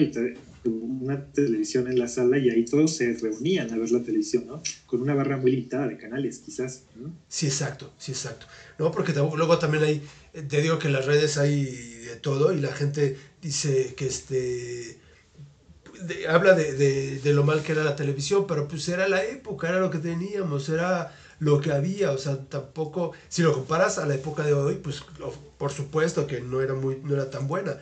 una 0.65 1.23
televisión 1.31 1.87
en 1.87 1.99
la 1.99 2.07
sala 2.07 2.37
y 2.37 2.49
ahí 2.49 2.65
todos 2.65 2.95
se 2.95 3.13
reunían 3.13 3.71
a 3.73 3.77
ver 3.77 3.91
la 3.91 4.01
televisión, 4.03 4.45
¿no? 4.47 4.61
Con 4.85 5.01
una 5.01 5.13
barra 5.13 5.37
muy 5.37 5.51
limitada 5.51 5.87
de 5.87 5.97
canales, 5.97 6.39
quizás. 6.39 6.83
Sí, 7.27 7.45
exacto, 7.47 7.93
sí, 7.97 8.11
exacto. 8.11 8.47
No, 8.79 8.91
porque 8.91 9.13
luego 9.13 9.57
también 9.59 9.83
hay, 9.83 10.01
eh, 10.33 10.41
te 10.43 10.61
digo 10.61 10.79
que 10.79 10.87
en 10.87 10.93
las 10.93 11.05
redes 11.05 11.37
hay 11.37 11.63
de 12.05 12.15
todo 12.17 12.53
y 12.53 12.59
la 12.59 12.71
gente 12.73 13.15
dice 13.41 13.93
que 13.95 14.07
este, 14.07 14.97
habla 16.29 16.53
de, 16.53 16.73
de- 16.73 17.19
de 17.19 17.33
lo 17.33 17.43
mal 17.43 17.61
que 17.63 17.71
era 17.71 17.83
la 17.83 17.95
televisión, 17.95 18.45
pero 18.47 18.67
pues 18.67 18.87
era 18.87 19.07
la 19.07 19.23
época, 19.23 19.69
era 19.69 19.79
lo 19.79 19.89
que 19.89 19.97
teníamos, 19.99 20.69
era 20.69 21.11
lo 21.39 21.59
que 21.59 21.71
había, 21.71 22.11
o 22.11 22.17
sea, 22.17 22.37
tampoco, 22.49 23.11
si 23.29 23.41
lo 23.41 23.53
comparas 23.53 23.97
a 23.97 24.05
la 24.05 24.15
época 24.15 24.43
de 24.43 24.53
hoy, 24.53 24.75
pues 24.75 25.01
por 25.57 25.71
supuesto 25.71 26.27
que 26.27 26.41
no 26.41 26.61
era, 26.61 26.73
muy, 26.73 26.99
no 27.03 27.13
era 27.13 27.29
tan 27.29 27.47
buena. 27.47 27.77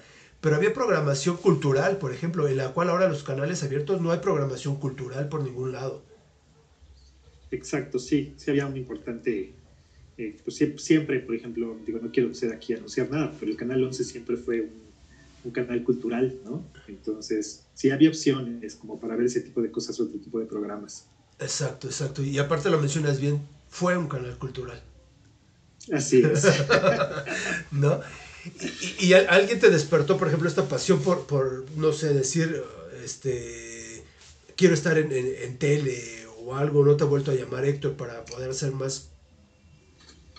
Pero 0.46 0.58
había 0.58 0.76
programación 0.76 1.38
cultural, 1.38 1.98
por 1.98 2.14
ejemplo, 2.14 2.48
en 2.48 2.58
la 2.58 2.72
cual 2.72 2.91
ahora 2.91 3.10
los 3.10 3.24
canales 3.24 3.64
abiertos 3.64 4.00
no 4.00 4.12
hay 4.12 4.20
programación 4.20 4.76
cultural 4.76 5.28
por 5.28 5.41
ningún 5.41 5.72
lado. 5.72 6.04
Exacto, 7.50 7.98
sí, 7.98 8.36
sí 8.38 8.52
había 8.52 8.68
un 8.68 8.78
importante, 8.78 9.56
eh, 10.20 10.38
pues 10.43 10.56
siempre, 10.56 10.78
siempre, 10.78 11.20
por 11.22 11.34
ejemplo, 11.34 11.76
digo, 11.84 11.98
no 12.00 12.12
quiero 12.12 12.32
ser 12.36 12.54
aquí 12.54 12.74
a 12.74 12.78
anunciar 12.78 13.10
nada, 13.10 13.34
pero 13.39 13.50
el 13.50 13.58
Canal 13.58 13.84
11 13.86 14.04
siempre 14.04 14.38
fue 14.38 14.62
un, 14.62 14.84
un 15.46 15.52
canal 15.52 15.82
cultural, 15.82 16.38
¿no? 16.46 16.64
Entonces, 16.88 17.64
sí 17.74 17.89
había 17.89 18.10
opciones 18.10 18.76
como 18.76 19.00
para 19.00 19.16
ver 19.16 19.26
ese 19.26 19.41
tipo 19.41 19.64
de 19.64 19.72
cosas, 19.72 20.00
otro 20.00 20.20
tipo 20.20 20.39
de 20.39 20.46
programas. 20.46 21.08
Exacto, 21.39 21.88
exacto. 21.88 22.22
Y 22.22 22.38
aparte 22.38 22.70
lo 22.70 22.80
mencionas 22.80 23.20
bien, 23.20 23.41
fue 23.68 23.98
un 23.98 24.08
canal 24.08 24.38
cultural, 24.38 24.80
Así 25.91 26.22
es. 26.22 26.46
¿no? 27.72 28.00
Y, 28.46 28.66
y- 29.06 29.08
y 29.10 29.14
al- 29.14 29.28
alguien 29.30 29.60
te 29.60 29.70
despertó, 29.70 30.18
por 30.18 30.28
ejemplo, 30.28 30.48
esta 30.48 30.68
pasión 30.68 31.02
por, 31.02 31.26
por 31.26 31.66
no 31.78 31.91
sé, 31.93 32.14
decir, 32.14 32.62
este, 33.04 34.04
quiero 34.56 34.74
estar 34.74 34.98
en, 34.98 35.12
en- 35.12 35.34
en 35.43 35.58
tele 35.58 36.00
o 36.39 36.56
algo, 36.56 36.86
¿no 36.86 36.96
te 36.96 37.04
ha 37.04 37.08
vuelto 37.08 37.32
a 37.32 37.36
llamar 37.36 37.66
Héctor 37.66 37.93
para 37.93 38.24
poder 38.26 38.50
hacer 38.52 38.72
más, 38.72 39.12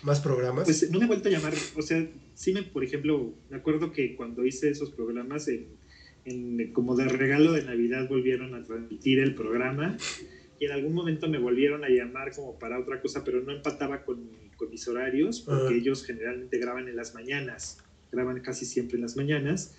más 0.03 0.21
programas? 0.21 0.65
Pues 0.65 0.91
no 0.91 0.99
me 0.99 1.05
he 1.05 1.09
vuelto 1.09 1.29
a 1.29 1.33
llamar, 1.33 1.53
o 1.75 1.83
sea, 1.83 2.07
sí 2.35 2.53
me, 2.53 2.63
por 2.63 2.85
ejemplo, 2.85 3.35
me 3.51 3.57
acuerdo 3.57 3.93
que 3.93 4.15
cuando 4.15 4.45
hice 4.45 4.71
esos 4.71 4.91
programas, 4.91 5.49
en, 5.49 5.67
en- 6.25 6.73
como 6.73 6.95
de 6.97 7.07
regalo 7.09 7.53
de 7.53 7.63
Navidad 7.65 8.09
volvieron 8.09 8.55
a 8.55 8.63
transmitir 8.65 9.19
el 9.19 9.35
programa 9.35 9.97
y 10.59 10.65
en 10.67 10.73
algún 10.73 10.95
momento 10.95 11.29
me 11.29 11.39
volvieron 11.39 11.85
a 11.85 11.89
llamar 11.89 12.33
como 12.35 12.59
para 12.59 12.79
otra 12.79 13.01
cosa, 13.03 13.25
pero 13.25 13.43
no 13.43 13.53
empataba 13.53 14.05
con, 14.05 14.29
con 14.57 14.71
mis 14.71 14.87
horarios, 14.89 15.41
porque 15.41 15.77
ellos 15.77 16.05
generalmente 16.05 16.59
graban 16.59 16.89
en 16.89 16.97
las 16.97 17.13
mañanas, 17.15 17.79
graban 18.17 18.41
casi 18.41 18.65
siempre 18.65 18.97
en 18.97 19.03
las 19.03 19.17
mañanas. 19.17 19.75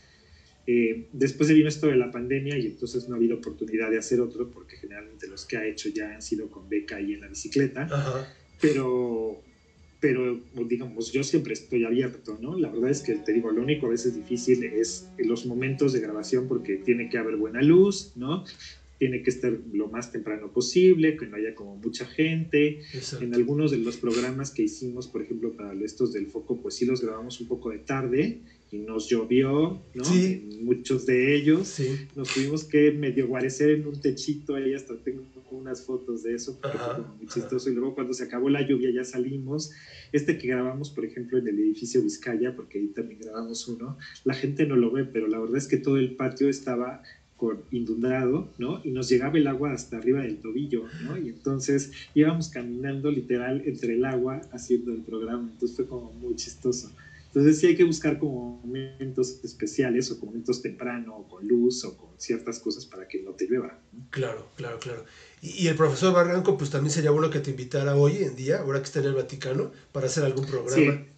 Eh, 0.66 1.08
después 1.14 1.48
se 1.48 1.54
vino 1.54 1.70
esto 1.70 1.88
de 1.88 1.96
la 1.96 2.12
pandemia 2.12 2.58
y 2.58 2.66
entonces 2.68 3.08
no 3.08 3.16
ha 3.16 3.18
habido 3.18 3.38
oportunidad 3.38 3.90
de 3.90 3.98
hacer 3.98 4.20
otro, 4.20 4.50
porque 4.52 4.76
generalmente 4.78 5.28
los 5.28 5.46
que 5.46 5.58
ha 5.58 5.66
hecho 5.66 5.90
ya 5.90 6.14
han 6.14 6.22
sido 6.22 6.50
con 6.50 6.70
beca 6.70 7.00
y 7.00 7.14
en 7.14 7.22
la 7.22 7.28
bicicleta 7.28 7.84
Ajá. 7.84 8.34
pero 8.62 9.42
pero 10.00 10.40
digamos 10.70 11.12
yo 11.12 11.24
siempre 11.24 11.54
estoy 11.54 11.84
abierto 11.84 12.38
no 12.40 12.58
la 12.58 12.70
verdad 12.70 12.92
es 12.92 13.02
que 13.02 13.16
te 13.16 13.34
digo 13.34 13.50
lo 13.52 13.64
único 13.64 13.88
a 13.88 13.90
veces 13.90 14.14
difícil 14.14 14.64
es 14.64 15.08
los 15.18 15.46
momentos 15.48 15.92
de 15.94 16.02
grabación 16.02 16.48
porque 16.48 16.76
tiene 16.76 17.10
que 17.10 17.18
haber 17.18 17.36
buena 17.38 17.62
luz 17.62 18.12
no 18.16 18.46
tiene 19.00 19.22
que 19.22 19.30
estar 19.30 19.52
lo 19.74 19.88
más 19.90 20.12
temprano 20.12 20.52
posible 20.52 21.18
que 21.18 21.28
no 21.28 21.36
haya 21.38 21.54
como 21.56 21.76
mucha 21.78 22.06
gente. 22.06 22.80
Exacto. 22.94 23.24
en 23.26 23.34
algunos 23.36 23.72
de 23.72 23.78
los 23.78 23.98
programas 23.98 24.52
que 24.52 24.64
hicimos 24.64 25.08
por 25.08 25.22
ejemplo 25.22 25.54
para 25.56 25.74
estos 25.84 26.14
del 26.14 26.28
foco 26.28 26.60
pues 26.62 26.76
sí 26.76 26.86
los 26.86 27.02
grabamos 27.02 27.40
un 27.40 27.48
poco 27.48 27.70
de 27.72 27.80
tarde 27.80 28.40
y 28.72 28.80
nos 28.80 29.08
llovió 29.08 29.82
no 29.94 30.04
Sí. 30.04 30.50
en 30.52 30.66
muchos 30.66 31.06
de 31.06 31.36
ellos. 31.36 31.68
Sí, 31.68 31.88
nos 32.16 32.34
tuvimos 32.34 32.64
que 32.66 32.92
medio 32.92 33.28
guarecer 33.28 33.70
en 33.70 33.88
un 33.88 34.02
techito 34.02 34.56
ahí 34.56 34.74
hasta 34.74 34.96
tengo 34.98 35.24
unas 35.52 35.86
fotos 35.86 36.24
de 36.24 36.34
eso 36.36 36.60
porque 36.62 36.78
Ajá, 36.78 36.96
fue 36.96 37.04
como 37.04 37.16
muy 37.16 37.28
chistoso. 37.28 37.70
Y 37.70 37.74
luego 37.74 37.96
cuando 37.96 38.14
se 38.14 38.24
acabó 38.26 38.50
la 38.50 38.68
lluvia 38.68 38.90
ya 38.94 39.04
salimos. 39.06 39.72
Este 40.12 40.38
que 40.38 40.48
grabamos 40.48 40.90
por 40.90 41.06
ejemplo 41.06 41.38
en 41.38 41.48
el 41.48 41.58
edificio 41.60 42.02
Vizcaya 42.02 42.56
porque 42.56 42.80
ahí 42.80 42.88
también 42.88 43.20
grabamos 43.22 43.68
uno 43.68 43.98
la 44.26 44.34
gente 44.34 44.66
no 44.66 44.76
lo 44.76 44.92
ve 44.92 45.06
pero 45.06 45.28
la 45.28 45.40
verdad 45.40 45.58
es 45.58 45.68
que 45.68 45.78
todo 45.78 45.98
el 45.98 46.16
patio 46.16 46.50
estaba 46.50 47.04
con 47.38 47.62
inundado, 47.72 48.50
¿no? 48.58 48.82
Y 48.84 48.92
nos 48.92 49.08
llegaba 49.10 49.38
el 49.38 49.48
agua 49.48 49.72
hasta 49.72 49.98
arriba 49.98 50.22
del 50.22 50.38
tobillo, 50.38 50.84
¿no? 51.04 51.18
Y 51.18 51.30
entonces 51.30 51.92
íbamos 52.14 52.50
caminando 52.50 53.12
literal 53.12 53.62
entre 53.66 53.94
el 53.94 54.06
agua 54.06 54.42
haciendo 54.52 54.92
el 54.92 55.02
programa, 55.02 55.50
entonces 55.52 55.78
fue 55.78 55.88
como 55.88 56.12
muy 56.14 56.36
chistoso. 56.36 56.92
Entonces 57.28 57.60
sí 57.60 57.68
hay 57.68 57.76
que 57.76 57.84
buscar 57.84 58.18
como 58.18 58.60
momentos 58.64 59.42
especiales 59.44 60.10
o 60.12 60.26
momentos 60.26 60.62
temprano 60.62 61.16
o 61.16 61.28
con 61.28 61.48
luz 61.48 61.84
o 61.86 61.96
con 61.96 62.10
ciertas 62.18 62.58
cosas 62.58 62.86
para 62.86 63.08
que 63.08 63.22
no 63.22 63.32
te 63.32 63.48
llueva. 63.48 63.80
¿no? 63.94 64.08
claro, 64.10 64.50
claro, 64.56 64.80
claro. 64.80 65.06
Y, 65.42 65.66
y 65.66 65.68
el 65.68 65.76
profesor 65.76 66.14
Barranco, 66.14 66.58
pues 66.58 66.72
también 66.72 66.92
sería 66.92 67.12
bueno 67.12 67.30
que 67.30 67.40
te 67.40 67.52
invitara 67.52 67.96
hoy 67.96 68.24
en 68.24 68.36
día, 68.36 68.62
ahora 68.62 68.80
que 68.80 68.86
está 68.86 69.00
en 69.00 69.06
el 69.06 69.14
Vaticano, 69.14 69.72
para 69.92 70.08
hacer 70.08 70.24
algún 70.24 70.48
programa. 70.48 70.76
Sí. 70.76 71.18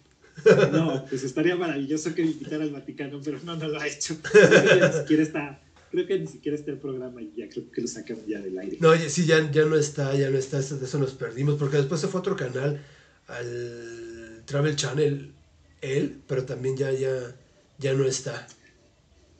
No, 0.72 1.04
pues 1.08 1.24
estaría 1.24 1.56
maravilloso 1.56 2.14
que 2.14 2.22
me 2.22 2.30
invitara 2.30 2.64
al 2.64 2.70
Vaticano, 2.70 3.20
pero 3.24 3.38
no, 3.44 3.56
no 3.56 3.68
lo 3.68 3.80
ha 3.80 3.86
hecho. 3.86 4.16
Ni 4.34 4.98
siquiera 5.00 5.22
está, 5.22 5.60
creo 5.90 6.06
que 6.06 6.18
ni 6.18 6.26
siquiera 6.26 6.56
está 6.56 6.70
el 6.70 6.78
programa 6.78 7.20
y 7.22 7.32
ya 7.36 7.48
creo 7.48 7.70
que 7.70 7.80
lo 7.80 7.88
sacaron 7.88 8.24
ya 8.26 8.40
del 8.40 8.58
aire. 8.58 8.78
No, 8.80 8.94
sí, 9.08 9.26
ya, 9.26 9.50
ya 9.50 9.64
no 9.64 9.76
está, 9.76 10.14
ya 10.14 10.30
no 10.30 10.38
está, 10.38 10.58
eso- 10.58 10.78
de 10.78 10.86
eso 10.86 10.98
nos 10.98 11.12
perdimos, 11.14 11.56
porque 11.56 11.76
después 11.78 12.00
se 12.00 12.08
fue 12.08 12.18
a 12.18 12.22
otro 12.22 12.36
canal, 12.36 12.80
al 13.26 14.42
Travel 14.46 14.76
Channel, 14.76 15.32
él, 15.80 16.20
pero 16.26 16.44
también 16.44 16.76
ya, 16.76 16.92
ya, 16.92 17.34
ya 17.78 17.94
no 17.94 18.04
está. 18.04 18.46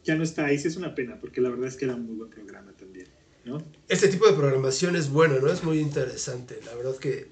Ya 0.05 0.15
no 0.17 0.23
está 0.23 0.47
ahí, 0.47 0.59
sí 0.59 0.69
es 0.69 0.77
una 0.77 0.95
pena, 0.95 1.21
porque 1.21 1.41
la 1.41 1.51
verdad 1.51 1.67
es 1.69 1.77
que 1.77 1.85
era 1.85 1.95
un 1.95 2.07
muy 2.07 2.17
buen 2.17 2.31
programa 2.31 2.73
también, 2.73 3.07
¿no? 3.45 3.63
Este 3.89 4.09
tipo 4.09 4.27
de 4.27 4.33
programación 4.33 4.97
es 4.97 5.11
bueno, 5.11 5.39
¿no? 5.41 5.49
Es 5.53 5.63
muy 5.63 5.79
interesante, 5.79 6.59
la 6.65 6.75
verdad 6.75 6.97
que, 6.97 7.29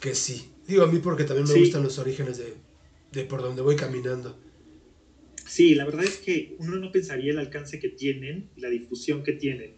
que 0.00 0.14
sí. 0.14 0.50
Digo 0.66 0.82
a 0.82 0.86
mí 0.86 0.98
porque 0.98 1.24
también 1.24 1.46
me 1.46 1.54
Sí. 1.54 1.60
gustan 1.60 1.82
los 1.84 1.98
orígenes 1.98 2.38
de, 2.38 2.54
de 3.12 3.24
por 3.24 3.40
donde 3.42 3.62
voy 3.62 3.76
caminando. 3.76 4.36
Sí, 5.48 5.74
la 5.74 5.86
verdad 5.86 6.04
es 6.04 6.18
que 6.18 6.56
uno 6.58 6.76
no 6.76 6.92
pensaría 6.92 7.32
el 7.32 7.38
alcance 7.38 7.80
que 7.80 7.88
tienen 7.88 8.50
la 8.56 8.68
difusión 8.68 9.22
que 9.22 9.32
tienen. 9.32 9.72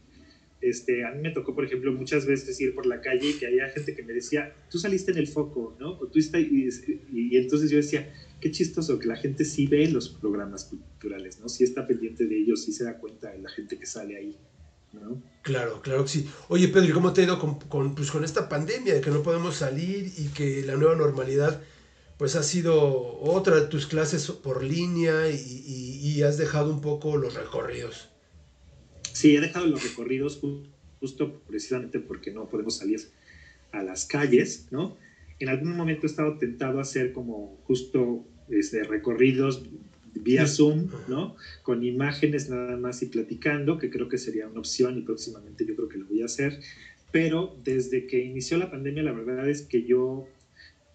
Este, 0.61 1.05
a 1.07 1.12
mí 1.12 1.23
me 1.23 1.31
tocó, 1.31 1.55
por 1.55 1.64
ejemplo, 1.64 1.93
muchas 1.93 2.27
veces 2.27 2.61
ir 2.61 2.75
por 2.75 2.85
la 2.85 3.01
calle 3.01 3.31
y 3.31 3.33
que 3.35 3.47
había 3.47 3.68
gente 3.71 3.95
que 3.95 4.03
me 4.03 4.12
decía, 4.12 4.53
tú 4.68 4.79
saliste 4.79 5.12
en 5.12 5.18
el 5.18 5.29
foco, 5.29 5.77
¿no? 5.81 5.93
O 5.93 6.09
tú 6.09 6.18
estás, 6.18 6.43
y 6.43 7.37
entonces 7.37 7.71
yo 7.71 7.79
decía, 7.79 8.12
qué 8.41 8.51
chistoso 8.51 8.99
que 8.99 9.07
la 9.07 9.16
gente 9.16 9.45
sí 9.45 9.66
ve 9.66 9.89
los 9.89 10.09
programas 10.09 10.64
culturales, 10.64 11.39
¿no? 11.41 11.49
Sí 11.49 11.64
está 11.64 11.87
pendiente 11.87 12.27
de 12.27 12.37
ellos, 12.37 12.64
sí 12.64 12.73
se 12.73 12.85
da 12.85 12.99
cuenta 12.99 13.31
de 13.31 13.39
la 13.39 13.49
gente 13.49 13.79
que 13.79 13.87
sale 13.87 14.16
ahí, 14.16 14.37
¿no? 14.93 15.23
Claro, 15.43 15.81
claro 15.81 16.03
que 16.03 16.11
sí. 16.11 16.27
Oye, 16.49 16.68
Pedro, 16.68 16.89
¿y 16.89 16.93
cómo 16.93 17.12
te 17.12 17.23
ha 17.23 17.25
ido 17.25 17.39
con, 17.39 17.59
con, 17.61 17.95
pues, 17.95 18.11
con 18.11 18.25
esta 18.25 18.49
pandemia 18.49 18.95
de 18.95 19.01
que 19.01 19.11
no 19.11 19.23
podemos 19.23 19.57
salir 19.57 20.12
y 20.18 20.29
que 20.29 20.62
la 20.62 20.77
nueva 20.77 20.97
normalidad 20.97 21.62
pues 22.21 22.35
ha 22.35 22.43
sido 22.43 23.16
otra 23.18 23.57
de 23.57 23.62
tus 23.62 23.87
clases 23.87 24.31
por 24.31 24.62
línea 24.62 25.31
y, 25.31 25.37
y- 25.64 25.97
y 26.18 26.23
has 26.23 26.37
dejado 26.37 26.68
un 26.71 26.79
poco 26.83 27.16
los 27.16 27.33
recorridos? 27.33 28.11
Sí, 29.14 29.35
he 29.35 29.41
dejado 29.41 29.64
los 29.66 29.83
recorridos 29.83 30.39
ju- 30.39 30.66
justo 31.01 31.33
precisamente 31.47 31.99
porque 31.99 32.31
no 32.31 32.45
podemos 32.45 32.75
salir 32.77 33.01
a 33.73 33.83
las 33.83 34.05
calles, 34.05 34.66
¿no? 34.71 34.93
En 35.39 35.49
algún 35.49 35.75
momento 35.75 36.05
he 36.05 36.09
estado 36.09 36.35
tentado 36.35 36.77
a 36.77 36.83
hacer 36.83 37.11
como 37.11 37.57
justo 37.64 38.23
este, 38.51 38.85
recorridos 38.85 39.62
vía 40.12 40.47
Zoom, 40.47 40.89
¿no? 41.09 41.33
Con 41.62 41.83
imágenes 41.83 42.51
nada 42.51 42.77
más 42.77 43.01
y 43.01 43.07
platicando, 43.07 43.79
que 43.79 43.89
creo 43.89 44.09
que 44.09 44.18
sería 44.18 44.47
una 44.47 44.59
opción 44.61 44.99
y 44.99 45.01
próximamente 45.01 45.64
yo 45.64 45.75
creo 45.75 45.89
que 45.89 45.97
lo 45.97 46.05
voy 46.05 46.21
a 46.21 46.27
hacer. 46.27 46.59
pero 47.11 47.51
desde 47.64 48.05
que 48.05 48.21
inició 48.21 48.59
la 48.59 48.68
pandemia, 48.68 49.03
la 49.03 49.12
verdad 49.12 49.49
es 49.49 49.62
que 49.62 49.83
yo, 49.83 50.25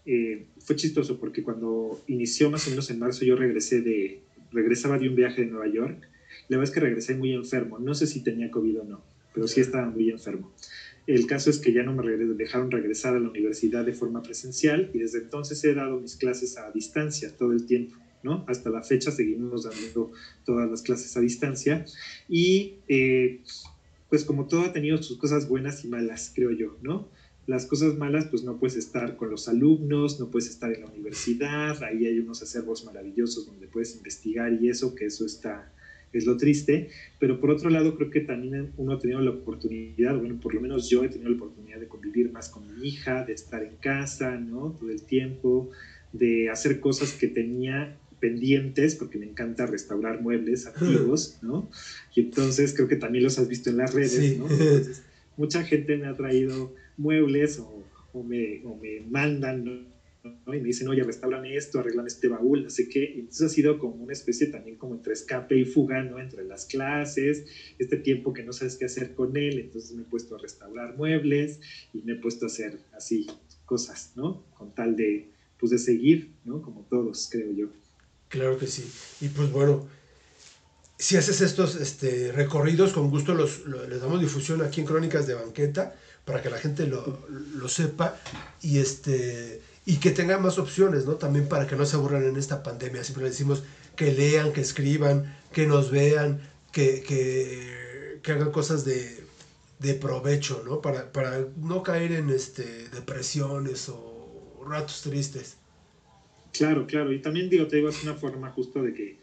eh, 0.05 0.45
fue 0.59 0.75
chistoso 0.75 1.19
porque 1.19 1.43
cuando 1.43 2.01
inició 2.07 2.49
más 2.49 2.67
o 2.67 2.69
menos 2.69 2.89
en 2.89 2.99
marzo, 2.99 3.25
yo 3.25 3.35
regresé 3.35 3.81
de, 3.81 4.21
regresaba 4.51 4.97
de 4.97 5.09
un 5.09 5.15
viaje 5.15 5.41
de 5.41 5.47
Nueva 5.47 5.67
York. 5.67 6.07
La 6.47 6.61
es 6.63 6.71
que 6.71 6.79
regresé 6.79 7.15
muy 7.15 7.33
enfermo. 7.33 7.79
No 7.79 7.95
sé 7.95 8.07
si 8.07 8.21
tenía 8.21 8.51
COVID 8.51 8.81
o 8.81 8.83
no, 8.83 9.01
pero 9.33 9.47
sí 9.47 9.61
estaba 9.61 9.89
muy 9.89 10.09
enfermo. 10.09 10.51
El 11.07 11.27
caso 11.27 11.49
es 11.49 11.59
que 11.59 11.71
ya 11.71 11.83
no 11.83 11.93
me 11.93 12.03
dejaron 12.17 12.71
regresar 12.71 13.15
a 13.15 13.19
la 13.19 13.29
universidad 13.29 13.85
de 13.85 13.93
forma 13.93 14.23
presencial 14.23 14.89
y 14.93 14.99
desde 14.99 15.19
entonces 15.19 15.63
he 15.63 15.73
dado 15.73 15.99
mis 15.99 16.15
clases 16.15 16.57
a 16.57 16.71
distancia 16.71 17.35
todo 17.37 17.51
el 17.51 17.67
tiempo, 17.67 17.95
¿no? 18.23 18.43
Hasta 18.47 18.71
la 18.71 18.81
fecha 18.81 19.11
seguimos 19.11 19.63
dando 19.65 20.11
todas 20.45 20.69
las 20.69 20.81
clases 20.81 21.15
a 21.15 21.21
distancia 21.21 21.85
y 22.27 22.75
eh, 22.87 23.41
pues 24.09 24.23
como 24.23 24.47
todo 24.47 24.61
ha 24.61 24.73
tenido 24.73 25.01
sus 25.01 25.17
cosas 25.17 25.47
buenas 25.47 25.85
y 25.85 25.89
malas, 25.89 26.31
creo 26.33 26.51
yo, 26.51 26.75
¿no? 26.81 27.07
Las 27.47 27.67
cosas 27.67 27.97
malas, 27.97 28.25
pues 28.25 28.43
no 28.43 28.57
puedes 28.57 28.75
estar 28.75 29.17
con 29.17 29.29
los 29.29 29.47
alumnos, 29.47 30.19
no 30.19 30.31
puedes 30.31 30.49
estar 30.49 30.73
en 30.73 30.81
la 30.81 30.87
universidad, 30.87 31.81
ahí 31.83 32.07
hay 32.07 32.19
unos 32.19 32.41
acervos 32.41 32.85
maravillosos 32.85 33.45
donde 33.45 33.67
puedes 33.67 33.95
investigar 33.95 34.51
y 34.53 34.69
eso, 34.69 34.95
que 34.95 35.05
eso 35.05 35.25
está, 35.27 35.71
es 36.11 36.25
lo 36.25 36.37
triste, 36.37 36.89
pero 37.19 37.39
por 37.39 37.51
otro 37.51 37.69
lado 37.69 37.95
creo 37.97 38.09
que 38.09 38.21
también 38.21 38.71
uno 38.77 38.93
ha 38.93 38.99
tenido 38.99 39.21
la 39.21 39.31
oportunidad, 39.31 40.17
bueno, 40.17 40.39
por 40.39 40.55
lo 40.55 40.61
menos 40.61 40.89
yo 40.89 41.03
he 41.03 41.09
tenido 41.09 41.29
la 41.29 41.35
oportunidad 41.35 41.79
de 41.79 41.87
convivir 41.87 42.31
más 42.31 42.49
con 42.49 42.63
mi 42.79 42.87
hija, 42.87 43.23
de 43.25 43.33
estar 43.33 43.61
en 43.63 43.75
casa, 43.75 44.37
¿no? 44.37 44.75
Todo 44.79 44.89
el 44.89 45.03
tiempo, 45.03 45.69
de 46.13 46.49
hacer 46.49 46.79
cosas 46.79 47.13
que 47.13 47.27
tenía 47.27 47.97
pendientes, 48.19 48.95
porque 48.95 49.17
me 49.17 49.25
encanta 49.25 49.65
restaurar 49.65 50.21
muebles 50.21 50.65
antiguos, 50.75 51.37
¿no? 51.41 51.69
Y 52.15 52.21
entonces 52.21 52.73
creo 52.73 52.87
que 52.87 52.95
también 52.95 53.23
los 53.23 53.37
has 53.37 53.47
visto 53.47 53.69
en 53.69 53.77
las 53.77 53.93
redes, 53.93 54.13
Sí. 54.13 54.37
¿no? 54.39 54.49
Entonces, 54.49 55.03
mucha 55.37 55.63
gente 55.63 55.97
me 55.97 56.07
ha 56.07 56.13
traído 56.13 56.73
muebles 56.97 57.59
o, 57.59 58.23
me, 58.23 58.61
o 58.63 58.75
me 58.75 59.01
mandan, 59.01 59.63
¿no? 59.63 59.95
Y 60.55 60.59
me 60.59 60.67
dicen, 60.67 60.87
oye, 60.87 61.03
restaurame 61.03 61.55
esto, 61.55 61.79
arreglame 61.79 62.07
este 62.07 62.27
baúl, 62.27 62.67
qué. 62.91 63.13
Y 63.15 63.19
entonces 63.19 63.45
ha 63.45 63.49
sido 63.49 63.77
como 63.77 64.03
una 64.03 64.13
especie 64.13 64.47
también 64.47 64.75
como 64.77 64.95
entre 64.95 65.13
escape 65.13 65.55
y 65.55 65.65
fuga, 65.65 66.01
¿no? 66.01 66.19
Entre 66.19 66.43
las 66.43 66.65
clases, 66.65 67.45
este 67.77 67.97
tiempo 67.97 68.33
que 68.33 68.43
no 68.43 68.51
sabes 68.51 68.75
qué 68.75 68.85
hacer 68.85 69.13
con 69.13 69.37
él, 69.37 69.59
entonces 69.59 69.91
me 69.95 70.01
he 70.01 70.05
puesto 70.05 70.35
a 70.35 70.39
restaurar 70.39 70.95
muebles 70.97 71.59
y 71.93 72.01
me 72.01 72.13
he 72.13 72.15
puesto 72.15 72.45
a 72.45 72.47
hacer 72.47 72.79
así 72.97 73.27
cosas, 73.65 74.13
¿no? 74.15 74.45
Con 74.57 74.73
tal 74.73 74.95
de, 74.95 75.29
pues 75.59 75.71
de 75.71 75.77
seguir, 75.77 76.31
¿no? 76.43 76.61
Como 76.61 76.81
todos, 76.89 77.27
creo 77.31 77.51
yo. 77.51 77.67
Claro 78.29 78.57
que 78.57 78.65
sí. 78.65 78.83
Y 79.21 79.27
pues 79.29 79.51
bueno, 79.51 79.87
si 80.97 81.17
haces 81.17 81.41
estos 81.41 81.75
este, 81.75 82.31
recorridos, 82.31 82.93
con 82.93 83.09
gusto 83.09 83.33
los, 83.35 83.65
lo- 83.65 83.87
les 83.87 84.01
damos 84.01 84.19
difusión 84.21 84.61
aquí 84.63 84.81
en 84.81 84.87
Crónicas 84.87 85.27
de 85.27 85.33
Banqueta 85.35 85.93
para 86.25 86.41
que 86.41 86.49
la 86.49 86.57
gente 86.57 86.87
lo, 86.87 87.25
lo 87.29 87.69
sepa 87.69 88.17
y, 88.61 88.79
este, 88.79 89.61
y 89.85 89.97
que 89.97 90.11
tengan 90.11 90.41
más 90.41 90.57
opciones, 90.57 91.05
¿no? 91.05 91.13
También 91.13 91.47
para 91.47 91.67
que 91.67 91.75
no 91.75 91.85
se 91.85 91.95
aburran 91.95 92.23
en 92.23 92.35
esta 92.37 92.63
pandemia. 92.63 93.03
Siempre 93.03 93.23
les 93.23 93.33
decimos 93.33 93.63
que 93.95 94.11
lean, 94.11 94.51
que 94.51 94.61
escriban, 94.61 95.37
que 95.53 95.67
nos 95.67 95.91
vean, 95.91 96.41
que, 96.71 97.03
que, 97.03 98.19
que 98.21 98.31
hagan 98.31 98.51
cosas 98.51 98.83
de, 98.83 99.23
de 99.79 99.93
provecho, 99.93 100.63
¿no? 100.65 100.81
Para, 100.81 101.11
para 101.11 101.45
no 101.57 101.83
caer 101.83 102.11
en 102.11 102.29
este, 102.29 102.89
depresiones 102.89 103.87
o 103.89 104.65
ratos 104.67 105.01
tristes. 105.03 105.57
Claro, 106.51 106.87
claro. 106.87 107.13
Y 107.13 107.21
también 107.21 107.49
digo, 107.49 107.67
te 107.67 107.75
digo, 107.77 107.89
es 107.89 108.01
una 108.03 108.15
forma 108.15 108.49
justo 108.51 108.81
de 108.81 108.93
que 108.93 109.19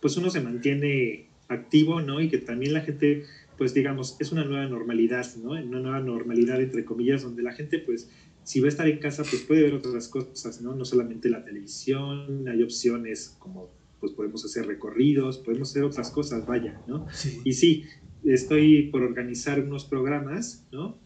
pues 0.00 0.16
uno 0.16 0.30
se 0.30 0.40
mantiene 0.40 1.28
activo, 1.48 2.00
¿no? 2.00 2.20
Y 2.20 2.28
que 2.28 2.38
también 2.38 2.72
la 2.72 2.80
gente, 2.80 3.24
pues 3.62 3.74
digamos, 3.74 4.16
es 4.18 4.32
una 4.32 4.44
nueva 4.44 4.66
normalidad, 4.66 5.24
¿no? 5.36 5.50
Una 5.50 5.78
nueva 5.78 6.00
normalidad, 6.00 6.60
entre 6.60 6.84
comillas, 6.84 7.22
donde 7.22 7.44
la 7.44 7.52
gente, 7.52 7.78
pues, 7.78 8.10
si 8.42 8.58
va 8.58 8.66
a 8.66 8.70
estar 8.70 8.88
en 8.88 8.98
casa, 8.98 9.22
pues 9.22 9.42
puede 9.42 9.62
ver 9.62 9.74
otras 9.74 10.08
cosas, 10.08 10.60
¿no? 10.60 10.74
No 10.74 10.84
solamente 10.84 11.30
la 11.30 11.44
televisión, 11.44 12.48
hay 12.48 12.60
opciones 12.64 13.36
como, 13.38 13.70
pues 14.00 14.14
podemos 14.14 14.44
hacer 14.44 14.66
recorridos, 14.66 15.38
podemos 15.38 15.70
hacer 15.70 15.84
otras 15.84 16.10
cosas, 16.10 16.44
vaya, 16.44 16.82
¿no? 16.88 17.06
Sí. 17.12 17.40
Y 17.44 17.52
sí, 17.52 17.84
estoy 18.24 18.88
por 18.90 19.04
organizar 19.04 19.60
unos 19.60 19.84
programas, 19.84 20.66
¿no? 20.72 20.98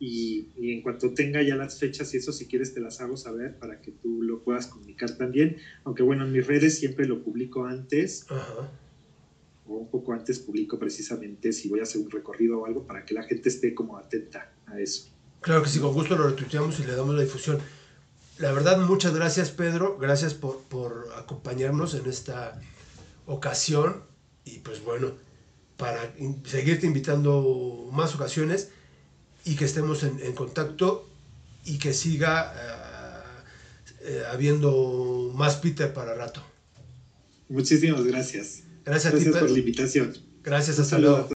Y, 0.00 0.48
y, 0.58 0.72
en 0.72 0.82
cuanto 0.82 1.14
tenga 1.14 1.40
ya 1.42 1.54
las 1.54 1.78
fechas 1.78 2.12
y 2.14 2.16
eso, 2.16 2.32
si 2.32 2.46
quieres 2.46 2.74
te 2.74 2.80
las 2.80 3.00
hago 3.00 3.16
saber 3.16 3.60
para 3.60 3.80
que 3.80 3.92
tú 3.92 4.22
lo 4.22 4.42
puedas 4.42 4.66
comunicar 4.66 5.16
también. 5.16 5.58
Aunque 5.84 6.02
bueno, 6.02 6.24
en 6.24 6.32
mis 6.32 6.44
redes 6.48 6.76
siempre 6.76 7.06
lo 7.06 7.22
publico 7.22 7.64
antes 7.64 8.26
Ajá. 8.28 8.72
O 9.66 9.74
un 9.74 9.90
poco 9.90 10.12
antes 10.12 10.38
publico 10.38 10.78
precisamente 10.78 11.52
si 11.52 11.68
voy 11.68 11.80
a 11.80 11.84
hacer 11.84 12.00
un 12.00 12.10
recorrido 12.10 12.60
o 12.60 12.66
algo 12.66 12.86
para 12.86 13.04
que 13.04 13.14
la 13.14 13.22
gente 13.22 13.48
esté 13.48 13.74
como 13.74 13.96
atenta 13.96 14.52
a 14.66 14.80
eso. 14.80 15.08
Claro 15.40 15.62
que 15.62 15.68
sí, 15.68 15.80
con 15.80 15.92
gusto 15.92 16.16
lo 16.16 16.28
retuiteamos 16.28 16.78
y 16.80 16.84
le 16.84 16.94
damos 16.94 17.14
la 17.14 17.22
difusión. 17.22 17.58
La 18.38 18.52
verdad, 18.52 18.78
muchas 18.78 19.14
gracias 19.14 19.50
Pedro, 19.50 19.98
gracias 19.98 20.34
por, 20.34 20.62
por 20.62 21.08
acompañarnos 21.16 21.94
en 21.94 22.06
esta 22.06 22.60
ocasión 23.26 24.02
y 24.44 24.58
pues 24.60 24.82
bueno, 24.82 25.12
para 25.76 26.14
seguirte 26.44 26.86
invitando 26.86 27.88
más 27.92 28.14
ocasiones 28.14 28.70
y 29.44 29.56
que 29.56 29.64
estemos 29.64 30.02
en, 30.02 30.20
en 30.20 30.32
contacto 30.32 31.08
y 31.64 31.78
que 31.78 31.92
siga 31.92 32.52
eh, 32.56 32.82
eh, 34.04 34.22
habiendo 34.30 35.32
más 35.34 35.56
Peter 35.56 35.92
para 35.92 36.14
rato. 36.14 36.42
Muchísimas 37.48 38.04
gracias. 38.04 38.62
Gracias, 38.84 39.14
a 39.14 39.16
ti 39.16 39.24
por 39.24 39.34
Pedro. 39.34 39.48
la 39.48 39.58
invitación. 39.58 40.12
Gracias, 40.42 40.78
hasta 40.78 40.98
luego. 40.98 41.28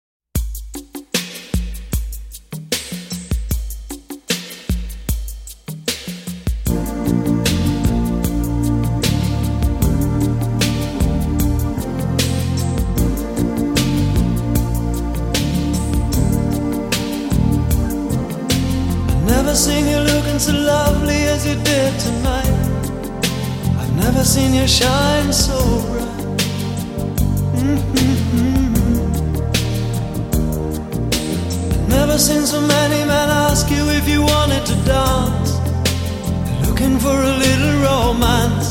For 37.05 37.19
a 37.33 37.35
little 37.45 37.75
romance, 37.89 38.69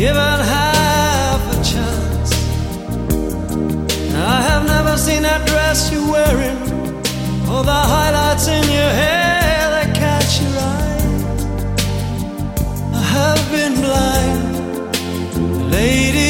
given 0.00 0.36
half 0.56 1.42
a 1.56 1.58
chance. 1.72 2.30
I 4.32 4.36
have 4.48 4.64
never 4.74 4.94
seen 4.96 5.22
that 5.28 5.42
dress 5.50 5.78
you're 5.92 6.10
wearing 6.16 6.58
all 7.50 7.64
the 7.74 7.82
highlights 7.94 8.46
in 8.56 8.64
your 8.78 8.92
hair 9.02 9.60
that 9.74 9.88
catch 10.02 10.32
your 10.42 10.54
eye. 10.72 11.02
I 13.00 13.02
have 13.18 13.42
been 13.54 13.74
blind, 13.84 14.52
lady 15.76 16.29